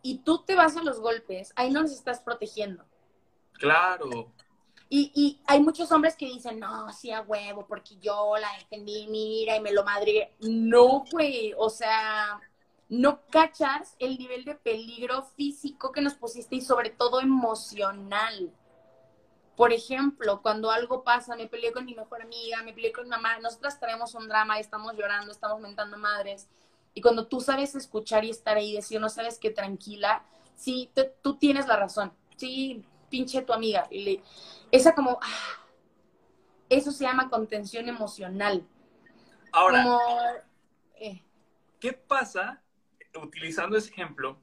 Y 0.00 0.20
tú 0.20 0.46
te 0.46 0.54
vas 0.54 0.78
a 0.78 0.82
los 0.82 0.98
golpes, 0.98 1.52
ahí 1.56 1.70
no 1.70 1.82
los 1.82 1.92
estás 1.92 2.22
protegiendo. 2.22 2.86
Claro. 3.52 4.32
Y, 4.90 5.12
y, 5.14 5.42
hay 5.46 5.60
muchos 5.60 5.92
hombres 5.92 6.16
que 6.16 6.26
dicen, 6.26 6.58
no, 6.58 6.90
sí 6.92 7.10
a 7.10 7.20
huevo, 7.20 7.66
porque 7.66 7.96
yo 7.98 8.34
la 8.38 8.48
defendí, 8.58 9.06
mira, 9.08 9.56
y 9.56 9.60
me 9.60 9.72
lo 9.72 9.84
madre. 9.84 10.34
No, 10.40 11.04
güey, 11.10 11.52
o 11.58 11.68
sea, 11.68 12.40
no 12.88 13.20
cachas 13.26 13.94
el 13.98 14.16
nivel 14.18 14.44
de 14.44 14.54
peligro 14.54 15.22
físico 15.36 15.92
que 15.92 16.00
nos 16.00 16.14
pusiste 16.14 16.56
y 16.56 16.62
sobre 16.62 16.90
todo 16.90 17.20
emocional. 17.20 18.50
Por 19.56 19.72
ejemplo, 19.72 20.40
cuando 20.40 20.70
algo 20.70 21.04
pasa, 21.04 21.36
me 21.36 21.48
peleé 21.48 21.72
con 21.72 21.84
mi 21.84 21.94
mejor 21.94 22.22
amiga, 22.22 22.62
me 22.62 22.72
peleé 22.72 22.92
con 22.92 23.04
mi 23.04 23.10
mamá, 23.10 23.38
nosotras 23.40 23.78
traemos 23.78 24.14
un 24.14 24.28
drama, 24.28 24.58
estamos 24.58 24.94
llorando, 24.94 25.32
estamos 25.32 25.60
mentando 25.60 25.98
madres. 25.98 26.48
Y 26.94 27.02
cuando 27.02 27.26
tú 27.26 27.40
sabes 27.40 27.74
escuchar 27.74 28.24
y 28.24 28.30
estar 28.30 28.56
ahí 28.56 28.72
decir, 28.72 29.00
no 29.00 29.08
sabes 29.10 29.38
qué 29.38 29.50
tranquila, 29.50 30.24
sí, 30.56 30.90
tú 31.22 31.36
tienes 31.36 31.66
la 31.66 31.76
razón. 31.76 32.12
Sí, 32.36 32.84
pinche 33.08 33.42
tu 33.42 33.52
amiga. 33.52 33.86
Y 33.90 34.02
le, 34.02 34.22
esa 34.70 34.94
como, 34.94 35.18
ah, 35.22 35.66
eso 36.68 36.90
se 36.90 37.04
llama 37.04 37.30
contención 37.30 37.88
emocional. 37.88 38.66
Ahora, 39.52 39.84
eh. 40.96 41.22
¿qué 41.80 41.92
pasa, 41.92 42.62
utilizando 43.20 43.76
ese 43.76 43.90
ejemplo, 43.90 44.38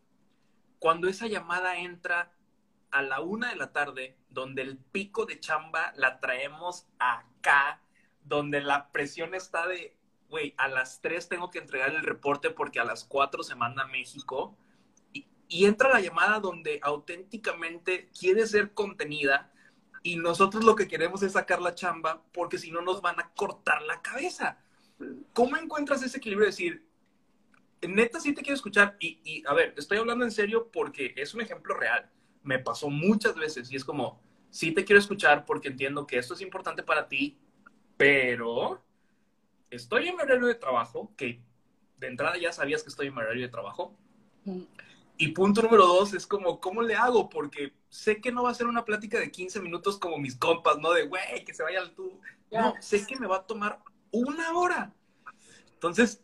cuando 0.79 1.07
esa 1.07 1.27
llamada 1.27 1.77
entra 1.77 2.31
a 2.91 3.01
la 3.01 3.21
una 3.21 3.49
de 3.49 3.55
la 3.55 3.71
tarde, 3.71 4.17
donde 4.29 4.61
el 4.61 4.77
pico 4.77 5.25
de 5.25 5.39
chamba 5.39 5.93
la 5.95 6.19
traemos 6.19 6.87
acá, 6.97 7.81
donde 8.23 8.61
la 8.61 8.91
presión 8.91 9.35
está 9.35 9.67
de, 9.67 9.97
güey, 10.29 10.53
a 10.57 10.67
las 10.67 11.01
tres 11.01 11.29
tengo 11.29 11.51
que 11.51 11.59
entregar 11.59 11.93
el 11.93 12.03
reporte 12.03 12.49
porque 12.49 12.79
a 12.79 12.85
las 12.85 13.03
cuatro 13.03 13.43
se 13.43 13.55
manda 13.55 13.83
a 13.83 13.87
México. 13.87 14.57
Y, 15.47 15.65
entra 15.65 15.89
la 15.89 16.01
llamada 16.01 16.39
donde 16.39 16.79
auténticamente 16.81 18.09
quiere 18.17 18.47
ser 18.47 18.73
contenida 18.73 19.51
y 20.03 20.17
nosotros 20.17 20.63
lo 20.63 20.75
que 20.75 20.87
queremos 20.87 21.23
es 21.23 21.33
sacar 21.33 21.61
la 21.61 21.75
chamba 21.75 22.23
porque 22.31 22.57
si 22.57 22.71
no 22.71 22.81
nos 22.81 23.01
van 23.01 23.19
a 23.19 23.29
cortar 23.31 23.81
la 23.83 24.01
cabeza. 24.01 24.59
¿Cómo 25.33 25.57
encuentras 25.57 26.03
ese 26.03 26.17
equilibrio 26.17 26.45
de 26.45 26.51
decir, 26.51 26.85
neta 27.87 28.19
sí 28.19 28.33
te 28.33 28.41
quiero 28.41 28.55
escuchar 28.55 28.97
y, 28.99 29.19
y, 29.23 29.43
a 29.47 29.53
ver, 29.53 29.73
estoy 29.77 29.97
hablando 29.97 30.25
en 30.25 30.31
serio 30.31 30.69
porque 30.71 31.13
es 31.15 31.33
un 31.33 31.41
ejemplo 31.41 31.75
real. 31.75 32.09
Me 32.43 32.59
pasó 32.59 32.89
muchas 32.89 33.35
veces 33.35 33.71
y 33.71 33.75
es 33.75 33.83
como, 33.83 34.21
sí 34.49 34.71
te 34.71 34.85
quiero 34.85 34.99
escuchar 34.99 35.45
porque 35.45 35.67
entiendo 35.67 36.07
que 36.07 36.17
esto 36.17 36.33
es 36.33 36.41
importante 36.41 36.81
para 36.83 37.07
ti, 37.07 37.37
pero 37.97 38.81
estoy 39.69 40.07
en 40.07 40.15
mi 40.15 40.21
horario 40.21 40.47
de 40.47 40.55
trabajo, 40.55 41.11
que 41.17 41.41
de 41.97 42.07
entrada 42.07 42.37
ya 42.37 42.51
sabías 42.51 42.83
que 42.83 42.89
estoy 42.89 43.07
en 43.07 43.15
mi 43.15 43.21
horario 43.21 43.41
de 43.41 43.49
trabajo. 43.51 43.97
Y 45.17 45.29
punto 45.29 45.61
número 45.61 45.85
dos 45.85 46.13
es 46.13 46.27
como, 46.27 46.59
¿cómo 46.59 46.81
le 46.81 46.95
hago? 46.95 47.29
Porque 47.29 47.73
sé 47.89 48.19
que 48.19 48.31
no 48.31 48.43
va 48.43 48.51
a 48.51 48.55
ser 48.55 48.67
una 48.67 48.83
plática 48.83 49.19
de 49.19 49.31
15 49.31 49.61
minutos 49.61 49.97
como 49.97 50.17
mis 50.17 50.35
compas, 50.35 50.77
¿no? 50.77 50.91
De, 50.91 51.07
güey, 51.07 51.45
que 51.45 51.53
se 51.53 51.63
vaya 51.63 51.79
al 51.79 51.93
tú. 51.93 52.19
No, 52.51 52.73
sé 52.79 53.05
que 53.05 53.17
me 53.17 53.27
va 53.27 53.37
a 53.37 53.45
tomar 53.45 53.79
una 54.11 54.53
hora. 54.53 54.93
Entonces, 55.73 56.21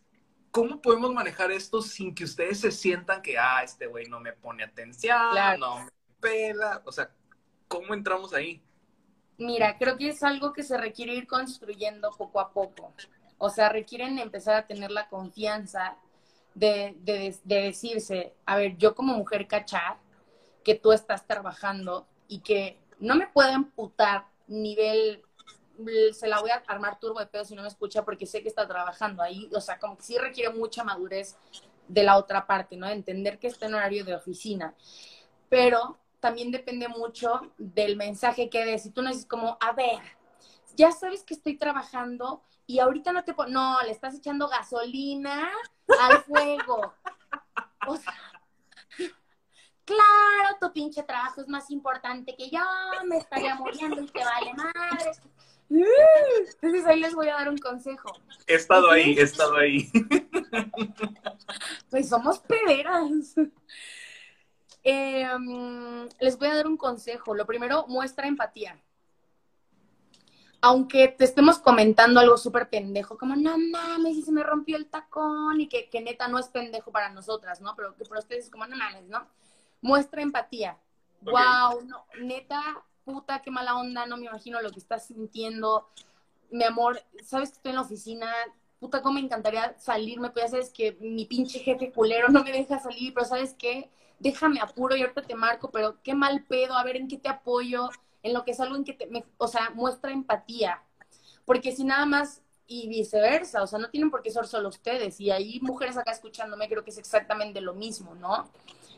¿cómo 0.52 0.82
podemos 0.82 1.14
manejar 1.14 1.52
esto 1.52 1.82
sin 1.82 2.14
que 2.14 2.26
ustedes 2.26 2.60
se 2.60 2.72
sientan 2.72 3.22
que, 3.22 3.38
ah, 3.38 3.64
este 3.64 3.88
güey 3.88 4.08
no 4.08 4.20
me 4.20 4.34
pone 4.34 4.64
atención, 4.64 5.60
no 5.60 5.86
me 5.86 5.92
pela? 6.20 6.82
O 6.86 6.92
sea, 6.92 7.12
¿cómo 7.68 7.94
entramos 7.94 8.34
ahí? 8.34 8.62
Mira, 9.38 9.78
creo 9.78 9.98
que 9.98 10.10
es 10.10 10.22
algo 10.22 10.54
que 10.54 10.64
se 10.64 10.78
requiere 10.78 11.16
ir 11.16 11.28
construyendo 11.28 12.12
poco 12.12 12.40
a 12.40 12.52
poco. 12.52 12.94
O 13.38 13.50
sea, 13.50 13.70
requieren 13.70 14.20
empezar 14.20 14.56
a 14.56 14.68
tener 14.68 14.92
la 14.92 15.10
confianza 15.10 15.98
de, 16.54 16.96
de, 17.02 17.36
de 17.44 17.62
decirse, 17.62 18.34
a 18.46 18.58
ver, 18.58 18.78
yo 18.78 18.96
como 18.96 19.14
mujer 19.14 19.48
cachar 19.48 19.98
que 20.64 20.76
tú 20.76 20.92
estás 20.92 21.26
trabajando 21.26 22.08
y 22.28 22.40
que 22.40 22.78
no 23.00 23.16
me 23.16 23.28
puedo 23.28 23.52
amputar 23.52 24.26
nivel 24.48 25.24
se 26.14 26.28
la 26.28 26.40
voy 26.40 26.52
a 26.52 26.64
armar 26.68 27.00
turbo 27.00 27.20
de 27.20 27.28
pedo 27.28 27.46
si 27.46 27.56
no 27.56 27.62
me 27.62 27.68
escucha 27.68 28.04
porque 28.04 28.26
sé 28.26 28.42
que 28.42 28.50
está 28.50 28.68
trabajando 28.68 29.24
ahí, 29.24 29.50
o 29.54 29.62
sea, 29.62 29.80
como 29.80 29.98
que 29.98 30.04
sí 30.04 30.18
requiere 30.18 30.54
mucha 30.54 30.84
madurez 30.84 31.38
de 31.88 32.04
la 32.04 32.18
otra 32.18 32.46
parte, 32.46 32.78
¿no? 32.78 32.88
Entender 32.88 33.40
que 33.40 33.48
está 33.48 33.66
en 33.66 33.76
horario 33.76 34.06
de 34.06 34.16
oficina. 34.16 34.76
Pero 35.50 35.98
también 36.20 36.52
depende 36.52 36.88
mucho 36.88 37.52
del 37.58 37.98
mensaje 37.98 38.50
que 38.50 38.66
des. 38.66 38.84
Si 38.84 38.92
tú 38.92 39.02
no 39.02 39.10
dices 39.10 39.26
como, 39.26 39.58
a 39.60 39.74
ver, 39.74 40.00
ya 40.76 40.92
sabes 40.92 41.24
que 41.24 41.34
estoy 41.34 41.58
trabajando 41.58 42.42
y 42.72 42.80
ahorita 42.80 43.12
no 43.12 43.24
te... 43.24 43.36
No, 43.50 43.82
le 43.82 43.92
estás 43.92 44.16
echando 44.16 44.48
gasolina 44.48 45.52
al 46.00 46.24
fuego. 46.24 46.94
O 47.86 47.98
sea, 47.98 48.14
claro, 49.84 50.58
tu 50.62 50.72
pinche 50.72 51.04
trabajo 51.04 51.42
es 51.42 51.50
más 51.50 51.70
importante 51.70 52.34
que 52.38 52.50
yo, 52.50 52.62
me 53.06 53.18
estaría 53.18 53.56
muriendo 53.56 54.02
y 54.02 54.08
te 54.08 54.24
vale 54.24 54.54
madre. 54.54 55.12
Entonces 55.70 56.86
ahí 56.86 57.00
les 57.02 57.14
voy 57.14 57.28
a 57.28 57.34
dar 57.34 57.50
un 57.50 57.58
consejo. 57.58 58.10
He 58.48 58.56
estado 58.56 58.90
ahí, 58.90 59.18
he 59.18 59.24
estado 59.24 59.58
ahí. 59.58 59.92
Pues 61.90 62.08
somos 62.08 62.40
pederas. 62.40 63.36
Em, 64.84 66.08
les 66.20 66.38
voy 66.38 66.48
a 66.48 66.56
dar 66.56 66.68
un 66.68 66.78
consejo. 66.78 67.36
Lo 67.36 67.46
primero, 67.46 67.86
muestra 67.88 68.28
empatía. 68.28 68.82
Aunque 70.62 71.08
te 71.08 71.26
estemos 71.26 71.58
comentando 71.58 72.20
algo 72.20 72.38
súper 72.38 72.70
pendejo, 72.70 73.18
como 73.18 73.36
no 73.36 73.58
mames, 73.58 74.16
y 74.16 74.22
se 74.22 74.32
me 74.32 74.44
rompió 74.44 74.78
el 74.78 74.88
tacón, 74.88 75.60
y 75.60 75.68
que, 75.68 75.90
que, 75.90 76.02
neta 76.02 76.28
no 76.28 76.38
es 76.38 76.48
pendejo 76.50 76.92
para 76.92 77.10
nosotras, 77.10 77.62
¿no? 77.62 77.76
Pero 77.76 77.96
que 77.96 78.06
para 78.06 78.20
ustedes 78.20 78.46
es 78.46 78.52
como 78.52 78.68
no 78.68 78.78
mames, 78.78 79.08
¿no? 79.08 79.28
Muestra 79.82 80.22
empatía. 80.22 80.78
Wow, 81.22 81.84
no, 81.86 82.06
neta, 82.20 82.84
puta, 83.04 83.42
qué 83.42 83.52
mala 83.52 83.76
onda, 83.76 84.06
no 84.06 84.18
me 84.18 84.26
imagino 84.26 84.62
lo 84.62 84.72
que 84.72 84.80
estás 84.80 85.08
sintiendo. 85.08 85.88
Mi 86.52 86.64
amor, 86.64 87.02
sabes 87.24 87.50
que 87.50 87.56
estoy 87.56 87.70
en 87.72 87.76
la 87.76 87.82
oficina, 87.82 88.32
puta, 88.80 89.02
cómo 89.02 89.16
me 89.16 89.22
encantaría 89.22 89.76
salirme, 89.78 90.32
pues 90.32 90.46
ya 90.46 90.52
sabes 90.52 90.70
que 90.72 90.98
mi 91.00 91.26
pinche 91.26 91.60
jefe 91.60 91.92
culero 91.92 92.30
no 92.30 92.44
me 92.44 92.52
deja 92.52 92.80
salir, 92.80 93.14
pero 93.14 93.26
sabes 93.26 93.54
qué, 93.54 93.90
déjame 94.20 94.60
apuro 94.60 94.96
y 94.96 95.02
ahorita 95.02 95.22
te 95.22 95.36
marco, 95.36 95.72
pero 95.72 96.02
qué 96.02 96.16
mal 96.16 96.44
pedo, 96.46 96.74
a 96.74 96.84
ver 96.84 96.98
en 96.98 97.08
qué 97.08 97.18
te 97.18 97.30
apoyo, 97.30 97.90
en 98.24 98.34
lo 98.34 98.44
que 98.46 98.52
es 98.52 98.60
algo 98.60 98.76
en 98.76 98.84
que 98.84 98.94
te, 98.94 99.10
o 99.38 99.48
sea, 99.48 99.72
muestra 99.72 100.12
empatía. 100.12 100.84
Porque 101.46 101.72
si 101.72 101.84
nada 101.84 102.06
más 102.06 102.42
y 102.68 102.88
viceversa, 102.88 103.62
o 103.62 103.68
sea, 103.68 103.80
no 103.80 103.90
tienen 103.90 104.10
por 104.10 104.22
qué 104.22 104.32
ser 104.32 104.48
solo 104.48 104.70
ustedes. 104.70 105.20
Y 105.20 105.30
hay 105.30 105.60
mujeres 105.62 105.98
acá 105.98 106.12
escuchándome, 106.12 106.70
creo 106.70 106.84
que 106.84 106.92
es 106.92 106.98
exactamente 106.98 107.60
lo 107.60 107.74
mismo, 107.74 108.16
¿no? 108.16 108.50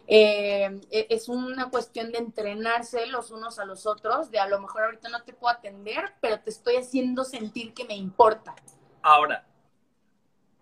Eh, 0.05 0.79
e, 0.91 1.07
es 1.09 1.27
una 1.27 1.69
cuestión 1.69 2.11
de 2.11 2.19
entrenarse 2.19 3.07
los 3.07 3.31
unos 3.31 3.57
a 3.57 3.65
los 3.65 3.87
otros, 3.87 4.29
de 4.29 4.39
a 4.39 4.47
lo 4.47 4.59
mejor 4.59 4.83
ahorita 4.83 5.09
no 5.09 5.23
te 5.23 5.33
puedo 5.33 5.53
atender, 5.53 6.13
pero 6.21 6.39
te 6.39 6.51
estoy 6.51 6.75
haciendo 6.75 7.23
sentir 7.23 7.73
que 7.73 7.85
me 7.85 7.95
importa. 7.95 8.53
Ahora, 9.01 9.47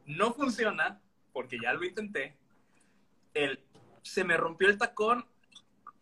no 0.05 0.34
funciona, 0.34 1.01
porque 1.34 1.57
ya 1.62 1.74
lo 1.74 1.84
intenté, 1.84 2.38
el 3.34 3.59
se 4.03 4.24
me 4.24 4.38
rompió 4.38 4.68
el 4.68 4.78
tacón 4.78 5.26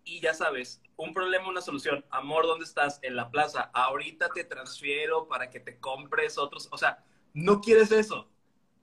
y 0.03 0.21
ya 0.21 0.33
sabes, 0.33 0.81
un 0.99 1.13
problema, 1.13 1.49
una 1.49 1.61
solución. 1.61 2.05
Amor, 2.09 2.45
¿dónde 2.45 2.65
estás? 2.65 2.99
En 3.01 3.15
la 3.15 3.29
plaza. 3.31 3.71
Ahorita 3.73 4.29
te 4.29 4.43
transfiero 4.43 5.27
para 5.27 5.49
que 5.49 5.59
te 5.59 5.79
compres 5.79 6.37
otros. 6.37 6.67
O 6.71 6.77
sea, 6.77 7.03
no 7.33 7.61
quieres 7.61 7.91
eso 7.91 8.29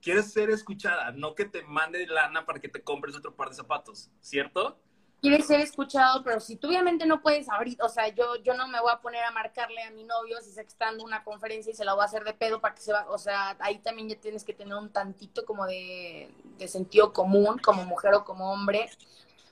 quieres 0.01 0.31
ser 0.31 0.49
escuchada, 0.49 1.11
no 1.11 1.35
que 1.35 1.45
te 1.45 1.63
mande 1.63 2.05
lana 2.07 2.45
para 2.45 2.59
que 2.59 2.69
te 2.69 2.81
compres 2.81 3.15
otro 3.15 3.35
par 3.35 3.49
de 3.49 3.55
zapatos, 3.55 4.09
¿cierto? 4.21 4.79
Quieres 5.21 5.47
ser 5.47 5.59
escuchado, 5.61 6.23
pero 6.23 6.39
si 6.39 6.57
tú 6.57 6.67
obviamente 6.67 7.07
no 7.07 7.21
puedes 7.21 7.49
abrir, 7.49 7.77
o 7.81 7.89
sea, 7.89 8.07
yo, 8.09 8.35
yo 8.37 8.53
no 8.53 8.67
me 8.67 8.79
voy 8.79 8.91
a 8.91 9.01
poner 9.01 9.23
a 9.23 9.31
marcarle 9.31 9.81
a 9.81 9.91
mi 9.91 10.03
novio 10.03 10.39
si 10.41 10.57
está 10.59 10.85
dando 10.85 11.03
una 11.03 11.23
conferencia 11.23 11.71
y 11.71 11.75
se 11.75 11.83
la 11.83 11.93
voy 11.93 12.03
a 12.03 12.05
hacer 12.05 12.23
de 12.23 12.33
pedo 12.33 12.61
para 12.61 12.75
que 12.75 12.81
se 12.81 12.93
va, 12.93 13.07
o 13.09 13.17
sea, 13.17 13.57
ahí 13.59 13.79
también 13.79 14.09
ya 14.09 14.15
tienes 14.15 14.43
que 14.43 14.53
tener 14.53 14.75
un 14.75 14.91
tantito 14.91 15.43
como 15.43 15.65
de, 15.65 16.31
de 16.57 16.67
sentido 16.67 17.11
común, 17.13 17.57
como 17.57 17.83
mujer 17.83 18.13
o 18.13 18.23
como 18.23 18.51
hombre, 18.51 18.89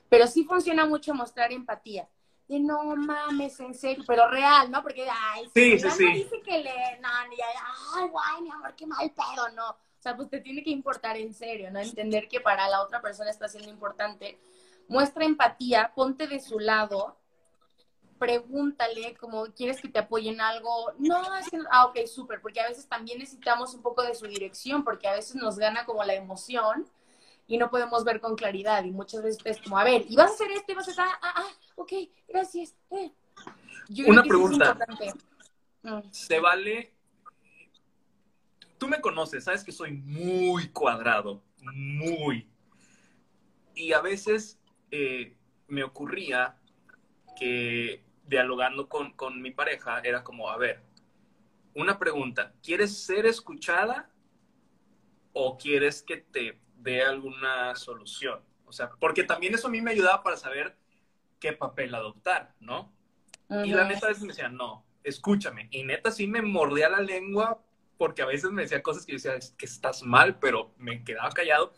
pero 0.08 0.28
sí 0.28 0.44
funciona 0.44 0.86
mucho 0.86 1.14
mostrar 1.14 1.52
empatía 1.52 2.08
de 2.48 2.60
no 2.60 2.96
mames, 2.96 3.58
en 3.60 3.74
serio, 3.74 4.04
pero 4.06 4.28
real, 4.28 4.70
¿no? 4.70 4.82
Porque, 4.82 5.06
ay, 5.10 5.50
sí, 5.54 5.78
sí, 5.78 5.90
sí. 5.90 6.12
dice 6.12 6.40
que 6.42 6.58
le, 6.58 6.98
no, 7.00 7.08
ni, 7.28 7.36
ay, 7.96 8.08
guay, 8.08 8.42
mi 8.42 8.50
amor, 8.50 8.74
qué 8.76 8.86
mal 8.86 9.10
pedo, 9.10 9.48
no 9.54 9.76
sea, 10.06 10.16
pues 10.16 10.30
te 10.30 10.40
tiene 10.40 10.62
que 10.62 10.70
importar 10.70 11.16
en 11.16 11.34
serio, 11.34 11.70
¿no? 11.72 11.80
Entender 11.80 12.28
que 12.28 12.40
para 12.40 12.68
la 12.68 12.80
otra 12.80 13.00
persona 13.00 13.30
está 13.30 13.48
siendo 13.48 13.70
importante. 13.70 14.38
Muestra 14.88 15.24
empatía, 15.24 15.92
ponte 15.96 16.28
de 16.28 16.38
su 16.38 16.60
lado, 16.60 17.16
pregúntale 18.16 19.16
como, 19.16 19.46
¿quieres 19.46 19.80
que 19.80 19.88
te 19.88 19.98
apoyen 19.98 20.40
algo? 20.40 20.92
No, 20.98 21.36
es 21.36 21.50
que, 21.50 21.58
ah, 21.72 21.86
ok, 21.86 22.06
súper, 22.06 22.40
porque 22.40 22.60
a 22.60 22.68
veces 22.68 22.86
también 22.86 23.18
necesitamos 23.18 23.74
un 23.74 23.82
poco 23.82 24.02
de 24.02 24.14
su 24.14 24.26
dirección, 24.26 24.84
porque 24.84 25.08
a 25.08 25.12
veces 25.12 25.34
nos 25.34 25.58
gana 25.58 25.84
como 25.84 26.04
la 26.04 26.14
emoción 26.14 26.86
y 27.46 27.58
no 27.58 27.70
podemos 27.70 28.04
ver 28.04 28.20
con 28.20 28.36
claridad. 28.36 28.84
Y 28.84 28.90
muchas 28.90 29.22
veces 29.22 29.40
es 29.44 29.60
como, 29.60 29.78
a 29.78 29.84
ver, 29.84 30.04
y 30.08 30.16
vas 30.16 30.30
a 30.30 30.34
hacer 30.34 30.50
esto, 30.52 30.72
y 30.72 30.74
vas 30.74 30.88
a 30.88 30.90
hacer, 30.92 31.04
ah, 31.06 31.18
ah, 31.22 31.46
ok, 31.76 31.92
gracias. 32.28 32.74
Eh. 32.90 33.12
Una 34.06 34.22
pregunta. 34.22 34.76
Mm. 35.82 36.00
¿Se 36.10 36.40
vale 36.40 36.96
tú 38.78 38.88
me 38.88 39.00
conoces, 39.00 39.44
sabes 39.44 39.64
que 39.64 39.72
soy 39.72 39.92
muy 39.92 40.68
cuadrado, 40.68 41.42
muy. 41.60 42.48
Y 43.74 43.92
a 43.92 44.00
veces 44.00 44.58
eh, 44.90 45.36
me 45.68 45.82
ocurría 45.82 46.56
que 47.38 48.02
dialogando 48.26 48.88
con, 48.88 49.12
con 49.12 49.40
mi 49.40 49.50
pareja 49.50 50.00
era 50.00 50.24
como, 50.24 50.50
a 50.50 50.56
ver, 50.56 50.82
una 51.74 51.98
pregunta, 51.98 52.54
¿quieres 52.62 52.96
ser 52.96 53.26
escuchada 53.26 54.10
o 55.32 55.58
quieres 55.58 56.02
que 56.02 56.16
te 56.16 56.58
dé 56.86 57.02
alguna 57.02 57.74
solución? 57.74 58.40
O 58.64 58.72
sea, 58.72 58.90
porque 58.98 59.24
también 59.24 59.54
eso 59.54 59.66
a 59.66 59.70
mí 59.70 59.80
me 59.80 59.90
ayudaba 59.90 60.22
para 60.22 60.36
saber 60.36 60.76
qué 61.40 61.52
papel 61.52 61.94
adoptar, 61.94 62.54
¿no? 62.60 62.92
Y 63.64 63.72
la 63.72 63.84
neta 63.84 64.06
a 64.06 64.08
veces 64.08 64.22
me 64.22 64.28
decía, 64.28 64.48
no, 64.48 64.84
escúchame. 65.04 65.68
Y 65.70 65.82
neta 65.82 66.10
sí 66.10 66.26
me 66.26 66.42
mordía 66.42 66.88
la 66.88 67.00
lengua 67.00 67.60
porque 67.98 68.22
a 68.22 68.26
veces 68.26 68.50
me 68.50 68.62
decía 68.62 68.82
cosas 68.82 69.04
que 69.04 69.12
yo 69.12 69.16
decía 69.16 69.56
que 69.56 69.66
estás 69.66 70.02
mal, 70.02 70.38
pero 70.38 70.74
me 70.78 71.04
quedaba 71.04 71.30
callado. 71.30 71.72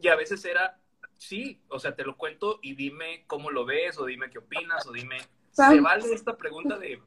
Y 0.00 0.08
a 0.08 0.16
veces 0.16 0.44
era, 0.44 0.78
sí, 1.16 1.62
o 1.68 1.78
sea, 1.78 1.94
te 1.94 2.04
lo 2.04 2.16
cuento 2.16 2.58
y 2.62 2.74
dime 2.74 3.24
cómo 3.26 3.50
lo 3.50 3.64
ves, 3.64 3.98
o 3.98 4.06
dime 4.06 4.30
qué 4.30 4.38
opinas, 4.38 4.86
o 4.86 4.92
dime, 4.92 5.18
¿se 5.52 5.80
vale 5.80 6.12
esta 6.12 6.36
pregunta 6.36 6.78
de 6.78 7.00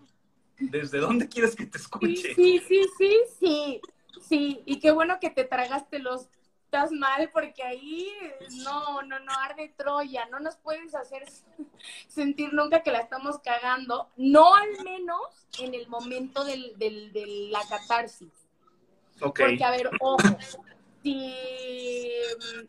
desde 0.59 0.99
dónde 0.99 1.27
quieres 1.27 1.55
que 1.55 1.65
te 1.65 1.77
escuche? 1.77 2.35
Sí, 2.35 2.61
sí, 2.67 2.85
sí, 2.97 3.17
sí, 3.39 3.81
sí. 4.21 4.61
Y 4.65 4.79
qué 4.79 4.91
bueno 4.91 5.19
que 5.19 5.29
te 5.29 5.43
tragaste 5.43 5.99
los 5.99 6.29
estás 6.73 6.91
mal 6.91 7.29
porque 7.31 7.61
ahí 7.61 8.11
no, 8.63 9.03
no, 9.03 9.19
no 9.19 9.31
arde 9.41 9.73
Troya, 9.77 10.25
no 10.31 10.39
nos 10.39 10.55
puedes 10.57 10.95
hacer 10.95 11.23
sentir 12.07 12.51
nunca 12.51 12.81
que 12.81 12.91
la 12.91 12.99
estamos 12.99 13.37
cagando, 13.39 14.09
no 14.17 14.55
al 14.55 14.83
menos 14.83 15.21
en 15.59 15.75
el 15.75 15.87
momento 15.87 16.43
del, 16.43 16.73
del, 16.79 17.13
de 17.13 17.49
la 17.51 17.61
catarsis. 17.69 18.33
Porque, 19.19 19.63
a 19.63 19.69
ver, 19.69 19.91
ojo, 19.99 20.17
si 21.03 21.35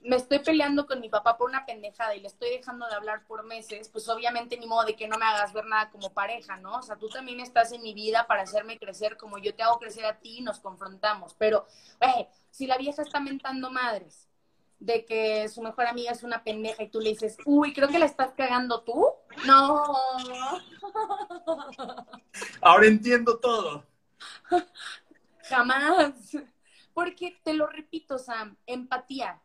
me 0.02 0.16
estoy 0.16 0.40
peleando 0.40 0.86
con 0.86 1.00
mi 1.00 1.08
papá 1.08 1.38
por 1.38 1.48
una 1.48 1.64
pendejada 1.64 2.14
y 2.16 2.20
le 2.20 2.26
estoy 2.26 2.50
dejando 2.50 2.86
de 2.86 2.94
hablar 2.94 3.24
por 3.26 3.44
meses, 3.44 3.88
pues 3.88 4.08
obviamente 4.08 4.58
ni 4.58 4.66
modo 4.66 4.84
de 4.84 4.96
que 4.96 5.06
no 5.06 5.16
me 5.16 5.24
hagas 5.24 5.52
ver 5.52 5.66
nada 5.66 5.90
como 5.90 6.12
pareja, 6.12 6.56
¿no? 6.56 6.78
O 6.78 6.82
sea, 6.82 6.96
tú 6.96 7.08
también 7.08 7.40
estás 7.40 7.70
en 7.72 7.82
mi 7.82 7.94
vida 7.94 8.26
para 8.26 8.42
hacerme 8.42 8.78
crecer 8.78 9.16
como 9.16 9.38
yo 9.38 9.54
te 9.54 9.62
hago 9.62 9.78
crecer 9.78 10.04
a 10.04 10.18
ti 10.18 10.38
y 10.38 10.42
nos 10.42 10.58
confrontamos. 10.58 11.34
Pero, 11.38 11.66
eh, 12.00 12.28
si 12.50 12.66
la 12.66 12.76
vieja 12.76 13.02
está 13.02 13.20
mentando 13.20 13.70
madres 13.70 14.28
de 14.80 15.04
que 15.04 15.48
su 15.48 15.62
mejor 15.62 15.86
amiga 15.86 16.10
es 16.10 16.24
una 16.24 16.42
pendeja 16.42 16.82
y 16.82 16.90
tú 16.90 17.00
le 17.00 17.10
dices, 17.10 17.38
uy, 17.46 17.72
creo 17.72 17.88
que 17.88 17.98
la 18.00 18.06
estás 18.06 18.32
cagando 18.36 18.82
tú. 18.82 19.06
No. 19.46 19.82
Ahora 22.60 22.86
entiendo 22.86 23.38
todo. 23.38 23.86
Jamás. 25.48 26.36
Porque 26.94 27.36
te 27.42 27.52
lo 27.52 27.66
repito, 27.66 28.18
Sam, 28.18 28.56
empatía. 28.66 29.42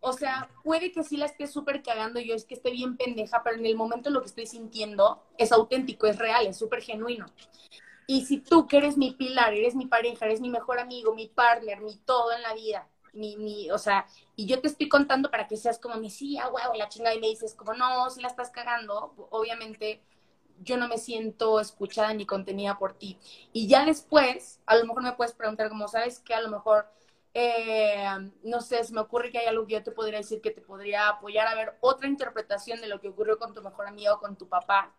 O 0.00 0.14
sea, 0.14 0.48
puede 0.64 0.92
que 0.92 1.04
sí 1.04 1.18
la 1.18 1.26
esté 1.26 1.46
súper 1.46 1.82
cagando 1.82 2.20
yo, 2.20 2.34
es 2.34 2.46
que 2.46 2.54
esté 2.54 2.70
bien 2.70 2.96
pendeja, 2.96 3.42
pero 3.42 3.56
en 3.56 3.66
el 3.66 3.76
momento 3.76 4.08
lo 4.08 4.20
que 4.20 4.28
estoy 4.28 4.46
sintiendo 4.46 5.22
es 5.36 5.52
auténtico, 5.52 6.06
es 6.06 6.18
real, 6.18 6.46
es 6.46 6.56
súper 6.56 6.80
genuino. 6.80 7.26
Y 8.06 8.24
si 8.24 8.38
tú, 8.38 8.66
que 8.66 8.78
eres 8.78 8.96
mi 8.96 9.12
pilar, 9.12 9.52
eres 9.52 9.74
mi 9.74 9.86
pareja, 9.86 10.24
eres 10.24 10.40
mi 10.40 10.48
mejor 10.48 10.80
amigo, 10.80 11.14
mi 11.14 11.28
partner, 11.28 11.82
mi 11.82 11.96
todo 11.98 12.32
en 12.32 12.42
la 12.42 12.54
vida, 12.54 12.88
mi, 13.12 13.36
mi, 13.36 13.70
o 13.70 13.78
sea, 13.78 14.06
y 14.36 14.46
yo 14.46 14.60
te 14.60 14.68
estoy 14.68 14.88
contando 14.88 15.30
para 15.30 15.46
que 15.46 15.56
seas 15.56 15.78
como 15.78 15.96
mi 15.96 16.10
sí, 16.10 16.38
ah, 16.38 16.48
huevo, 16.48 16.74
la 16.74 16.88
chingada, 16.88 17.14
y 17.14 17.20
me 17.20 17.28
dices 17.28 17.54
como, 17.54 17.74
no, 17.74 18.08
si 18.08 18.22
la 18.22 18.28
estás 18.28 18.50
cagando, 18.50 19.14
obviamente 19.30 20.00
yo 20.60 20.76
no 20.76 20.88
me 20.88 20.98
siento 20.98 21.60
escuchada 21.60 22.12
ni 22.14 22.26
contenida 22.26 22.78
por 22.78 22.94
ti. 22.94 23.18
Y 23.52 23.68
ya 23.68 23.84
después, 23.84 24.60
a 24.66 24.76
lo 24.76 24.86
mejor 24.86 25.02
me 25.02 25.12
puedes 25.12 25.34
preguntar 25.34 25.68
como, 25.68 25.88
¿sabes 25.88 26.20
qué? 26.20 26.34
A 26.34 26.40
lo 26.40 26.50
mejor, 26.50 26.86
eh, 27.34 28.04
no 28.42 28.60
sé, 28.60 28.82
se 28.84 28.92
me 28.92 29.00
ocurre 29.00 29.30
que 29.30 29.38
hay 29.38 29.46
algo 29.46 29.66
que 29.66 29.74
yo 29.74 29.82
te 29.82 29.90
podría 29.90 30.18
decir 30.18 30.40
que 30.40 30.50
te 30.50 30.60
podría 30.60 31.08
apoyar 31.08 31.46
a 31.46 31.54
ver 31.54 31.76
otra 31.80 32.08
interpretación 32.08 32.80
de 32.80 32.88
lo 32.88 33.00
que 33.00 33.08
ocurrió 33.08 33.38
con 33.38 33.54
tu 33.54 33.62
mejor 33.62 33.86
amigo 33.86 34.14
o 34.14 34.20
con 34.20 34.36
tu 34.36 34.48
papá. 34.48 34.94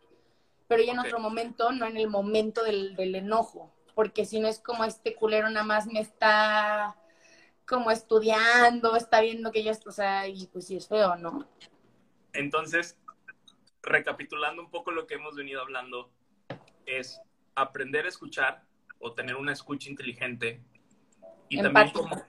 Pero 0.68 0.84
ya 0.84 0.94
en 0.94 1.00
otro 1.00 1.20
momento, 1.20 1.72
no 1.72 1.86
en 1.86 1.98
el 1.98 2.08
momento 2.08 2.64
del, 2.64 2.96
del 2.96 3.16
enojo. 3.16 3.72
Porque 3.94 4.26
si 4.26 4.40
no 4.40 4.48
es 4.48 4.60
como 4.60 4.86
este 4.86 5.16
culero 5.16 5.50
nada 5.50 5.66
más 5.66 5.86
me 5.86 6.00
está 6.00 6.96
como 7.68 7.92
estudiando, 7.92 8.96
está 8.96 9.22
viendo 9.22 9.52
que 9.52 9.64
yo, 9.64 9.72
o 9.86 9.92
sea, 9.92 10.28
y 10.28 10.48
pues 10.48 10.68
sí 10.68 10.76
es 10.76 10.88
feo, 10.88 11.16
¿no? 11.16 11.48
Entonces, 12.34 12.98
recapitulando 13.84 14.62
un 14.62 14.70
poco 14.70 14.92
lo 14.92 15.08
que 15.08 15.16
hemos 15.16 15.36
venido 15.36 15.62
hablando, 15.62 16.12
es 16.86 17.20
aprender 17.56 18.06
a 18.06 18.10
escuchar 18.10 18.64
o 19.00 19.14
tener 19.14 19.36
una 19.36 19.54
escucha 19.54 19.90
inteligente 19.90 20.62
y 21.50 21.62
también 21.62 21.92
como 21.92 22.24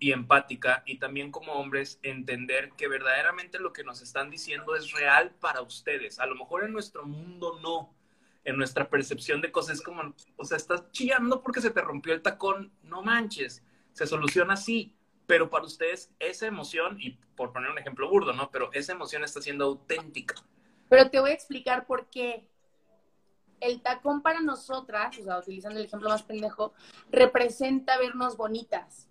y 0.00 0.12
empática 0.12 0.82
y 0.86 0.98
también 0.98 1.32
como 1.32 1.54
hombres 1.54 1.98
entender 2.02 2.70
que 2.76 2.88
verdaderamente 2.88 3.58
lo 3.58 3.72
que 3.72 3.84
nos 3.84 4.00
están 4.00 4.30
diciendo 4.30 4.76
es 4.76 4.92
real 4.92 5.34
para 5.40 5.60
ustedes. 5.60 6.20
A 6.20 6.26
lo 6.26 6.36
mejor 6.36 6.64
en 6.64 6.72
nuestro 6.72 7.04
mundo 7.04 7.58
no, 7.60 7.94
en 8.44 8.56
nuestra 8.56 8.88
percepción 8.88 9.40
de 9.40 9.50
cosas 9.50 9.78
es 9.78 9.82
como, 9.82 10.14
o 10.36 10.44
sea, 10.44 10.56
estás 10.56 10.90
chillando 10.92 11.42
porque 11.42 11.60
se 11.60 11.70
te 11.70 11.80
rompió 11.80 12.14
el 12.14 12.22
tacón, 12.22 12.72
no 12.82 13.02
manches, 13.02 13.64
se 13.92 14.06
soluciona 14.06 14.54
así, 14.54 14.94
pero 15.26 15.50
para 15.50 15.64
ustedes 15.64 16.10
esa 16.18 16.46
emoción, 16.46 16.96
y 17.00 17.18
por 17.36 17.52
poner 17.52 17.70
un 17.70 17.78
ejemplo 17.78 18.08
burdo, 18.08 18.32
¿no? 18.32 18.50
Pero 18.50 18.70
esa 18.72 18.92
emoción 18.92 19.24
está 19.24 19.42
siendo 19.42 19.64
auténtica. 19.66 20.36
Pero 20.88 21.10
te 21.10 21.20
voy 21.20 21.30
a 21.30 21.34
explicar 21.34 21.86
por 21.86 22.08
qué. 22.08 22.48
El 23.60 23.82
tacón 23.82 24.22
para 24.22 24.40
nosotras, 24.40 25.18
o 25.18 25.24
sea, 25.24 25.38
utilizando 25.38 25.80
el 25.80 25.86
ejemplo 25.86 26.08
más 26.08 26.22
pendejo, 26.22 26.72
representa 27.10 27.98
vernos 27.98 28.36
bonitas. 28.36 29.08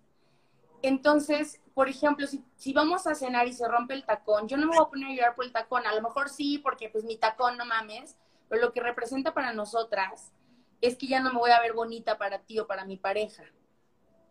Entonces, 0.80 1.60
por 1.74 1.88
ejemplo, 1.88 2.26
si, 2.26 2.42
si, 2.56 2.72
vamos 2.72 3.06
a 3.06 3.14
cenar 3.14 3.46
y 3.46 3.52
se 3.52 3.68
rompe 3.68 3.94
el 3.94 4.04
tacón, 4.04 4.48
yo 4.48 4.56
no 4.56 4.66
me 4.66 4.76
voy 4.76 4.86
a 4.86 4.88
poner 4.88 5.08
a 5.08 5.14
llorar 5.14 5.34
por 5.34 5.44
el 5.44 5.52
tacón. 5.52 5.86
A 5.86 5.94
lo 5.94 6.00
mejor 6.00 6.30
sí, 6.30 6.58
porque 6.58 6.88
pues 6.88 7.04
mi 7.04 7.16
tacón, 7.16 7.58
no 7.58 7.66
mames. 7.66 8.16
Pero 8.48 8.62
lo 8.62 8.72
que 8.72 8.80
representa 8.80 9.34
para 9.34 9.52
nosotras 9.52 10.32
es 10.80 10.96
que 10.96 11.06
ya 11.06 11.20
no 11.20 11.32
me 11.32 11.38
voy 11.38 11.50
a 11.50 11.60
ver 11.60 11.72
bonita 11.72 12.18
para 12.18 12.38
ti 12.38 12.58
o 12.58 12.66
para 12.66 12.84
mi 12.84 12.96
pareja. 12.96 13.44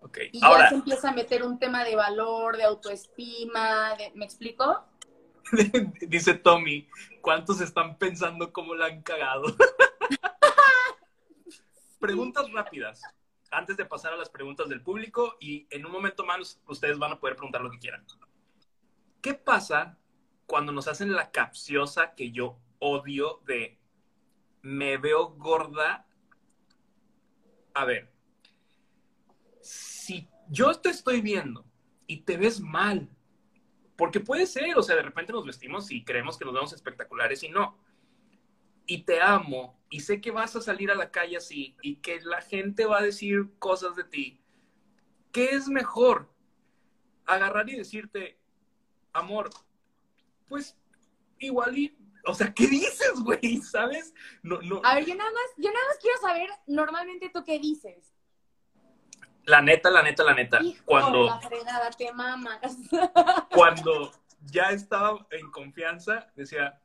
Okay. 0.01 0.29
Y 0.31 0.39
ya 0.39 0.69
se 0.69 0.75
empieza 0.75 1.09
a 1.09 1.13
meter 1.13 1.43
un 1.43 1.59
tema 1.59 1.83
de 1.83 1.95
valor, 1.95 2.55
de 2.55 2.63
autoestima, 2.63 3.95
¿me 4.13 4.25
explico? 4.25 4.83
Dice 6.07 6.33
Tommy, 6.35 6.87
¿cuántos 7.21 7.61
están 7.61 7.97
pensando 7.97 8.51
cómo 8.51 8.75
la 8.75 8.87
han 8.87 9.01
cagado? 9.01 9.43
preguntas 11.99 12.51
rápidas, 12.51 13.01
antes 13.51 13.77
de 13.77 13.85
pasar 13.85 14.13
a 14.13 14.17
las 14.17 14.29
preguntas 14.29 14.69
del 14.69 14.81
público 14.81 15.35
y 15.39 15.67
en 15.69 15.85
un 15.85 15.91
momento 15.91 16.25
más 16.25 16.61
ustedes 16.67 16.97
van 16.97 17.13
a 17.13 17.19
poder 17.19 17.35
preguntar 17.35 17.61
lo 17.61 17.71
que 17.71 17.79
quieran. 17.79 18.05
¿Qué 19.21 19.33
pasa 19.33 19.97
cuando 20.45 20.71
nos 20.71 20.87
hacen 20.87 21.13
la 21.13 21.31
capciosa 21.31 22.13
que 22.13 22.31
yo 22.31 22.57
odio 22.79 23.41
de 23.45 23.77
me 24.61 24.97
veo 24.97 25.29
gorda? 25.29 26.05
A 27.73 27.85
ver, 27.85 28.11
si 29.61 30.29
yo 30.49 30.73
te 30.75 30.89
estoy 30.89 31.21
viendo 31.21 31.65
y 32.05 32.21
te 32.21 32.37
ves 32.37 32.59
mal, 32.59 33.09
porque 33.97 34.19
puede 34.19 34.45
ser, 34.45 34.77
o 34.77 34.83
sea, 34.83 34.95
de 34.95 35.01
repente 35.01 35.33
nos 35.33 35.45
vestimos 35.45 35.91
y 35.91 36.05
creemos 36.05 36.37
que 36.37 36.45
nos 36.45 36.53
vemos 36.53 36.71
espectaculares 36.71 37.43
y 37.43 37.49
no. 37.49 37.77
Y 38.85 39.03
te 39.03 39.19
amo 39.19 39.77
y 39.89 40.01
sé 40.01 40.21
que 40.21 40.31
vas 40.31 40.55
a 40.55 40.61
salir 40.61 40.91
a 40.91 40.95
la 40.95 41.11
calle 41.11 41.35
así 41.35 41.75
y 41.81 41.97
que 41.97 42.21
la 42.21 42.41
gente 42.41 42.85
va 42.85 42.99
a 42.99 43.03
decir 43.03 43.49
cosas 43.59 43.95
de 43.95 44.03
ti. 44.03 44.39
¿Qué 45.31 45.49
es 45.49 45.67
mejor? 45.67 46.29
Agarrar 47.25 47.67
y 47.69 47.75
decirte, 47.75 48.37
amor, 49.11 49.49
pues 50.47 50.77
igual 51.39 51.77
y, 51.77 51.97
o 52.25 52.33
sea, 52.33 52.53
¿qué 52.53 52.67
dices, 52.67 53.19
güey? 53.23 53.57
¿Sabes? 53.57 54.13
No, 54.43 54.61
no. 54.61 54.79
A 54.83 54.95
ver, 54.95 55.05
yo 55.05 55.15
nada 55.15 55.31
más, 55.31 55.53
yo 55.57 55.71
nada 55.71 55.85
más 55.87 55.97
quiero 55.99 56.19
saber 56.21 56.49
normalmente 56.67 57.29
tú 57.33 57.43
qué 57.43 57.59
dices. 57.59 58.13
La 59.47 59.61
neta, 59.61 59.89
la 59.89 60.03
neta, 60.03 60.25
la 60.25 60.33
neta. 60.33 60.59
cuando. 60.83 61.25
La 61.25 61.39
fregada, 61.39 61.89
te 61.91 62.11
mamas. 62.11 62.59
cuando 63.53 64.11
ya 64.43 64.71
estaba 64.71 65.25
en 65.31 65.49
confianza, 65.51 66.27
decía, 66.35 66.81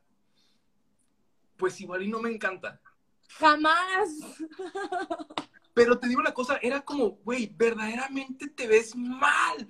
pues 1.57 1.79
igual 1.81 2.03
y 2.03 2.07
no 2.07 2.21
me 2.21 2.31
encanta. 2.31 2.79
Jamás. 3.37 4.39
Pero 5.73 5.99
te 5.99 6.07
digo 6.07 6.21
una 6.21 6.33
cosa, 6.33 6.57
era 6.61 6.79
como, 6.79 7.17
güey, 7.25 7.47
verdaderamente 7.53 8.47
te 8.47 8.65
ves 8.65 8.95
mal. 8.95 9.67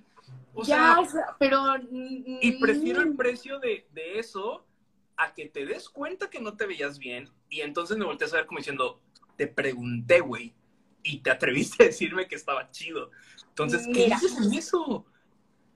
O 0.54 0.64
ya, 0.64 1.00
sea, 1.10 1.36
pero... 1.40 1.60
Y 1.90 2.60
prefiero 2.62 3.02
el 3.02 3.16
precio 3.16 3.58
de, 3.58 3.88
de, 3.92 4.20
eso 4.20 4.68
a 5.18 5.34
que 5.34 5.48
te 5.48 5.66
des 5.66 5.90
cuenta 5.90 6.30
que 6.30 6.40
no 6.40 6.56
te 6.56 6.68
veías 6.68 7.00
bien 7.00 7.28
y 7.50 7.62
entonces 7.62 7.98
me 7.98 8.06
volteas 8.06 8.34
a 8.34 8.38
ver 8.38 8.46
como 8.46 8.60
diciendo, 8.60 9.02
te 9.36 9.48
pregunté, 9.48 10.20
güey, 10.20 10.54
y 11.04 11.20
te 11.20 11.32
atreviste 11.32 11.84
a 11.84 11.88
decirme 11.88 12.28
que 12.28 12.36
estaba 12.36 12.72
chido. 12.72 13.12
Entonces, 13.50 13.86
¿qué 13.94 14.06
dices 14.06 14.38
en 14.38 14.54
eso? 14.54 15.06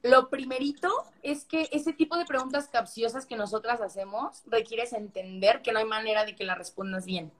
Lo 0.03 0.29
primerito 0.29 0.89
es 1.21 1.45
que 1.45 1.69
ese 1.71 1.93
tipo 1.93 2.17
de 2.17 2.25
preguntas 2.25 2.69
capciosas 2.71 3.25
que 3.25 3.35
nosotras 3.35 3.81
hacemos 3.81 4.43
requieres 4.45 4.93
entender 4.93 5.61
que 5.61 5.71
no 5.71 5.79
hay 5.79 5.85
manera 5.85 6.23
de 6.23 6.35
que 6.35 6.45
la 6.45 6.55
respondas 6.55 7.05
bien. 7.05 7.31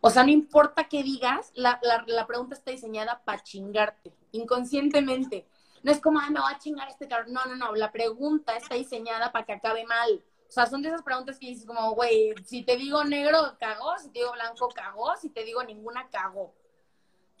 O 0.00 0.10
sea, 0.10 0.24
no 0.24 0.30
importa 0.30 0.88
qué 0.88 1.02
digas, 1.02 1.50
la, 1.54 1.80
la, 1.82 2.26
pregunta 2.26 2.54
está 2.54 2.70
diseñada 2.70 3.22
para 3.24 3.42
chingarte, 3.42 4.12
inconscientemente. 4.32 5.46
No 5.82 5.92
es 5.92 6.00
como, 6.00 6.18
ah, 6.18 6.28
me 6.30 6.40
voy 6.40 6.52
a 6.52 6.58
chingar 6.58 6.88
este 6.88 7.08
carro. 7.08 7.26
No, 7.28 7.44
no, 7.46 7.56
no. 7.56 7.74
La 7.74 7.92
pregunta 7.92 8.56
está 8.56 8.74
diseñada 8.74 9.32
para 9.32 9.44
que 9.44 9.52
acabe 9.52 9.86
mal. 9.86 10.22
O 10.48 10.52
sea, 10.52 10.66
son 10.66 10.82
de 10.82 10.88
esas 10.88 11.02
preguntas 11.02 11.38
que 11.38 11.46
dices 11.46 11.66
como, 11.66 11.94
güey, 11.94 12.34
si 12.44 12.62
te 12.62 12.76
digo 12.76 13.04
negro, 13.04 13.56
cagó. 13.58 13.96
Si 13.98 14.10
te 14.10 14.18
digo 14.20 14.32
blanco, 14.32 14.68
cagó. 14.74 15.16
Si 15.16 15.30
te 15.30 15.44
digo 15.44 15.62
ninguna, 15.62 16.08
cagó. 16.10 16.54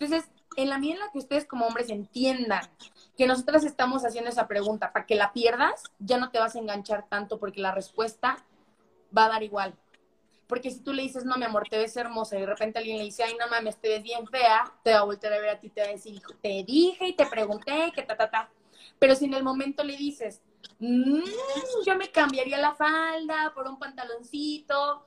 Entonces, 0.04 0.30
en 0.56 0.68
la 0.68 0.78
medida 0.78 0.94
en 0.94 1.00
la 1.00 1.10
que 1.10 1.18
ustedes 1.18 1.46
como 1.46 1.66
hombres 1.66 1.88
entiendan 1.88 2.62
que 3.16 3.26
nosotras 3.26 3.64
estamos 3.64 4.04
haciendo 4.04 4.30
esa 4.30 4.46
pregunta 4.46 4.92
para 4.92 5.06
que 5.06 5.14
la 5.14 5.32
pierdas, 5.32 5.82
ya 5.98 6.18
no 6.18 6.30
te 6.30 6.38
vas 6.38 6.54
a 6.54 6.58
enganchar 6.58 7.08
tanto 7.08 7.38
porque 7.38 7.60
la 7.60 7.72
respuesta 7.72 8.36
va 9.16 9.26
a 9.26 9.28
dar 9.30 9.42
igual. 9.42 9.74
Porque 10.46 10.70
si 10.70 10.80
tú 10.80 10.92
le 10.92 11.02
dices, 11.02 11.24
no, 11.24 11.36
mi 11.38 11.44
amor, 11.44 11.66
te 11.70 11.78
ves 11.78 11.96
hermosa, 11.96 12.36
y 12.36 12.40
de 12.40 12.46
repente 12.46 12.78
alguien 12.78 12.98
le 12.98 13.04
dice, 13.04 13.22
ay, 13.22 13.34
no 13.40 13.48
mames, 13.48 13.78
te 13.78 13.88
ves 13.88 14.02
bien 14.02 14.26
fea, 14.26 14.70
te 14.82 14.92
va 14.92 14.98
a 14.98 15.04
volver 15.04 15.32
a 15.32 15.38
ver 15.38 15.48
a 15.48 15.58
ti, 15.58 15.70
te 15.70 15.80
va 15.80 15.88
a 15.88 15.92
decir, 15.92 16.20
te 16.42 16.62
dije 16.64 17.08
y 17.08 17.16
te 17.16 17.24
pregunté, 17.24 17.90
que 17.94 18.02
ta, 18.02 18.14
ta, 18.14 18.30
ta. 18.30 18.50
Pero 18.98 19.14
si 19.14 19.24
en 19.24 19.34
el 19.34 19.42
momento 19.42 19.82
le 19.82 19.96
dices, 19.96 20.42
mmm, 20.80 21.22
yo 21.86 21.96
me 21.96 22.10
cambiaría 22.10 22.58
la 22.58 22.74
falda 22.74 23.52
por 23.54 23.66
un 23.66 23.78
pantaloncito, 23.78 25.06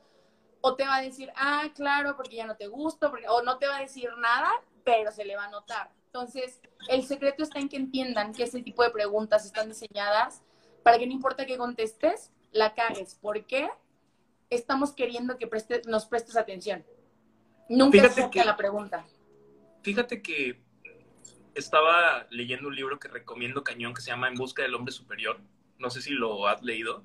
o 0.61 0.75
te 0.75 0.85
va 0.85 0.95
a 0.95 1.01
decir, 1.01 1.31
ah, 1.35 1.65
claro, 1.75 2.15
porque 2.17 2.37
ya 2.37 2.47
no 2.47 2.55
te 2.55 2.67
gusto, 2.67 3.11
porque, 3.11 3.27
o 3.29 3.43
no 3.43 3.59
te 3.59 3.67
va 3.67 3.77
a 3.77 3.81
decir 3.81 4.09
nada, 4.17 4.49
pero 4.87 5.11
se 5.11 5.25
le 5.25 5.35
va 5.35 5.43
a 5.43 5.49
notar. 5.49 5.91
Entonces, 6.05 6.61
el 6.87 7.03
secreto 7.03 7.43
está 7.43 7.59
en 7.59 7.67
que 7.67 7.75
entiendan 7.75 8.33
que 8.33 8.43
ese 8.43 8.61
tipo 8.63 8.83
de 8.83 8.89
preguntas 8.89 9.45
están 9.45 9.67
diseñadas 9.67 10.41
para 10.81 10.97
que 10.97 11.05
no 11.05 11.11
importa 11.11 11.45
qué 11.45 11.57
contestes, 11.57 12.31
la 12.53 12.73
cagues. 12.73 13.15
¿Por 13.15 13.45
qué? 13.45 13.69
Estamos 14.49 14.93
queriendo 14.93 15.37
que 15.37 15.49
nos 15.87 16.05
prestes 16.05 16.37
atención. 16.37 16.85
Nunca 17.67 18.09
fíjate 18.09 18.45
la 18.45 18.55
pregunta. 18.55 19.05
Fíjate 19.83 20.21
que 20.21 20.61
estaba 21.53 22.25
leyendo 22.29 22.69
un 22.69 22.75
libro 22.75 22.97
que 22.97 23.09
recomiendo 23.09 23.65
cañón 23.65 23.93
que 23.93 23.99
se 23.99 24.11
llama 24.11 24.29
En 24.29 24.35
busca 24.35 24.61
del 24.61 24.73
hombre 24.73 24.93
superior. 24.93 25.41
No 25.79 25.89
sé 25.89 26.01
si 26.01 26.11
lo 26.11 26.47
has 26.47 26.63
leído. 26.63 27.03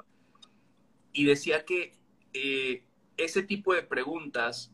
Y 1.12 1.24
decía 1.24 1.64
que 1.64 1.98
eh, 2.32 2.84
ese 3.16 3.42
tipo 3.42 3.74
de 3.74 3.82
preguntas 3.82 4.72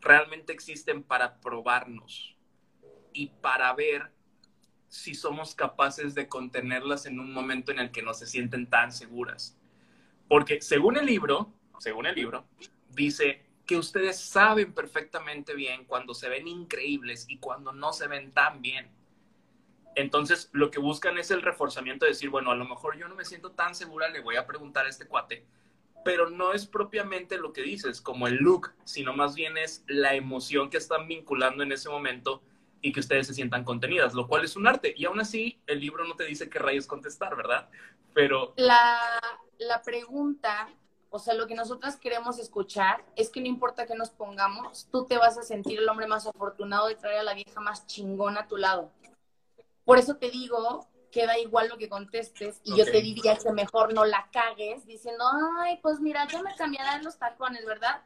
realmente 0.00 0.52
existen 0.52 1.04
para 1.04 1.40
probarnos 1.40 2.36
y 3.12 3.28
para 3.28 3.72
ver 3.74 4.10
si 4.88 5.14
somos 5.14 5.54
capaces 5.54 6.14
de 6.14 6.28
contenerlas 6.28 7.06
en 7.06 7.20
un 7.20 7.32
momento 7.32 7.70
en 7.70 7.78
el 7.78 7.90
que 7.90 8.02
no 8.02 8.12
se 8.12 8.26
sienten 8.26 8.68
tan 8.68 8.92
seguras. 8.92 9.56
Porque 10.28 10.60
según 10.60 10.96
el 10.96 11.06
libro, 11.06 11.52
según 11.78 12.06
el 12.06 12.14
libro, 12.14 12.44
dice 12.90 13.44
que 13.66 13.76
ustedes 13.76 14.18
saben 14.18 14.72
perfectamente 14.72 15.54
bien 15.54 15.84
cuando 15.84 16.12
se 16.12 16.28
ven 16.28 16.48
increíbles 16.48 17.26
y 17.28 17.38
cuando 17.38 17.72
no 17.72 17.92
se 17.92 18.08
ven 18.08 18.32
tan 18.32 18.60
bien. 18.60 18.90
Entonces, 19.94 20.50
lo 20.52 20.70
que 20.70 20.80
buscan 20.80 21.18
es 21.18 21.30
el 21.30 21.42
reforzamiento 21.42 22.04
de 22.04 22.10
decir, 22.10 22.30
bueno, 22.30 22.50
a 22.50 22.56
lo 22.56 22.64
mejor 22.64 22.96
yo 22.96 23.06
no 23.08 23.14
me 23.14 23.24
siento 23.24 23.52
tan 23.52 23.74
segura, 23.74 24.08
le 24.08 24.20
voy 24.20 24.36
a 24.36 24.46
preguntar 24.46 24.86
a 24.86 24.88
este 24.88 25.06
cuate, 25.06 25.44
pero 26.04 26.30
no 26.30 26.52
es 26.52 26.66
propiamente 26.66 27.38
lo 27.38 27.52
que 27.52 27.62
dices, 27.62 28.00
como 28.00 28.26
el 28.26 28.36
look, 28.36 28.72
sino 28.84 29.12
más 29.12 29.34
bien 29.34 29.56
es 29.56 29.84
la 29.86 30.14
emoción 30.14 30.70
que 30.70 30.78
están 30.78 31.06
vinculando 31.06 31.62
en 31.62 31.72
ese 31.72 31.88
momento 31.88 32.42
y 32.82 32.92
que 32.92 33.00
ustedes 33.00 33.26
se 33.26 33.34
sientan 33.34 33.64
contenidas, 33.64 34.14
lo 34.14 34.26
cual 34.26 34.44
es 34.44 34.56
un 34.56 34.66
arte. 34.66 34.94
Y 34.96 35.04
aún 35.04 35.20
así, 35.20 35.60
el 35.66 35.80
libro 35.80 36.04
no 36.06 36.14
te 36.14 36.24
dice 36.24 36.48
qué 36.48 36.58
rayos 36.58 36.86
contestar, 36.86 37.36
¿verdad? 37.36 37.68
Pero... 38.14 38.54
La, 38.56 38.98
la 39.58 39.82
pregunta, 39.82 40.68
o 41.10 41.18
sea, 41.18 41.34
lo 41.34 41.46
que 41.46 41.54
nosotras 41.54 41.96
queremos 41.96 42.38
escuchar 42.38 43.04
es 43.16 43.30
que 43.30 43.40
no 43.40 43.46
importa 43.46 43.86
que 43.86 43.94
nos 43.94 44.10
pongamos, 44.10 44.88
tú 44.90 45.06
te 45.06 45.18
vas 45.18 45.36
a 45.36 45.42
sentir 45.42 45.78
el 45.78 45.88
hombre 45.88 46.06
más 46.06 46.26
afortunado 46.26 46.88
de 46.88 46.94
traer 46.94 47.20
a 47.20 47.24
la 47.24 47.34
vieja 47.34 47.60
más 47.60 47.86
chingona 47.86 48.40
a 48.40 48.48
tu 48.48 48.56
lado. 48.56 48.90
Por 49.84 49.98
eso 49.98 50.16
te 50.16 50.30
digo 50.30 50.86
que 51.10 51.26
da 51.26 51.38
igual 51.38 51.68
lo 51.68 51.76
que 51.76 51.88
contestes 51.88 52.60
y 52.64 52.76
yo 52.76 52.84
te 52.84 53.02
diría 53.02 53.36
que 53.36 53.52
mejor 53.52 53.92
no 53.92 54.04
la 54.04 54.28
cagues 54.32 54.86
diciendo, 54.86 55.24
ay, 55.58 55.78
pues 55.82 56.00
mira, 56.00 56.26
yo 56.28 56.42
me 56.42 56.54
cambiaré 56.54 57.02
los 57.02 57.18
tacones, 57.18 57.64
¿verdad? 57.66 58.02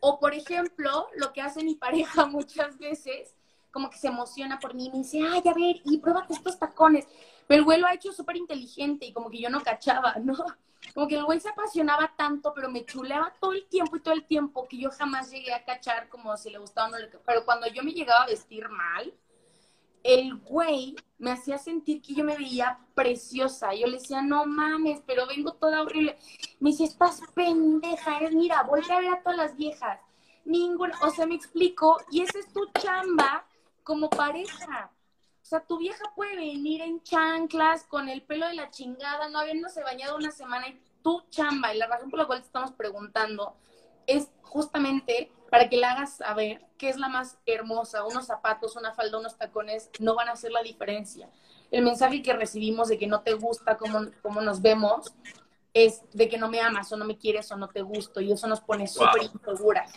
O 0.00 0.20
por 0.20 0.34
ejemplo, 0.34 1.08
lo 1.16 1.32
que 1.32 1.40
hace 1.40 1.64
mi 1.64 1.74
pareja 2.14 2.26
muchas 2.26 2.78
veces, 2.78 3.34
como 3.76 3.90
que 3.90 3.98
se 3.98 4.08
emociona 4.08 4.58
por 4.58 4.72
mí 4.72 4.86
y 4.86 4.90
me 4.90 4.98
dice, 5.00 5.20
ay, 5.20 5.42
a 5.46 5.52
ver, 5.52 5.82
y 5.84 5.98
pruébate 5.98 6.32
estos 6.32 6.58
tacones. 6.58 7.06
Pero 7.46 7.58
el 7.58 7.64
güey 7.66 7.78
lo 7.78 7.86
ha 7.86 7.92
hecho 7.92 8.10
súper 8.10 8.38
inteligente 8.38 9.04
y 9.04 9.12
como 9.12 9.28
que 9.28 9.38
yo 9.38 9.50
no 9.50 9.62
cachaba, 9.62 10.14
¿no? 10.14 10.34
Como 10.94 11.06
que 11.06 11.16
el 11.16 11.26
güey 11.26 11.40
se 11.40 11.50
apasionaba 11.50 12.14
tanto, 12.16 12.54
pero 12.54 12.70
me 12.70 12.86
chuleaba 12.86 13.34
todo 13.38 13.52
el 13.52 13.66
tiempo 13.66 13.98
y 13.98 14.00
todo 14.00 14.14
el 14.14 14.24
tiempo 14.24 14.66
que 14.66 14.78
yo 14.78 14.90
jamás 14.90 15.30
llegué 15.30 15.52
a 15.52 15.62
cachar 15.62 16.08
como 16.08 16.34
si 16.38 16.48
le 16.48 16.56
gustaba 16.56 16.88
o 16.88 16.90
no 16.92 16.98
le... 16.98 17.08
Pero 17.08 17.44
cuando 17.44 17.66
yo 17.66 17.82
me 17.82 17.92
llegaba 17.92 18.22
a 18.22 18.28
vestir 18.28 18.66
mal, 18.70 19.12
el 20.02 20.34
güey 20.36 20.96
me 21.18 21.32
hacía 21.32 21.58
sentir 21.58 22.00
que 22.00 22.14
yo 22.14 22.24
me 22.24 22.38
veía 22.38 22.78
preciosa. 22.94 23.74
Yo 23.74 23.88
le 23.88 23.98
decía, 23.98 24.22
no 24.22 24.46
mames, 24.46 25.02
pero 25.06 25.26
vengo 25.26 25.52
toda 25.52 25.82
horrible. 25.82 26.16
Me 26.60 26.70
dice, 26.70 26.84
estás 26.84 27.20
pendeja, 27.34 28.20
es, 28.20 28.32
mira, 28.32 28.62
voy 28.62 28.80
a 28.90 29.00
ver 29.00 29.10
a 29.10 29.22
todas 29.22 29.36
las 29.36 29.54
viejas. 29.54 30.00
Ninguna, 30.46 30.98
o 31.02 31.10
sea, 31.10 31.26
me 31.26 31.34
explico, 31.34 31.98
y 32.10 32.22
esa 32.22 32.38
es 32.38 32.50
tu 32.54 32.64
chamba 32.80 33.44
como 33.86 34.10
pareja. 34.10 34.90
O 35.40 35.48
sea, 35.48 35.60
tu 35.60 35.78
vieja 35.78 36.12
puede 36.16 36.34
venir 36.34 36.82
en 36.82 37.00
chanclas, 37.04 37.84
con 37.84 38.08
el 38.08 38.22
pelo 38.22 38.48
de 38.48 38.54
la 38.54 38.68
chingada, 38.68 39.28
no 39.28 39.38
habiéndose 39.38 39.80
bañado 39.84 40.16
una 40.16 40.32
semana, 40.32 40.68
y 40.68 40.80
tu 41.02 41.22
chamba, 41.30 41.72
y 41.72 41.78
la 41.78 41.86
razón 41.86 42.10
por 42.10 42.18
la 42.18 42.26
cual 42.26 42.40
te 42.40 42.46
estamos 42.46 42.72
preguntando, 42.72 43.54
es 44.08 44.28
justamente 44.42 45.30
para 45.52 45.68
que 45.68 45.76
la 45.76 45.92
hagas 45.92 46.16
saber 46.16 46.66
que 46.76 46.88
es 46.88 46.96
la 46.96 47.08
más 47.08 47.38
hermosa. 47.46 48.04
Unos 48.04 48.26
zapatos, 48.26 48.74
una 48.74 48.92
falda, 48.92 49.18
unos 49.18 49.38
tacones 49.38 49.88
no 50.00 50.16
van 50.16 50.28
a 50.28 50.32
hacer 50.32 50.50
la 50.50 50.62
diferencia. 50.62 51.30
El 51.70 51.84
mensaje 51.84 52.22
que 52.22 52.32
recibimos 52.32 52.88
de 52.88 52.98
que 52.98 53.06
no 53.06 53.20
te 53.20 53.34
gusta 53.34 53.76
cómo, 53.76 54.00
cómo 54.20 54.40
nos 54.40 54.60
vemos 54.60 55.14
es 55.72 56.02
de 56.12 56.28
que 56.28 56.38
no 56.38 56.48
me 56.48 56.60
amas 56.60 56.90
o 56.90 56.96
no 56.96 57.04
me 57.04 57.18
quieres 57.18 57.52
o 57.52 57.56
no 57.56 57.68
te 57.68 57.82
gusto 57.82 58.20
y 58.20 58.32
eso 58.32 58.48
nos 58.48 58.60
pone 58.60 58.88
súper 58.88 59.22
inseguras. 59.32 59.92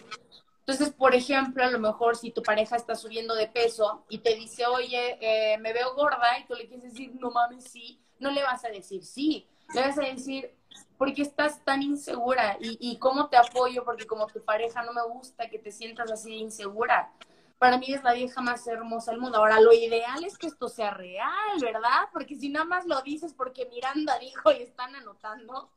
Entonces, 0.69 0.93
por 0.93 1.15
ejemplo, 1.15 1.63
a 1.63 1.71
lo 1.71 1.79
mejor 1.79 2.15
si 2.15 2.29
tu 2.29 2.43
pareja 2.43 2.75
está 2.75 2.93
subiendo 2.93 3.33
de 3.33 3.47
peso 3.47 4.05
y 4.07 4.19
te 4.19 4.35
dice, 4.35 4.67
oye, 4.67 5.17
eh, 5.19 5.57
me 5.57 5.73
veo 5.73 5.95
gorda 5.95 6.37
y 6.37 6.45
tú 6.45 6.53
le 6.53 6.67
quieres 6.67 6.83
decir, 6.83 7.11
no 7.15 7.31
mames, 7.31 7.63
sí, 7.63 7.99
no 8.19 8.29
le 8.29 8.43
vas 8.43 8.63
a 8.63 8.69
decir 8.69 9.03
sí, 9.03 9.47
le 9.73 9.81
vas 9.81 9.97
a 9.97 10.03
decir, 10.03 10.53
¿por 10.95 11.11
qué 11.11 11.23
estás 11.23 11.65
tan 11.65 11.81
insegura? 11.81 12.55
¿Y, 12.59 12.99
cómo 12.99 13.29
te 13.29 13.37
apoyo? 13.37 13.83
Porque 13.83 14.05
como 14.05 14.27
tu 14.27 14.43
pareja 14.45 14.83
no 14.83 14.93
me 14.93 15.01
gusta 15.07 15.49
que 15.49 15.57
te 15.57 15.71
sientas 15.71 16.11
así 16.11 16.35
insegura. 16.35 17.11
Para 17.57 17.79
mí 17.79 17.91
es 17.91 18.03
la 18.03 18.13
vieja 18.13 18.39
más 18.39 18.67
hermosa 18.67 19.09
del 19.09 19.21
mundo. 19.21 19.39
Ahora, 19.39 19.59
lo 19.59 19.73
ideal 19.73 20.23
es 20.23 20.37
que 20.37 20.45
esto 20.45 20.69
sea 20.69 20.91
real, 20.91 21.59
¿verdad? 21.59 22.09
Porque 22.13 22.35
si 22.35 22.49
nada 22.49 22.65
más 22.65 22.85
lo 22.85 23.01
dices 23.01 23.33
porque 23.33 23.65
Miranda 23.65 24.19
dijo 24.19 24.51
y 24.51 24.61
están 24.61 24.95
anotando, 24.95 25.71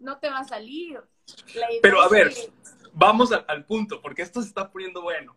no 0.00 0.18
te 0.18 0.28
va 0.28 0.40
a 0.40 0.44
salir. 0.44 1.00
Pero 1.80 2.02
a 2.02 2.08
ver, 2.08 2.30
vamos 2.94 3.32
al, 3.32 3.44
al 3.48 3.64
punto, 3.66 4.00
porque 4.00 4.22
esto 4.22 4.40
se 4.40 4.48
está 4.48 4.70
poniendo 4.70 5.02
bueno. 5.02 5.36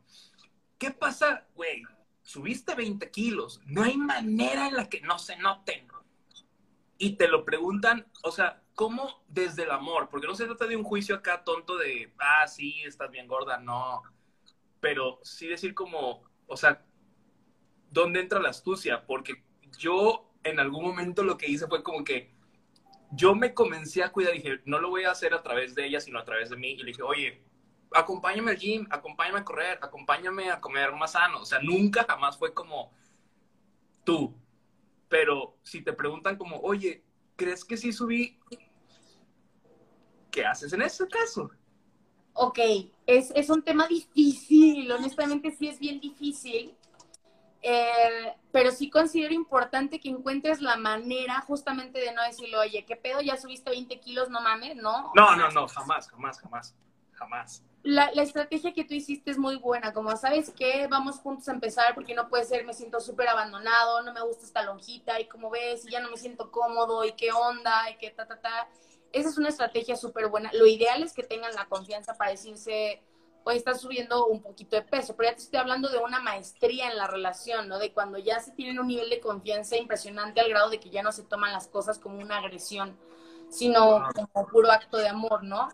¿Qué 0.78 0.92
pasa, 0.92 1.46
güey? 1.56 1.84
Subiste 2.22 2.76
20 2.76 3.10
kilos, 3.10 3.62
no 3.66 3.84
hay 3.84 3.98
manera 3.98 4.68
en 4.68 4.76
la 4.76 4.90
que 4.90 5.02
no 5.02 5.18
se 5.18 5.38
noten. 5.38 5.88
Y 6.98 7.16
te 7.16 7.28
lo 7.28 7.46
preguntan, 7.46 8.06
o 8.24 8.32
sea, 8.32 8.64
¿cómo 8.76 9.24
desde 9.28 9.64
el 9.64 9.72
amor? 9.72 10.10
Porque 10.10 10.28
no 10.28 10.36
se 10.36 10.46
trata 10.46 10.66
de 10.66 10.76
un 10.76 10.84
juicio 10.84 11.16
acá 11.16 11.44
tonto 11.44 11.78
de, 11.78 12.14
ah, 12.20 12.48
sí, 12.48 12.82
estás 12.86 13.10
bien 13.12 13.28
gorda, 13.28 13.60
no. 13.60 14.04
Pero 14.80 15.20
sí 15.24 15.48
decir 15.48 15.74
como, 15.74 16.24
o 16.48 16.58
sea, 16.58 16.86
¿dónde 17.92 18.20
entra 18.20 18.40
la 18.40 18.50
astucia? 18.50 19.06
Porque 19.06 19.44
yo 19.78 20.32
en 20.44 20.60
algún 20.60 20.84
momento 20.84 21.24
lo 21.24 21.38
que 21.38 21.50
hice 21.50 21.68
fue 21.68 21.84
como 21.84 22.04
que 22.04 22.32
yo 23.12 23.36
me 23.36 23.54
comencé 23.54 24.04
a 24.04 24.12
cuidar, 24.12 24.34
dije, 24.34 24.62
no 24.66 24.80
lo 24.80 24.90
voy 24.90 25.04
a 25.04 25.12
hacer 25.12 25.34
a 25.34 25.42
través 25.42 25.76
de 25.76 25.86
ella, 25.86 26.00
sino 26.00 26.20
a 26.20 26.26
través 26.26 26.50
de 26.50 26.58
mí. 26.58 26.72
Y 26.72 26.78
le 26.78 26.86
dije, 26.86 27.02
oye, 27.02 27.42
acompáñame 27.94 28.52
al 28.52 28.58
gym, 28.58 28.88
acompáñame 28.90 29.40
a 29.40 29.46
correr, 29.46 29.80
acompáñame 29.82 30.52
a 30.52 30.60
comer 30.60 30.94
más 30.94 31.14
sano. 31.14 31.42
O 31.42 31.46
sea, 31.46 31.60
nunca 31.62 32.06
jamás 32.08 32.38
fue 32.38 32.54
como 32.54 32.92
tú. 34.04 34.36
Pero 35.10 35.58
si 35.64 35.82
te 35.82 35.94
preguntan 35.94 36.38
como, 36.38 36.58
oye, 36.58 37.04
¿crees 37.36 37.64
que 37.64 37.78
sí 37.78 37.94
subí 37.94 38.38
¿qué 40.38 40.46
haces 40.46 40.72
en 40.72 40.84
ese 40.84 41.08
caso? 41.08 41.50
Ok, 42.34 42.60
es, 43.08 43.32
es 43.34 43.50
un 43.50 43.64
tema 43.64 43.88
difícil, 43.88 44.92
honestamente 44.92 45.50
sí 45.50 45.68
es 45.68 45.80
bien 45.80 46.00
difícil, 46.00 46.77
eh, 47.62 48.36
pero 48.52 48.72
sí 48.72 48.90
considero 48.90 49.34
importante 49.34 50.00
que 50.00 50.10
encuentres 50.10 50.62
la 50.62 50.78
manera 50.78 51.42
justamente 51.42 52.00
de 52.00 52.12
no 52.14 52.24
decirle, 52.24 52.58
oye, 52.58 52.86
¿qué 52.86 52.96
pedo? 52.96 53.22
¿Ya 53.22 53.38
subiste 53.38 53.70
20 53.70 54.00
kilos? 54.00 54.30
No 54.30 54.42
mames, 54.42 54.76
¿no? 54.76 55.12
No, 55.16 55.36
no, 55.36 55.50
no, 55.52 55.68
jamás, 55.68 56.10
jamás, 56.10 56.40
jamás, 56.40 56.76
jamás. 57.14 57.64
La, 57.84 58.12
la, 58.14 58.24
estrategia 58.24 58.74
que 58.74 58.84
tú 58.84 58.94
hiciste 58.94 59.32
es 59.32 59.38
muy 59.38 59.56
buena, 59.56 59.94
como 59.94 60.16
sabes 60.18 60.50
que 60.52 60.88
vamos 60.88 61.20
juntos 61.20 61.48
a 61.48 61.54
empezar 61.54 61.96
porque 61.96 62.14
no 62.14 62.28
puede 62.28 62.44
ser, 62.44 62.66
me 62.66 62.74
siento 62.74 63.00
súper 63.00 63.30
abandonado, 63.30 64.02
no 64.02 64.14
me 64.14 64.22
gusta 64.22 64.46
esta 64.46 64.64
lonjita 64.64 65.20
y 65.22 65.28
como 65.28 65.50
ves, 65.50 65.86
ya 65.86 66.02
no 66.02 66.10
me 66.10 66.18
siento 66.18 66.52
cómodo 66.52 67.06
y 67.06 67.14
qué 67.14 67.32
onda 67.32 67.90
y 67.90 67.98
qué 67.98 68.10
ta, 68.10 68.28
ta, 68.28 68.42
ta 68.42 68.68
esa 69.12 69.30
es 69.30 69.38
una 69.38 69.50
estrategia 69.50 69.96
súper 69.96 70.28
buena. 70.28 70.52
Lo 70.54 70.68
ideal 70.68 71.04
es 71.04 71.14
que 71.14 71.24
tengan 71.24 71.54
la 71.56 71.66
confianza 71.66 72.16
para 72.16 72.32
decirse, 72.32 73.02
oye, 73.48 73.58
estás 73.58 73.82
subiendo 73.82 74.28
un 74.28 74.42
poquito 74.42 74.76
de 74.76 74.82
peso, 74.82 75.16
pero 75.16 75.30
ya 75.30 75.36
te 75.36 75.44
estoy 75.44 75.60
hablando 75.60 75.90
de 75.90 75.98
una 75.98 76.20
maestría 76.20 76.92
en 76.92 76.98
la 76.98 77.08
relación, 77.08 77.68
¿no? 77.68 77.80
De 77.80 77.94
cuando 77.94 78.18
ya 78.18 78.40
se 78.40 78.52
tienen 78.52 78.80
un 78.80 78.88
nivel 78.88 79.10
de 79.10 79.20
confianza 79.20 79.78
impresionante 79.78 80.42
al 80.42 80.50
grado 80.50 80.70
de 80.70 80.80
que 80.80 80.90
ya 80.90 81.02
no 81.02 81.12
se 81.12 81.24
toman 81.24 81.54
las 81.54 81.68
cosas 81.68 81.98
como 81.98 82.20
una 82.20 82.38
agresión, 82.38 82.98
sino 83.50 84.04
como 84.34 84.48
puro 84.48 84.72
acto 84.72 84.98
de 84.98 85.08
amor, 85.08 85.44
¿no? 85.44 85.70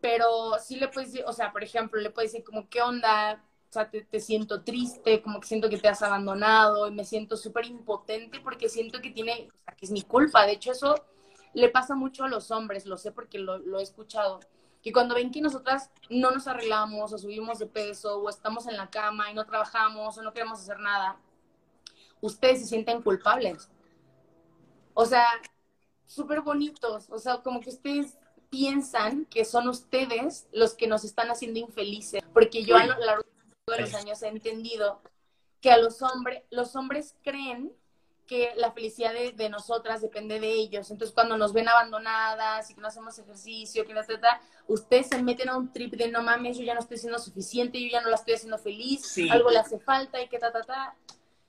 Pero 0.00 0.58
sí 0.60 0.76
le 0.76 0.88
puedes 0.88 1.12
decir, 1.12 1.26
o 1.26 1.32
sea, 1.32 1.52
por 1.52 1.64
ejemplo, 1.64 2.00
le 2.00 2.10
puedes 2.10 2.32
decir 2.32 2.44
como, 2.44 2.68
¿qué 2.68 2.82
onda? 2.82 3.44
O 3.68 3.72
sea, 3.72 3.90
te, 3.90 4.02
te 4.02 4.20
siento 4.20 4.62
triste, 4.62 5.20
como 5.20 5.40
que 5.40 5.48
siento 5.48 5.68
que 5.68 5.78
te 5.78 5.88
has 5.88 6.02
abandonado 6.02 6.88
y 6.88 6.92
me 6.92 7.04
siento 7.04 7.36
súper 7.36 7.66
impotente 7.66 8.40
porque 8.40 8.68
siento 8.68 9.00
que 9.00 9.10
tiene, 9.10 9.48
o 9.50 9.64
sea, 9.64 9.74
que 9.74 9.86
es 9.86 9.90
mi 9.90 10.02
culpa. 10.02 10.46
De 10.46 10.52
hecho, 10.52 10.72
eso 10.72 10.94
le 11.54 11.68
pasa 11.68 11.94
mucho 11.94 12.24
a 12.24 12.28
los 12.28 12.50
hombres, 12.50 12.86
lo 12.86 12.96
sé 12.96 13.12
porque 13.12 13.38
lo, 13.38 13.78
he 13.78 13.82
escuchado, 13.82 14.40
que 14.88 14.92
cuando 14.94 15.14
ven 15.14 15.30
que 15.30 15.42
nosotras 15.42 15.90
no 16.08 16.30
nos 16.30 16.46
arreglamos 16.46 17.12
o 17.12 17.18
subimos 17.18 17.58
de 17.58 17.66
peso 17.66 18.22
o 18.22 18.30
estamos 18.30 18.66
en 18.66 18.78
la 18.78 18.88
cama 18.88 19.30
y 19.30 19.34
no 19.34 19.44
trabajamos 19.44 20.16
o 20.16 20.22
no 20.22 20.32
queremos 20.32 20.60
hacer 20.60 20.80
nada, 20.80 21.20
ustedes 22.22 22.60
se 22.60 22.68
sienten 22.68 23.02
culpables. 23.02 23.68
O 24.94 25.04
sea, 25.04 25.26
súper 26.06 26.40
bonitos, 26.40 27.10
o 27.10 27.18
sea, 27.18 27.42
como 27.42 27.60
que 27.60 27.68
ustedes 27.68 28.16
piensan 28.48 29.26
que 29.26 29.44
son 29.44 29.68
ustedes 29.68 30.48
los 30.52 30.72
que 30.72 30.86
nos 30.86 31.04
están 31.04 31.30
haciendo 31.30 31.58
infelices, 31.58 32.22
porque 32.32 32.64
yo 32.64 32.78
a 32.78 32.86
lo 32.86 32.98
largo 32.98 33.24
de 33.66 33.82
los 33.82 33.92
años 33.92 34.22
he 34.22 34.28
entendido 34.28 35.02
que 35.60 35.70
a 35.70 35.76
los 35.76 36.00
hombres, 36.00 36.44
los 36.48 36.74
hombres 36.76 37.14
creen 37.22 37.74
que 38.28 38.52
la 38.56 38.70
felicidad 38.70 39.12
de, 39.12 39.48
nosotras 39.48 40.00
depende 40.02 40.38
de 40.38 40.52
ellos. 40.52 40.90
Entonces, 40.90 41.12
cuando 41.14 41.36
nos 41.36 41.52
ven 41.52 41.68
abandonadas 41.68 42.70
y 42.70 42.74
que 42.74 42.80
no 42.80 42.86
hacemos 42.86 43.18
ejercicio, 43.18 43.84
que 43.84 43.94
no 43.94 44.04
trata, 44.04 44.40
ustedes 44.68 45.08
se 45.08 45.20
meten 45.20 45.48
a 45.48 45.56
un 45.56 45.72
trip 45.72 45.94
de 45.94 46.08
no 46.08 46.22
mames, 46.22 46.58
yo 46.58 46.64
ya 46.64 46.74
no 46.74 46.80
estoy 46.80 46.98
siendo 46.98 47.18
suficiente, 47.18 47.80
yo 47.80 47.88
ya 47.90 48.02
no 48.02 48.10
la 48.10 48.16
estoy 48.16 48.34
haciendo 48.34 48.58
feliz, 48.58 49.18
algo 49.30 49.50
le 49.50 49.58
hace 49.58 49.80
falta 49.80 50.22
y 50.22 50.28
que 50.28 50.38
ta, 50.38 50.52
ta, 50.52 50.62
ta. 50.62 50.94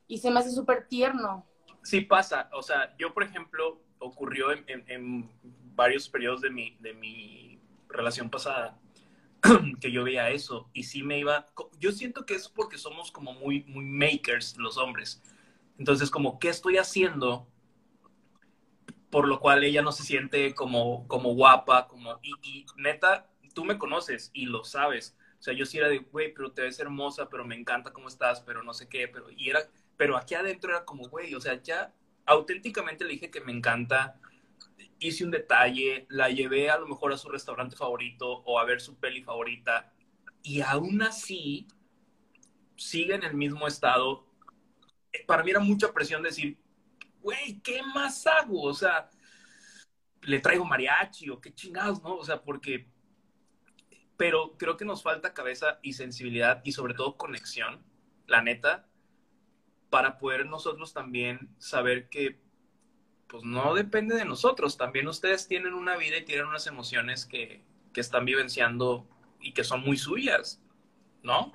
Y 0.08 0.18
se 0.18 0.32
me 0.32 0.40
hace 0.40 0.52
súper 0.52 0.88
tierno. 0.88 1.46
Sí 1.84 2.02
pasa. 2.02 2.50
O 2.54 2.64
sea, 2.64 2.96
yo, 2.98 3.14
por 3.14 3.24
ejemplo, 3.24 3.80
ocurrió 4.00 4.52
en, 4.54 4.66
en 4.88 5.30
varios 5.76 6.10
periodos 6.10 6.42
de 6.42 6.50
mi, 6.50 6.78
de 6.80 6.94
mi 6.94 7.60
relación 7.90 8.30
pasada 8.30 8.78
que 9.82 9.92
yo 9.92 10.04
veía 10.04 10.30
eso 10.30 10.70
y 10.74 10.84
sí 10.84 11.04
me 11.04 11.20
iba, 11.20 11.48
yo 11.80 11.92
siento 11.92 12.26
que 12.26 12.36
es 12.36 12.48
porque 12.48 12.78
somos 12.78 13.12
como 13.12 13.34
muy, 13.34 13.64
muy 13.64 13.86
makers 13.86 14.58
los 14.58 14.78
hombres 14.78 15.22
entonces, 15.80 16.12
como, 16.12 16.40
¿qué 16.40 16.50
estoy 16.50 16.78
haciendo? 16.78 17.48
Por 19.10 19.28
lo 19.30 19.40
cual 19.40 19.64
ella 19.64 19.82
no 19.82 19.94
se 19.94 20.04
siente 20.04 20.54
como, 20.54 21.08
como 21.08 21.34
guapa, 21.34 21.88
como, 21.88 22.20
y, 22.22 22.66
neta, 22.76 23.30
tú 23.56 23.64
me 23.64 23.78
conoces 23.78 24.30
y 24.34 24.46
lo 24.46 24.66
sabes. 24.66 25.18
O 25.40 25.42
sea, 25.42 25.54
yo 25.54 25.66
sí 25.66 25.78
era 25.78 25.88
de, 25.88 26.00
güey, 26.00 26.34
pero 26.34 26.52
te 26.52 26.64
ves 26.64 26.80
hermosa, 26.80 27.30
pero 27.30 27.46
me 27.46 27.56
encanta 27.56 27.94
cómo 27.94 28.10
estás, 28.10 28.42
pero 28.42 28.62
no 28.62 28.74
sé 28.74 28.90
qué, 28.90 29.08
pero, 29.08 29.32
y 29.32 29.50
era, 29.50 29.62
pero 29.96 30.18
aquí 30.18 30.36
adentro 30.36 30.70
era 30.70 30.84
como, 30.84 31.08
güey, 31.08 31.34
o 31.34 31.40
sea, 31.40 31.64
ya 31.64 31.94
auténticamente 32.26 33.06
le 33.06 33.14
dije 33.14 33.32
que 33.32 33.40
me 33.40 33.54
encanta, 33.54 34.20
hice 35.00 35.24
un 35.24 35.32
detalle, 35.32 36.06
la 36.10 36.30
llevé 36.30 36.70
a 36.70 36.78
lo 36.78 36.88
mejor 36.88 37.14
a 37.14 37.18
su 37.18 37.30
restaurante 37.30 37.78
favorito 37.78 38.30
o 38.30 38.60
a 38.60 38.66
ver 38.66 38.82
su 38.82 38.98
peli 38.98 39.24
favorita, 39.24 39.94
y 40.44 40.60
aún 40.60 41.02
así 41.02 41.68
sigue 42.76 43.16
en 43.16 43.24
el 43.24 43.34
mismo 43.34 43.66
estado 43.66 44.29
para 45.26 45.44
mí 45.44 45.52
era 45.52 45.60
mucha 45.60 45.92
presión 45.92 46.24
decir, 46.24 46.58
güey, 47.22 47.60
¿qué 47.62 47.82
más 47.84 48.26
hago? 48.28 48.64
O 48.64 48.74
sea, 48.74 49.10
le 50.22 50.40
traigo 50.40 50.66
mariachi 50.66 51.30
o 51.30 51.40
qué 51.40 51.54
chingados, 51.54 52.02
¿no? 52.04 52.16
O 52.16 52.26
sea, 52.26 52.42
porque, 52.42 52.88
pero 54.18 54.58
creo 54.58 54.78
que 54.78 54.86
nos 54.86 55.04
falta 55.04 55.34
cabeza 55.34 55.80
y 55.82 55.94
sensibilidad 55.94 56.62
y 56.64 56.72
sobre 56.72 56.94
todo 56.94 57.18
conexión, 57.18 57.84
la 58.28 58.42
neta, 58.42 58.88
para 59.90 60.18
poder 60.18 60.46
nosotros 60.46 60.94
también 60.94 61.50
saber 61.58 62.10
que, 62.10 62.40
pues 63.28 63.44
no 63.44 63.74
depende 63.76 64.16
de 64.16 64.26
nosotros, 64.26 64.78
también 64.78 65.08
ustedes 65.08 65.48
tienen 65.48 65.74
una 65.74 65.98
vida 65.98 66.18
y 66.18 66.26
tienen 66.26 66.48
unas 66.48 66.68
emociones 66.68 67.26
que, 67.26 67.64
que 67.94 68.02
están 68.02 68.26
vivenciando 68.26 69.08
y 69.40 69.54
que 69.54 69.64
son 69.64 69.82
muy 69.82 69.98
suyas, 69.98 70.62
¿no? 71.24 71.54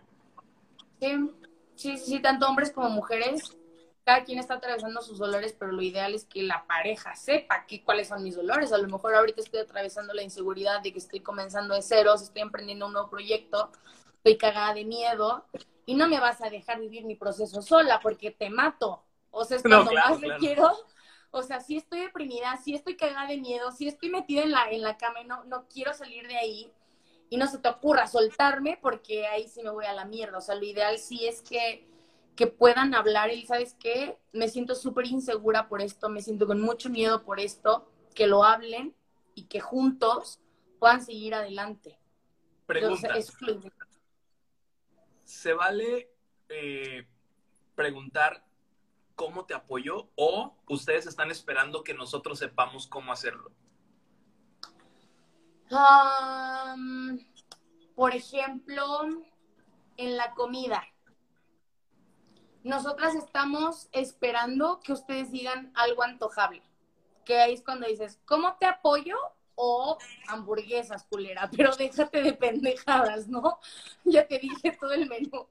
Sí, 1.00 1.30
Sí, 1.75 1.99
sí, 1.99 2.05
sí, 2.07 2.20
tanto 2.20 2.47
hombres 2.47 2.70
como 2.70 2.89
mujeres, 2.89 3.57
cada 4.05 4.25
quien 4.25 4.39
está 4.39 4.55
atravesando 4.55 5.01
sus 5.03 5.18
dolores, 5.18 5.55
pero 5.59 5.72
lo 5.72 5.83
ideal 5.83 6.14
es 6.14 6.25
que 6.25 6.43
la 6.43 6.66
pareja 6.66 7.16
sepa 7.16 7.66
que, 7.66 7.83
cuáles 7.83 8.09
son 8.09 8.22
mis 8.22 8.37
dolores. 8.37 8.72
A 8.72 8.79
lo 8.79 8.89
mejor 8.89 9.14
ahorita 9.14 9.41
estoy 9.41 9.61
atravesando 9.61 10.12
la 10.12 10.22
inseguridad 10.22 10.83
de 10.83 10.93
que 10.93 10.99
estoy 10.99 11.20
comenzando 11.20 11.75
de 11.75 11.83
ceros, 11.83 12.22
estoy 12.22 12.43
emprendiendo 12.43 12.87
un 12.87 12.93
nuevo 12.93 13.09
proyecto, 13.09 13.70
estoy 14.16 14.37
cagada 14.37 14.75
de 14.75 14.85
miedo 14.85 15.47
y 15.87 15.95
no 15.95 16.07
me 16.07 16.20
vas 16.20 16.43
a 16.43 16.51
dejar 16.51 16.81
vivir 16.81 17.05
mi 17.05 17.16
proceso 17.16 17.62
sola 17.62 18.01
porque 18.01 18.31
te 18.31 18.51
mato. 18.51 19.03
O 19.31 19.45
sea, 19.45 19.57
es 19.57 19.62
cuando 19.62 19.93
más 19.93 20.20
me 20.20 20.37
quiero. 20.37 20.70
O 21.31 21.43
sea, 21.43 21.61
si 21.61 21.77
estoy 21.77 22.01
deprimida, 22.01 22.57
si 22.59 22.75
estoy 22.75 22.97
cagada 22.97 23.27
de 23.27 23.39
miedo, 23.39 23.72
si 23.72 23.89
estoy 23.89 24.09
metida 24.09 24.43
en 24.43 24.53
la, 24.53 24.70
en 24.70 24.83
la 24.83 24.97
cama 24.97 25.20
y 25.20 25.25
no, 25.25 25.43
no 25.45 25.66
quiero 25.66 25.93
salir 25.93 26.29
de 26.29 26.37
ahí 26.37 26.72
y 27.31 27.37
no 27.37 27.47
se 27.47 27.59
te 27.59 27.68
ocurra 27.68 28.07
soltarme 28.07 28.79
porque 28.81 29.27
ahí 29.27 29.49
sí 29.49 29.62
me 29.62 29.70
voy 29.70 29.87
a 29.87 29.93
la 29.93 30.05
mierda. 30.05 30.39
O 30.39 30.41
sea, 30.41 30.55
lo 30.55 30.64
ideal 30.64 30.99
sí 30.99 31.27
es 31.27 31.43
que, 31.43 31.87
que 32.37 32.47
puedan 32.47 32.95
hablar 32.95 33.31
y, 33.33 33.47
¿sabes 33.47 33.75
qué? 33.79 34.18
Me 34.33 34.49
siento 34.49 34.75
súper 34.75 35.07
insegura 35.07 35.68
por 35.68 35.81
esto, 35.81 36.09
me 36.09 36.22
siento 36.22 36.47
con 36.47 36.61
mucho 36.61 36.91
miedo 36.91 37.25
por 37.25 37.41
esto, 37.41 37.91
que 38.14 38.27
lo 38.27 38.45
hablen 38.45 38.95
y 39.35 39.45
que 39.45 39.61
juntos 39.61 40.41
puedan 40.79 41.05
seguir 41.05 41.35
adelante. 41.35 41.99
Pregunta. 42.66 43.14
¿Se 45.25 45.53
vale 45.53 46.11
eh, 46.49 47.07
preguntar 47.75 48.45
cómo 49.14 49.47
te 49.47 49.55
apoyó 49.55 50.09
o 50.16 50.57
ustedes 50.68 51.07
están 51.07 51.31
esperando 51.31 51.83
que 51.83 51.95
nosotros 51.95 52.39
sepamos 52.39 52.87
cómo 52.87 53.12
hacerlo? 53.12 53.51
Por 57.95 58.14
ejemplo, 58.14 58.85
en 59.97 60.16
la 60.16 60.33
comida. 60.35 60.85
Nosotras 62.62 63.14
estamos 63.14 63.89
esperando 63.93 64.81
que 64.81 64.93
ustedes 64.93 65.31
digan 65.31 65.70
algo 65.75 66.03
antojable. 66.03 66.62
Que 67.25 67.41
ahí 67.41 67.55
es 67.55 67.62
cuando 67.62 67.87
dices, 67.87 68.18
¿cómo 68.25 68.57
te 68.57 68.66
apoyo? 68.66 69.16
O 69.55 69.99
hamburguesas, 70.29 71.05
culera. 71.05 71.51
Pero 71.57 71.77
déjate 71.77 72.22
de 72.22 72.33
pendejadas, 72.33 73.29
¿no? 73.29 73.59
Ya 74.05 74.27
te 74.27 74.39
dije 74.39 74.77
todo 74.79 74.93
el 74.93 75.09
menú. 75.09 75.47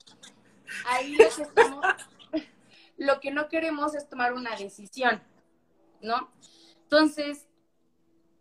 Ahí 0.87 1.15
les 1.15 1.39
estamos... 1.39 1.85
Lo 2.97 3.19
que 3.19 3.31
no 3.31 3.49
queremos 3.49 3.95
es 3.95 4.07
tomar 4.07 4.33
una 4.33 4.55
decisión, 4.55 5.21
¿no? 6.01 6.31
Entonces, 6.83 7.47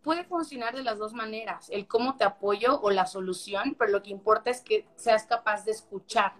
puede 0.03 0.25
funcionar 0.25 0.75
de 0.75 0.83
las 0.83 0.99
dos 0.99 1.13
maneras, 1.13 1.69
el 1.69 1.87
cómo 1.87 2.17
te 2.17 2.25
apoyo 2.25 2.79
o 2.81 2.91
la 2.91 3.07
solución, 3.07 3.75
pero 3.79 3.91
lo 3.91 4.03
que 4.03 4.11
importa 4.11 4.51
es 4.51 4.61
que 4.61 4.85
seas 4.95 5.25
capaz 5.25 5.65
de 5.65 5.71
escuchar. 5.71 6.33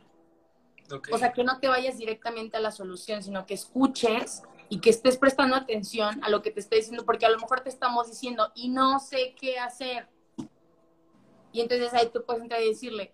O 1.11 1.17
sea, 1.17 1.31
que 1.31 1.43
no 1.43 1.59
te 1.59 1.69
vayas 1.69 1.97
directamente 1.97 2.57
a 2.57 2.59
la 2.59 2.71
solución, 2.71 3.23
sino 3.23 3.45
que 3.45 3.53
escuches 3.55 4.43
y 4.69 4.79
que 4.79 4.89
estés 4.89 5.17
prestando 5.17 5.55
atención 5.55 6.23
a 6.23 6.29
lo 6.29 6.41
que 6.41 6.51
te 6.51 6.59
estoy 6.59 6.79
diciendo, 6.79 7.05
porque 7.05 7.25
a 7.25 7.29
lo 7.29 7.39
mejor 7.39 7.61
te 7.61 7.69
estamos 7.69 8.07
diciendo 8.07 8.51
y 8.53 8.69
no 8.69 8.99
sé 8.99 9.33
qué 9.39 9.57
hacer. 9.57 10.07
Y 11.51 11.61
entonces 11.61 11.93
ahí 11.93 12.09
tú 12.13 12.23
puedes 12.25 12.43
entrar 12.43 12.61
y 12.61 12.67
decirle, 12.67 13.13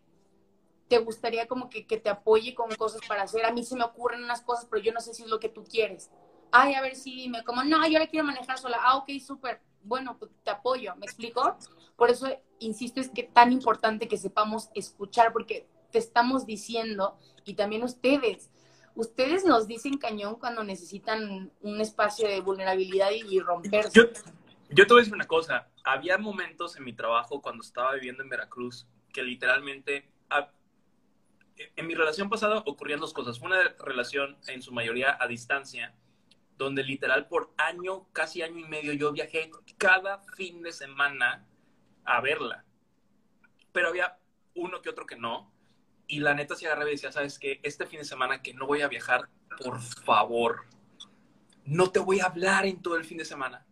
te 0.87 0.97
gustaría 0.97 1.47
como 1.47 1.69
que, 1.69 1.85
que 1.85 1.97
te 1.97 2.09
apoye 2.09 2.55
con 2.55 2.73
cosas 2.75 3.01
para 3.07 3.21
hacer. 3.23 3.45
A 3.45 3.51
mí 3.51 3.63
se 3.63 3.75
me 3.75 3.83
ocurren 3.83 4.23
unas 4.23 4.41
cosas, 4.41 4.65
pero 4.69 4.81
yo 4.81 4.91
no 4.91 4.99
sé 4.99 5.13
si 5.13 5.23
es 5.23 5.29
lo 5.29 5.39
que 5.39 5.49
tú 5.49 5.63
quieres. 5.63 6.09
Ay, 6.51 6.73
a 6.73 6.81
ver 6.81 6.95
si 6.95 7.15
dime, 7.15 7.43
como, 7.43 7.63
no, 7.63 7.87
yo 7.87 7.99
la 7.99 8.07
quiero 8.07 8.25
manejar 8.25 8.57
sola. 8.57 8.79
Ah, 8.81 8.97
ok, 8.97 9.09
súper 9.23 9.61
bueno, 9.83 10.17
pues, 10.17 10.31
te 10.43 10.51
apoyo, 10.51 10.95
¿me 10.95 11.05
explico? 11.05 11.57
Por 11.95 12.09
eso, 12.09 12.27
insisto, 12.59 12.99
es 12.99 13.09
que 13.09 13.23
tan 13.23 13.51
importante 13.51 14.07
que 14.07 14.17
sepamos 14.17 14.69
escuchar, 14.75 15.33
porque 15.33 15.67
te 15.91 15.99
estamos 15.99 16.45
diciendo, 16.45 17.17
y 17.45 17.55
también 17.55 17.83
ustedes, 17.83 18.49
ustedes 18.95 19.45
nos 19.45 19.67
dicen 19.67 19.97
cañón 19.97 20.35
cuando 20.35 20.63
necesitan 20.63 21.51
un 21.61 21.81
espacio 21.81 22.27
de 22.27 22.41
vulnerabilidad 22.41 23.09
y, 23.11 23.39
romperse. 23.39 23.91
Yo, 23.93 24.85
te 24.85 24.93
voy 24.93 24.99
a 24.99 25.01
decir 25.01 25.15
una 25.15 25.27
cosa, 25.27 25.67
había 25.83 26.17
momentos 26.17 26.77
en 26.77 26.83
mi 26.83 26.93
trabajo 26.93 27.41
cuando 27.41 27.63
estaba 27.63 27.93
viviendo 27.93 28.23
en 28.23 28.29
Veracruz 28.29 28.87
que 29.11 29.23
literalmente... 29.23 30.09
en 31.75 31.87
mi 31.87 31.95
relación 31.95 32.29
pasada 32.29 32.59
ocurrían 32.65 32.99
dos 32.99 33.13
cosas. 33.13 33.39
Una 33.41 33.57
relación 33.79 34.37
en 34.47 34.61
su 34.61 34.71
mayoría 34.71 35.17
a 35.19 35.27
distancia, 35.27 35.95
donde 36.59 36.83
literal 36.83 37.27
por 37.27 37.53
año, 37.57 38.09
casi 38.11 38.41
año 38.41 38.59
y 38.59 38.67
medio, 38.67 38.91
yo 38.91 39.13
viajé 39.13 39.49
cada 39.77 40.19
fin 40.35 40.61
de 40.61 40.73
semana 40.73 41.47
a 42.03 42.19
verla. 42.19 42.65
Pero 43.71 43.87
había 43.87 44.19
uno 44.55 44.81
que 44.81 44.89
otro 44.89 45.05
que 45.05 45.15
no. 45.15 45.51
Y 46.05 46.19
la 46.19 46.33
neta 46.33 46.55
se 46.55 46.65
agarraba 46.65 46.89
y 46.89 46.93
decía, 46.93 47.13
¿sabes 47.13 47.39
qué? 47.39 47.61
Este 47.63 47.85
fin 47.85 47.99
de 47.99 48.05
semana 48.05 48.41
que 48.41 48.53
no 48.53 48.67
voy 48.67 48.81
a 48.81 48.89
viajar, 48.89 49.29
por 49.63 49.79
favor, 49.79 50.65
no 51.63 51.91
te 51.91 51.99
voy 51.99 52.19
a 52.19 52.25
hablar 52.25 52.65
en 52.65 52.81
todo 52.81 52.97
el 52.97 53.05
fin 53.05 53.19
de 53.19 53.25
semana. 53.25 53.65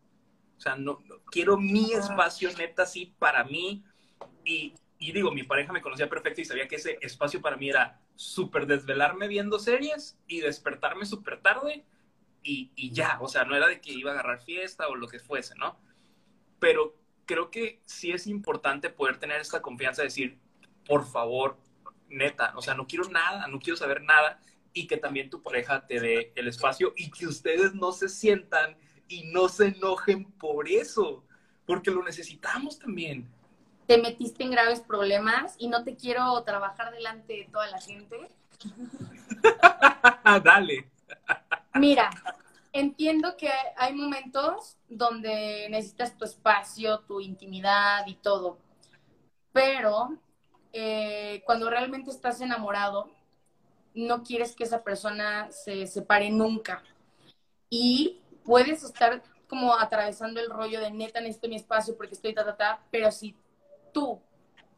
O 0.57 0.61
sea, 0.61 0.77
no, 0.77 1.03
quiero 1.29 1.57
mi 1.57 1.91
espacio 1.91 2.49
neta 2.57 2.83
así 2.83 3.13
para 3.19 3.43
mí. 3.43 3.83
Y, 4.45 4.75
y 4.97 5.11
digo, 5.11 5.31
mi 5.31 5.43
pareja 5.43 5.73
me 5.73 5.81
conocía 5.81 6.07
perfecto 6.07 6.39
y 6.39 6.45
sabía 6.45 6.69
que 6.69 6.77
ese 6.77 6.99
espacio 7.01 7.41
para 7.41 7.57
mí 7.57 7.69
era 7.69 7.99
súper 8.15 8.65
desvelarme 8.65 9.27
viendo 9.27 9.59
series 9.59 10.17
y 10.25 10.39
despertarme 10.39 11.05
súper 11.05 11.41
tarde 11.41 11.85
y, 12.43 12.91
ya, 12.91 13.17
o 13.19 13.27
sea, 13.27 13.43
no 13.43 13.55
era 13.55 13.67
de 13.67 13.81
que 13.81 13.91
iba 13.91 14.11
a 14.11 14.13
agarrar 14.13 14.41
fiesta 14.41 14.87
o 14.87 14.95
lo 14.95 15.07
que 15.07 15.19
fuese, 15.19 15.53
¿no? 15.55 15.77
Pero 16.59 16.95
creo 17.25 17.51
que 17.51 17.81
sí 17.85 18.11
es 18.11 18.25
importante 18.25 18.89
poder 18.89 19.17
tener 19.17 19.41
esta 19.41 19.61
confianza 19.61 20.01
de 20.01 20.07
decir, 20.07 20.39
por 20.85 21.05
favor, 21.05 21.57
neta, 22.09 22.53
o 22.55 22.61
sea, 22.61 22.73
no 22.73 22.87
quiero 22.87 23.09
nada, 23.09 23.47
no 23.47 23.59
quiero 23.59 23.75
saber 23.75 24.01
nada 24.01 24.39
y 24.73 24.87
que 24.87 24.97
también 24.97 25.29
tu 25.29 25.41
pareja 25.41 25.85
te 25.85 25.99
dé 25.99 26.31
el 26.35 26.47
espacio 26.47 26.93
y 26.95 27.11
que 27.11 27.27
ustedes 27.27 27.73
no 27.73 27.91
se 27.91 28.09
sientan 28.09 28.77
y 29.07 29.23
no 29.31 29.49
se 29.49 29.67
enojen 29.67 30.31
por 30.33 30.69
eso, 30.69 31.23
porque 31.65 31.91
lo 31.91 32.03
necesitamos 32.03 32.79
también. 32.79 33.27
Te 33.87 33.97
metiste 33.97 34.43
en 34.43 34.51
graves 34.51 34.81
problemas 34.81 35.55
y 35.57 35.67
no 35.67 35.83
te 35.83 35.95
quiero 35.95 36.41
trabajar 36.43 36.91
delante 36.91 37.33
de 37.33 37.49
toda 37.51 37.67
la 37.67 37.81
gente. 37.81 38.29
Dale. 40.43 40.89
Mira, 41.79 42.09
entiendo 42.73 43.37
que 43.37 43.49
hay 43.75 43.93
momentos 43.93 44.77
donde 44.89 45.67
necesitas 45.69 46.17
tu 46.17 46.25
espacio, 46.25 47.01
tu 47.01 47.19
intimidad 47.19 48.05
y 48.07 48.15
todo, 48.15 48.57
pero 49.51 50.17
eh, 50.73 51.43
cuando 51.45 51.69
realmente 51.69 52.09
estás 52.09 52.41
enamorado, 52.41 53.11
no 53.93 54.23
quieres 54.23 54.55
que 54.55 54.63
esa 54.63 54.83
persona 54.83 55.51
se 55.51 55.87
separe 55.87 56.29
nunca. 56.29 56.83
Y 57.69 58.21
puedes 58.43 58.83
estar 58.83 59.23
como 59.47 59.73
atravesando 59.77 60.39
el 60.39 60.49
rollo 60.49 60.79
de 60.79 60.91
neta 60.91 61.19
necesito 61.19 61.47
mi 61.47 61.55
espacio 61.55 61.95
porque 61.95 62.13
estoy 62.13 62.33
ta, 62.33 62.45
ta, 62.45 62.57
ta, 62.57 62.83
pero 62.91 63.11
si 63.11 63.35
tú 63.93 64.19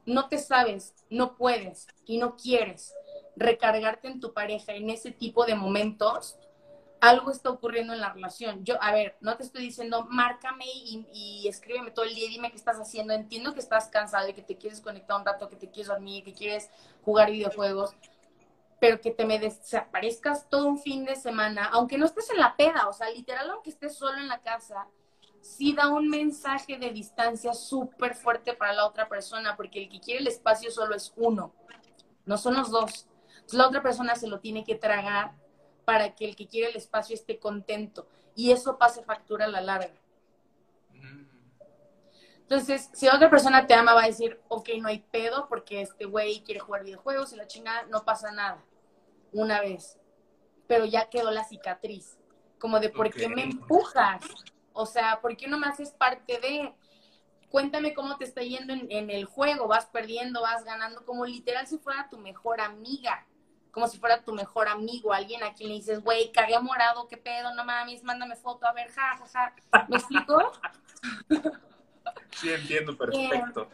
no 0.06 0.28
te 0.28 0.38
sabes, 0.38 0.93
no 1.10 1.36
puedes 1.36 1.88
y 2.06 2.18
no 2.18 2.36
quieres 2.36 2.93
recargarte 3.36 4.08
en 4.08 4.20
tu 4.20 4.34
pareja 4.34 4.74
en 4.74 4.89
ese 4.89 5.12
tipo 5.12 5.45
de 5.45 5.56
momentos, 5.56 6.38
algo 7.02 7.32
está 7.32 7.50
ocurriendo 7.50 7.93
en 7.93 8.02
la 8.02 8.14
relación. 8.14 8.64
Yo, 8.66 8.82
a 8.82 8.91
ver, 8.91 9.18
no 9.22 9.38
te 9.38 9.43
estoy 9.43 9.62
diciendo, 9.62 10.06
márcame 10.10 10.66
y, 10.66 11.47
escríbeme 11.47 11.91
todo 11.91 12.06
el 12.06 12.14
día 12.14 12.26
y 12.26 12.30
dime 12.30 12.52
qué 12.52 12.58
estás 12.58 12.78
haciendo. 12.78 13.14
Entiendo 13.14 13.54
que 13.54 13.60
estás 13.60 13.88
cansado 13.88 14.28
y 14.28 14.34
que 14.34 14.41
te 14.41 14.58
quieres 14.58 14.82
conectar 14.82 15.18
un 15.18 15.26
rato, 15.26 15.50
que 15.50 15.56
te 15.56 15.70
quieres 15.70 15.88
dormir, 15.88 16.24
que 16.24 16.34
quieres 16.34 16.70
jugar 17.04 17.32
videojuegos, 17.32 17.95
pero 18.80 19.00
que 19.02 19.12
te 19.12 19.26
me 19.26 19.39
desaparezcas 19.39 20.50
todo 20.50 20.68
un 20.68 20.80
fin 20.80 21.06
de 21.06 21.16
semana, 21.16 21.70
aunque 21.72 21.97
no 21.97 22.06
estés 22.06 22.30
en 22.30 22.38
la 22.38 22.56
peda, 22.56 22.88
o 22.88 22.93
sea, 22.93 23.10
literal, 23.10 23.50
aunque 23.50 23.70
estés 23.70 23.95
solo 23.95 24.18
en 24.18 24.28
la 24.28 24.39
casa, 24.39 24.88
sí 25.41 25.74
da 25.74 25.89
un 25.89 26.10
mensaje 26.10 26.78
de 26.78 26.91
distancia 26.91 27.54
súper 27.54 28.16
fuerte 28.16 28.54
para 28.54 28.74
la 28.74 28.86
otra 28.86 29.10
persona, 29.10 29.56
porque 29.56 29.84
el 29.84 29.89
que 29.89 30.00
quiere 30.00 30.22
el 30.22 30.28
espacio 30.28 30.72
solo 30.72 30.95
es 30.95 31.14
uno, 31.18 31.54
no 32.26 32.38
son 32.38 32.56
los 32.56 32.72
dos. 32.72 33.08
Entonces 33.32 33.60
la 33.60 33.68
otra 33.68 33.82
persona 33.82 34.16
se 34.16 34.28
lo 34.28 34.39
tiene 34.39 34.64
que 34.64 34.76
tragar 34.76 35.34
para 35.90 36.14
que 36.14 36.24
el 36.24 36.36
que 36.36 36.48
quiere 36.48 36.70
el 36.70 36.76
espacio 36.76 37.16
esté 37.16 37.40
contento 37.40 38.08
y 38.36 38.52
eso 38.52 38.78
pase 38.78 39.02
factura 39.02 39.46
a 39.46 39.48
la 39.48 39.60
larga. 39.60 40.00
Entonces, 42.42 42.92
si 42.94 43.08
otra 43.08 43.28
persona 43.32 43.66
te 43.66 43.74
ama, 43.74 43.96
va 43.96 44.04
a 44.04 44.06
decir, 44.06 44.40
ok, 44.50 44.70
no 44.82 44.88
hay 44.88 45.00
pedo 45.00 45.48
porque 45.50 45.82
este 45.82 46.06
güey 46.06 46.44
quiere 46.44 46.60
jugar 46.60 46.84
videojuegos 46.84 47.34
y 47.34 47.38
la 47.38 47.48
chingada, 47.48 47.88
no 47.88 48.06
pasa 48.06 48.32
nada. 48.32 48.64
Una 49.32 49.62
vez. 49.62 49.98
Pero 50.68 50.86
ya 50.86 51.10
quedó 51.10 51.32
la 51.32 51.44
cicatriz. 51.44 52.20
Como 52.60 52.80
de, 52.80 52.90
¿por 52.90 53.12
qué 53.12 53.28
me 53.28 53.42
empujas? 53.42 54.22
O 54.74 54.86
sea, 54.86 55.20
¿por 55.22 55.36
qué 55.38 55.48
no 55.48 55.58
me 55.58 55.66
haces 55.66 55.90
parte 55.90 56.40
de? 56.40 56.72
Cuéntame 57.50 57.96
cómo 57.96 58.16
te 58.18 58.26
está 58.26 58.44
yendo 58.44 58.74
en, 58.74 58.92
en 58.92 59.10
el 59.10 59.26
juego. 59.26 59.68
¿Vas 59.68 59.88
perdiendo? 59.88 60.44
¿Vas 60.44 60.64
ganando? 60.64 61.04
Como 61.04 61.26
literal 61.26 61.66
si 61.66 61.80
fuera 61.80 62.10
tu 62.12 62.20
mejor 62.20 62.62
amiga 62.62 63.26
como 63.72 63.88
si 63.88 63.97
fuera 63.99 64.24
tu 64.24 64.34
mejor 64.34 64.67
amigo, 64.67 65.13
alguien 65.13 65.43
a 65.43 65.53
quien 65.53 65.70
le 65.70 65.76
dices, 65.76 66.01
güey, 66.01 66.32
cagué 66.32 66.59
morado, 66.59 67.07
qué 67.07 67.17
pedo, 67.17 67.53
no 67.53 67.63
mames, 67.63 68.03
mándame 68.03 68.36
foto, 68.36 68.65
a 68.65 68.74
ver, 68.74 68.89
ja, 68.91 69.17
ja, 69.17 69.28
ja. 69.28 69.86
¿Me 69.88 69.97
explico? 69.97 70.51
Sí, 72.32 72.51
entiendo, 72.51 72.97
perfecto. 72.97 73.70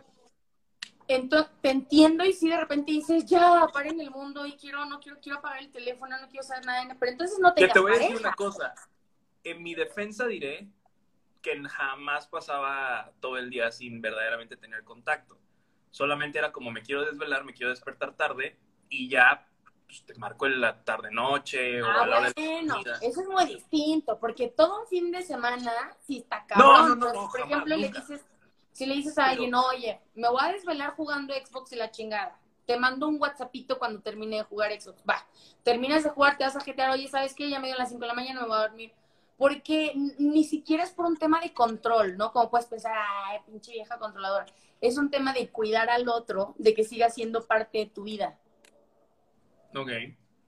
entonces, 1.08 1.52
te 1.62 1.70
entiendo 1.70 2.26
y 2.26 2.34
si 2.34 2.50
de 2.50 2.58
repente 2.58 2.92
dices, 2.92 3.26
ya, 3.26 3.68
en 3.84 4.02
el 4.02 4.12
mundo 4.12 4.46
y 4.46 4.54
quiero, 4.58 4.86
no 4.86 5.00
quiero, 5.00 5.20
quiero 5.20 5.40
apagar 5.40 5.60
el 5.60 5.72
teléfono, 5.72 6.20
no 6.20 6.28
quiero 6.30 6.44
saber 6.44 6.66
nada, 6.66 6.96
pero 7.00 7.12
entonces 7.12 7.38
no 7.40 7.54
te 7.54 7.68
Te 7.68 7.80
voy 7.80 7.94
a 7.94 8.00
decir 8.00 8.18
una 8.18 8.34
cosa, 8.34 8.74
en 9.44 9.62
mi 9.62 9.76
defensa 9.76 10.26
diré 10.26 10.68
que 11.42 11.62
jamás 11.70 12.28
pasaba 12.28 13.12
todo 13.20 13.38
el 13.38 13.52
día 13.52 13.72
sin 13.72 14.02
verdaderamente 14.02 14.58
tener 14.58 14.84
contacto. 14.84 15.38
Solamente 15.92 16.40
era 16.40 16.52
como 16.52 16.72
me 16.72 16.82
quiero 16.82 17.06
desvelar, 17.06 17.46
me 17.46 17.54
quiero 17.54 17.70
despertar 17.70 18.16
tarde 18.16 18.58
y 18.90 19.08
ya 19.10 19.48
pues, 19.86 20.06
te 20.06 20.16
marco 20.16 20.46
en 20.46 20.62
la 20.62 20.84
tarde-noche 20.84 21.82
o 21.82 21.86
ah, 21.86 22.04
a 22.04 22.08
la 22.08 22.20
hora 22.20 22.32
bueno, 22.36 22.76
eso 23.02 23.22
es 23.22 23.28
muy 23.28 23.46
distinto, 23.46 24.18
porque 24.20 24.48
todo 24.48 24.82
un 24.82 24.88
fin 24.88 25.12
de 25.12 25.22
semana, 25.22 25.72
si 26.06 26.20
está 26.20 26.46
cabrón. 26.46 27.00
No, 27.00 27.08
no, 27.08 27.14
no, 27.14 27.30
por 27.30 27.40
ejemplo, 27.40 27.76
le 27.76 27.90
dices, 27.90 28.22
si 28.72 28.86
le 28.86 28.96
dices 28.96 29.18
a 29.18 29.30
alguien, 29.30 29.54
oye, 29.56 30.02
me 30.16 30.30
voy 30.30 30.42
a 30.42 30.52
desvelar 30.52 30.96
jugando 30.96 31.34
Xbox 31.34 31.72
y 31.72 31.76
la 31.76 31.92
chingada, 31.92 32.40
te 32.66 32.78
mando 32.78 33.08
un 33.08 33.22
WhatsAppito 33.22 33.78
cuando 33.78 34.02
termine 34.02 34.38
de 34.38 34.44
jugar 34.44 34.72
Xbox. 34.80 35.04
Va, 35.08 35.26
terminas 35.64 36.04
de 36.04 36.10
jugar, 36.10 36.38
te 36.38 36.44
vas 36.44 36.56
a 36.56 36.62
jetear, 36.62 36.92
oye, 36.92 37.08
¿sabes 37.08 37.34
qué? 37.34 37.50
Ya 37.50 37.60
me 37.60 37.68
dio 37.68 37.78
las 37.78 37.90
5 37.90 38.02
de 38.02 38.08
la 38.08 38.14
mañana, 38.14 38.42
me 38.42 38.48
voy 38.48 38.58
a 38.58 38.62
dormir. 38.62 38.94
Porque 39.38 39.94
ni 40.18 40.46
siquiera 40.46 40.84
es 40.84 40.92
por 40.92 41.06
un 41.06 41.18
tema 41.18 41.42
de 41.42 41.54
control, 41.54 42.18
¿no? 42.18 42.32
Como 42.32 42.50
puedes 42.50 42.68
pensar, 42.68 42.94
ay, 42.98 43.40
pinche 43.46 43.74
vieja 43.74 43.98
controladora. 43.98 44.46
Es 44.80 44.98
un 44.98 45.10
tema 45.10 45.34
de 45.34 45.50
cuidar 45.50 45.90
al 45.90 46.08
otro, 46.08 46.56
de 46.58 46.74
que 46.74 46.86
siga 46.86 47.10
siendo 47.10 47.46
parte 47.46 47.80
de 47.80 47.86
tu 47.88 48.04
vida. 48.04 48.40
Ok. 49.76 49.90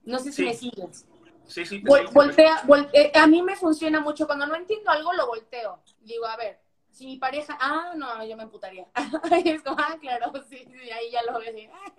No 0.03 0.19
sé 0.19 0.31
si 0.31 0.45
me 0.45 0.53
sigues. 0.53 1.05
Sí, 1.47 1.65
sí. 1.65 1.81
voltea, 2.13 2.63
eh, 2.93 3.11
a 3.15 3.27
mí 3.27 3.41
me 3.41 3.55
funciona 3.55 3.99
mucho. 3.99 4.25
Cuando 4.25 4.47
no 4.47 4.55
entiendo 4.55 4.89
algo, 4.89 5.13
lo 5.13 5.27
volteo. 5.27 5.81
Digo, 6.01 6.25
a 6.25 6.35
ver, 6.37 6.59
si 6.91 7.05
mi 7.05 7.17
pareja, 7.17 7.57
ah, 7.59 7.93
no, 7.95 8.25
yo 8.25 8.35
me 8.35 8.43
emputaría. 8.43 8.87
es 9.45 9.61
como, 9.61 9.77
ah, 9.79 9.97
claro, 9.99 10.31
sí, 10.49 10.57
sí, 10.57 10.91
ahí 10.91 11.11
ya 11.11 11.23
lo 11.23 11.39
ves. 11.39 11.55
Ah, 11.71 11.93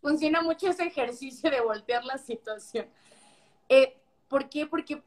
funciona 0.00 0.42
mucho 0.42 0.68
ese 0.68 0.84
ejercicio 0.84 1.50
de 1.50 1.60
voltear 1.60 2.04
la 2.04 2.18
situación. 2.18 2.86
Eh, 3.68 3.96
¿Por 4.28 4.48
qué? 4.48 4.66
Porque 4.66 5.02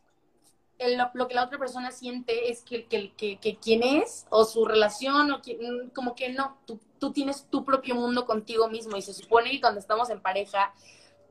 lo 1.13 1.27
que 1.27 1.33
la 1.33 1.43
otra 1.43 1.57
persona 1.57 1.91
siente 1.91 2.51
es 2.51 2.63
que, 2.63 2.85
que, 2.85 3.11
que, 3.13 3.37
que 3.39 3.57
quién 3.57 3.81
es 3.83 4.27
o 4.29 4.45
su 4.45 4.65
relación 4.65 5.31
o 5.31 5.37
mm, 5.39 5.89
como 5.89 6.15
que 6.15 6.29
no, 6.29 6.57
tú, 6.65 6.79
tú, 6.99 7.11
tienes 7.11 7.47
tu 7.49 7.65
propio 7.65 7.95
mundo 7.95 8.25
contigo 8.25 8.67
mismo 8.67 8.95
y 8.95 9.01
se 9.01 9.13
supone 9.13 9.49
que 9.49 9.61
cuando 9.61 9.79
estamos 9.79 10.09
en 10.09 10.21
pareja 10.21 10.73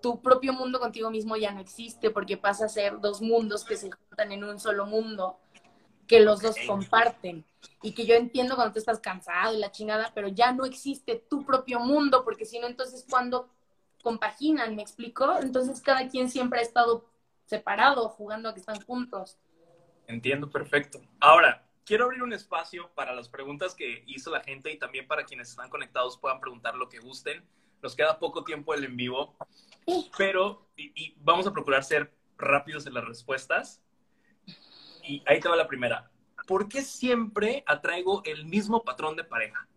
tu 0.06 0.22
propio 0.22 0.52
mundo 0.52 0.78
contigo 0.78 1.10
mismo 1.10 1.36
ya 1.36 1.50
no 1.50 1.58
existe 1.58 2.10
porque 2.10 2.36
pasa 2.36 2.66
a 2.66 2.68
ser 2.68 3.00
dos 3.00 3.20
mundos 3.20 3.64
que 3.64 3.76
se 3.76 3.90
juntan 3.90 4.30
en 4.30 4.44
un 4.44 4.60
solo 4.60 4.86
mundo 4.86 5.40
que 6.06 6.20
los 6.20 6.40
dos 6.42 6.54
comparten. 6.64 7.44
Y 7.82 7.92
que 7.92 8.06
yo 8.06 8.14
entiendo 8.14 8.54
cuando 8.54 8.72
tú 8.72 8.78
estás 8.78 9.00
cansado 9.00 9.52
y 9.52 9.58
la 9.58 9.72
chingada, 9.72 10.12
pero 10.14 10.28
ya 10.28 10.52
no 10.52 10.64
existe 10.64 11.16
tu 11.28 11.44
propio 11.44 11.80
mundo, 11.80 12.22
porque 12.22 12.44
si 12.44 12.60
no, 12.60 12.68
entonces 12.68 13.04
cuando 13.10 13.48
compaginan, 14.00 14.76
¿me 14.76 14.82
explico? 14.82 15.38
Entonces 15.42 15.80
cada 15.80 16.08
quien 16.08 16.30
siempre 16.30 16.60
ha 16.60 16.62
estado 16.62 17.10
separado, 17.46 18.08
jugando 18.10 18.48
a 18.48 18.54
que 18.54 18.60
están 18.60 18.80
juntos. 18.82 19.38
Entiendo, 20.06 20.48
perfecto. 20.48 21.00
Ahora, 21.18 21.66
quiero 21.84 22.04
abrir 22.04 22.22
un 22.22 22.32
espacio 22.32 22.92
para 22.94 23.12
las 23.12 23.28
preguntas 23.28 23.74
que 23.74 24.04
hizo 24.06 24.30
la 24.30 24.44
gente 24.44 24.70
y 24.70 24.78
también 24.78 25.08
para 25.08 25.24
quienes 25.24 25.50
están 25.50 25.68
conectados 25.68 26.16
puedan 26.16 26.38
preguntar 26.38 26.76
lo 26.76 26.88
que 26.88 27.00
gusten. 27.00 27.44
Nos 27.82 27.94
queda 27.94 28.18
poco 28.18 28.44
tiempo 28.44 28.74
el 28.74 28.84
en 28.84 28.96
vivo. 28.96 29.34
Pero, 30.16 30.68
y, 30.76 31.14
vamos 31.18 31.46
a 31.46 31.52
procurar 31.52 31.84
ser 31.84 32.14
rápidos 32.36 32.86
en 32.86 32.94
las 32.94 33.04
respuestas. 33.04 33.82
Y 35.02 35.22
ahí 35.26 35.40
te 35.40 35.48
va 35.48 35.56
la 35.56 35.68
primera. 35.68 36.10
¿Por 36.46 36.68
qué 36.68 36.82
siempre 36.82 37.64
atraigo 37.66 38.22
el 38.24 38.44
mismo 38.46 38.82
patrón 38.82 39.16
de 39.16 39.24
pareja? 39.24 39.68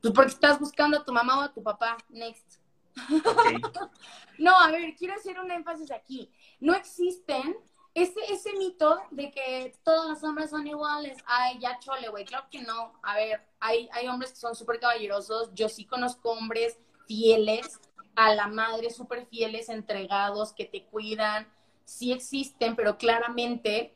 Pues 0.00 0.12
porque 0.12 0.30
estás 0.32 0.58
buscando 0.58 0.98
a 0.98 1.04
tu 1.04 1.12
mamá 1.12 1.38
o 1.38 1.42
a 1.42 1.52
tu 1.52 1.62
papá. 1.62 1.96
Next. 2.08 2.60
no, 4.38 4.58
a 4.58 4.70
ver, 4.70 4.94
quiero 4.96 5.14
hacer 5.14 5.38
un 5.38 5.50
énfasis 5.50 5.90
aquí. 5.90 6.30
No 6.60 6.74
existen 6.74 7.56
ese, 7.94 8.20
ese 8.28 8.52
mito 8.54 9.00
de 9.10 9.30
que 9.30 9.76
todos 9.82 10.08
los 10.08 10.22
hombres 10.24 10.50
son 10.50 10.66
iguales. 10.66 11.16
Ay, 11.26 11.58
ya 11.60 11.78
chole, 11.78 12.08
güey. 12.08 12.24
Claro 12.24 12.46
que 12.50 12.62
no. 12.62 12.92
A 13.02 13.14
ver, 13.14 13.46
hay, 13.60 13.88
hay 13.92 14.08
hombres 14.08 14.32
que 14.32 14.38
son 14.38 14.54
súper 14.54 14.80
caballerosos. 14.80 15.54
Yo 15.54 15.68
sí 15.68 15.86
conozco 15.86 16.32
hombres 16.32 16.78
fieles 17.06 17.80
a 18.16 18.34
la 18.34 18.46
madre, 18.46 18.90
súper 18.90 19.26
fieles, 19.26 19.68
entregados, 19.68 20.52
que 20.52 20.64
te 20.64 20.84
cuidan, 20.84 21.48
sí 21.84 22.12
existen, 22.12 22.76
pero 22.76 22.96
claramente 22.98 23.94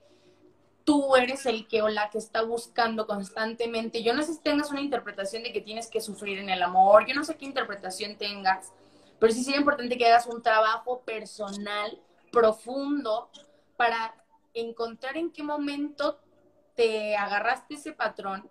tú 0.84 1.16
eres 1.16 1.44
el 1.46 1.68
que 1.68 1.82
o 1.82 1.88
la 1.88 2.10
que 2.10 2.18
está 2.18 2.42
buscando 2.42 3.06
constantemente. 3.06 4.02
Yo 4.02 4.14
no 4.14 4.22
sé 4.22 4.34
si 4.34 4.40
tengas 4.40 4.70
una 4.70 4.80
interpretación 4.80 5.42
de 5.42 5.52
que 5.52 5.60
tienes 5.60 5.88
que 5.88 6.00
sufrir 6.00 6.38
en 6.38 6.48
el 6.48 6.62
amor, 6.62 7.06
yo 7.06 7.14
no 7.14 7.24
sé 7.24 7.36
qué 7.36 7.44
interpretación 7.44 8.16
tengas, 8.16 8.72
pero 9.18 9.32
sí 9.32 9.44
sería 9.44 9.60
importante 9.60 9.98
que 9.98 10.06
hagas 10.06 10.26
un 10.26 10.42
trabajo 10.42 11.00
personal 11.00 12.00
profundo 12.32 13.30
para 13.76 14.14
encontrar 14.54 15.16
en 15.16 15.30
qué 15.30 15.42
momento 15.42 16.20
te 16.74 17.16
agarraste 17.16 17.74
ese 17.74 17.92
patrón 17.92 18.48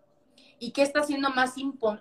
¿Y 0.59 0.71
qué 0.71 0.81
está 0.81 1.03
siendo 1.03 1.29
más 1.29 1.53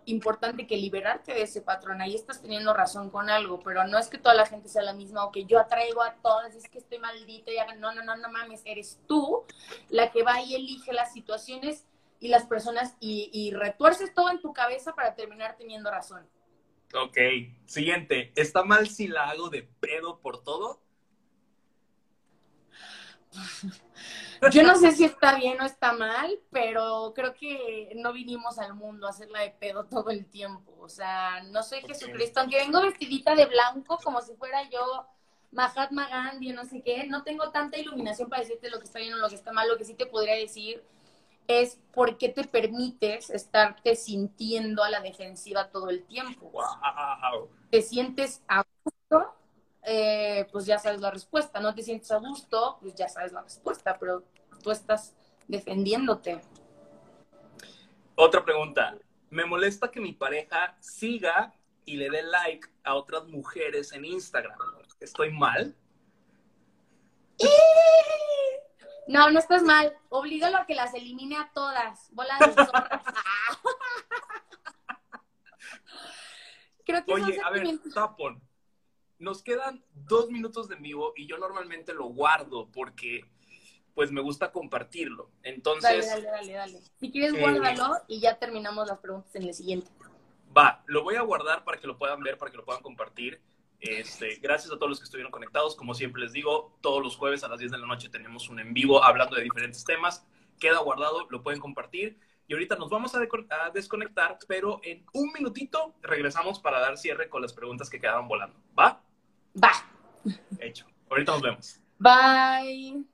importante 0.07 0.67
que 0.67 0.77
liberarte 0.77 1.35
de 1.35 1.43
ese 1.43 1.61
patrón? 1.61 2.01
Ahí 2.01 2.15
estás 2.15 2.41
teniendo 2.41 2.73
razón 2.73 3.11
con 3.11 3.29
algo, 3.29 3.61
pero 3.61 3.87
no 3.87 3.99
es 3.99 4.09
que 4.09 4.17
toda 4.17 4.35
la 4.35 4.47
gente 4.47 4.69
sea 4.69 4.83
la 4.83 4.95
misma 4.95 5.25
o 5.25 5.33
que 5.33 5.45
yo 5.45 5.59
atraigo 5.59 6.03
a 6.03 6.15
todas, 6.15 6.55
es 6.55 6.69
que 6.69 6.79
estoy 6.79 6.99
maldita 6.99 7.51
y 7.51 7.57
no, 7.79 7.93
no, 7.93 8.03
no, 8.03 8.17
no 8.17 8.31
mames, 8.31 8.63
eres 8.65 8.99
tú 9.07 9.45
la 9.91 10.11
que 10.11 10.23
va 10.23 10.41
y 10.41 10.55
elige 10.55 10.93
las 10.95 11.13
situaciones 11.13 11.87
y 12.19 12.29
las 12.29 12.47
personas 12.47 12.97
y, 12.99 13.29
y 13.33 13.51
retuerces 13.53 14.15
todo 14.15 14.31
en 14.31 14.41
tu 14.41 14.55
cabeza 14.55 14.95
para 14.95 15.15
terminar 15.15 15.57
teniendo 15.59 15.91
razón. 15.91 16.27
Ok, 16.95 17.19
siguiente, 17.67 18.33
¿está 18.37 18.63
mal 18.65 18.89
si 18.89 19.07
la 19.09 19.29
hago 19.29 19.51
de 19.51 19.69
pedo 19.81 20.19
por 20.21 20.43
todo? 20.43 20.81
Yo 24.53 24.63
no 24.63 24.77
sé 24.77 24.93
si 24.93 25.05
está 25.05 25.37
bien 25.37 25.61
o 25.61 25.65
está 25.65 25.93
mal, 25.93 26.39
pero 26.51 27.13
creo 27.15 27.35
que 27.35 27.93
no 27.97 28.13
vinimos 28.13 28.59
al 28.59 28.75
mundo 28.75 29.07
a 29.07 29.11
hacerla 29.11 29.41
de 29.41 29.51
pedo 29.51 29.85
todo 29.85 30.11
el 30.11 30.27
tiempo. 30.27 30.73
O 30.81 30.89
sea, 30.89 31.43
no 31.45 31.63
soy 31.63 31.81
Jesucristo, 31.83 32.41
aunque 32.41 32.59
vengo 32.59 32.83
vestidita 32.83 33.35
de 33.35 33.47
blanco 33.47 33.99
como 34.03 34.21
si 34.21 34.35
fuera 34.35 34.69
yo 34.71 35.07
Mahatma 35.53 36.09
Gandhi 36.09 36.53
no 36.53 36.65
sé 36.65 36.83
qué, 36.83 37.07
no 37.07 37.23
tengo 37.23 37.51
tanta 37.51 37.79
iluminación 37.79 38.29
para 38.29 38.43
decirte 38.43 38.69
lo 38.69 38.79
que 38.79 38.85
está 38.85 38.99
bien 38.99 39.15
o 39.15 39.19
lo 39.19 39.29
que 39.29 39.37
está 39.37 39.53
mal. 39.53 39.69
Lo 39.69 39.77
que 39.77 39.85
sí 39.85 39.95
te 39.95 40.07
podría 40.07 40.35
decir 40.35 40.83
es 41.49 41.79
por 41.93 42.19
qué 42.19 42.29
te 42.29 42.45
permites 42.45 43.31
estarte 43.31 43.97
sintiendo 43.97 44.83
a 44.83 44.91
la 44.91 45.01
defensiva 45.01 45.71
todo 45.71 45.91
el 45.91 46.05
tiempo. 46.05 46.53
Te 47.71 47.83
sientes 47.83 48.43
a 48.49 48.65
gusto 48.85 49.35
eh, 49.89 50.49
pues 50.51 50.67
ya 50.67 50.81
sabes 50.81 51.01
la 51.01 51.13
respuesta. 51.13 51.61
No 51.61 51.73
te 51.75 51.83
sientes 51.83 52.11
a 52.11 52.17
gusto, 52.17 52.79
pues 52.81 52.97
ya 52.97 53.09
sabes 53.09 53.33
la 53.33 53.43
respuesta, 53.43 53.97
pero 53.99 54.25
tú 54.63 54.73
estás 54.73 55.15
defendiéndote. 55.47 56.41
Otra 58.17 58.45
pregunta. 58.45 58.99
Me 59.31 59.45
molesta 59.45 59.89
que 59.91 60.01
mi 60.01 60.13
pareja 60.13 60.77
siga 60.81 61.55
y 61.85 61.97
le 61.97 62.11
dé 62.11 62.25
like 62.25 62.69
a 62.83 62.95
otras 62.95 63.27
mujeres 63.27 63.93
en 63.93 64.05
Instagram. 64.05 64.59
¿Estoy 64.99 65.31
mal? 65.31 65.77
No, 69.07 69.31
no 69.31 69.39
estás 69.39 69.63
mal. 69.63 69.97
Oblígalo 70.09 70.57
a 70.57 70.67
que 70.67 70.75
las 70.75 70.95
elimine 70.95 71.37
a 71.37 71.53
todas. 71.55 72.09
Bola 72.13 72.37
de. 72.41 72.47
Creo 76.85 77.05
que 77.05 77.13
Oye, 77.13 77.41
a 77.45 77.51
ver, 77.51 77.69
tapón. 77.95 78.43
Nos 79.19 79.43
quedan 79.43 79.85
dos 79.95 80.31
minutos 80.31 80.69
de 80.69 80.77
vivo 80.77 81.13
y 81.17 81.27
yo 81.27 81.39
normalmente 81.39 81.95
lo 81.95 82.07
guardo 82.07 82.69
porque 82.71 83.25
pues 83.97 84.13
me 84.13 84.21
gusta 84.21 84.53
compartirlo. 84.53 85.31
Entonces. 85.43 86.07
Dale, 86.07 86.23
dale, 86.23 86.31
dale, 86.31 86.53
dale. 86.53 86.81
Si 87.01 87.11
quieres, 87.11 87.33
eh, 87.33 87.41
guárdalo 87.41 87.95
y 88.07 88.21
ya 88.21 88.39
terminamos 88.39 88.87
las 88.87 88.99
preguntas 88.99 89.35
en 89.35 89.45
el 89.45 89.55
siguiente. 89.55 89.91
Va, 90.57 90.85
lo 90.87 91.03
voy 91.03 91.17
a 91.17 91.23
guardar 91.23 91.65
para 91.65 91.79
que 91.79 91.87
lo 91.87 91.97
puedan 91.97 92.23
ver, 92.23 92.37
para 92.37 92.51
que 92.51 92.59
lo 92.59 92.65
puedan 92.65 92.83
compartir. 92.83 93.41
Este, 93.81 94.37
gracias 94.37 94.71
a 94.71 94.77
todos 94.77 94.91
los 94.91 94.99
que 94.99 95.05
estuvieron 95.05 95.33
conectados. 95.33 95.77
Como 95.77 95.95
siempre 95.95 96.21
les 96.21 96.33
digo, 96.33 96.77
todos 96.83 97.03
los 97.03 97.17
jueves 97.17 97.43
a 97.43 97.49
las 97.49 97.59
10 97.59 97.73
de 97.73 97.79
la 97.79 97.87
noche 97.87 98.11
tenemos 98.11 98.51
un 98.51 98.61
en 98.61 98.75
vivo 98.75 99.03
hablando 99.03 99.35
de 99.35 99.43
diferentes 99.43 99.83
temas. 99.85 100.27
Queda 100.61 100.79
guardado, 100.81 101.27
lo 101.31 101.43
pueden 101.43 101.59
compartir. 101.61 102.19
Y 102.49 102.53
ahorita 102.53 102.77
nos 102.77 102.91
vamos 102.91 103.15
a, 103.15 103.21
a 103.21 103.71
desconectar, 103.71 104.39
pero 104.47 104.79
en 104.85 105.07
un 105.15 105.33
minutito 105.33 105.95
regresamos 106.03 106.61
para 106.61 106.81
dar 106.81 106.99
cierre 106.99 107.31
con 107.31 107.41
las 107.41 107.55
preguntas 107.55 107.89
que 107.89 107.99
quedaron 107.99 108.29
volando. 108.29 108.61
¿Va? 108.79 109.03
Va. 109.63 109.73
Hecho. 110.59 110.87
Ahorita 111.09 111.33
nos 111.33 111.43
vemos. 111.43 111.81
Bye. 111.99 113.07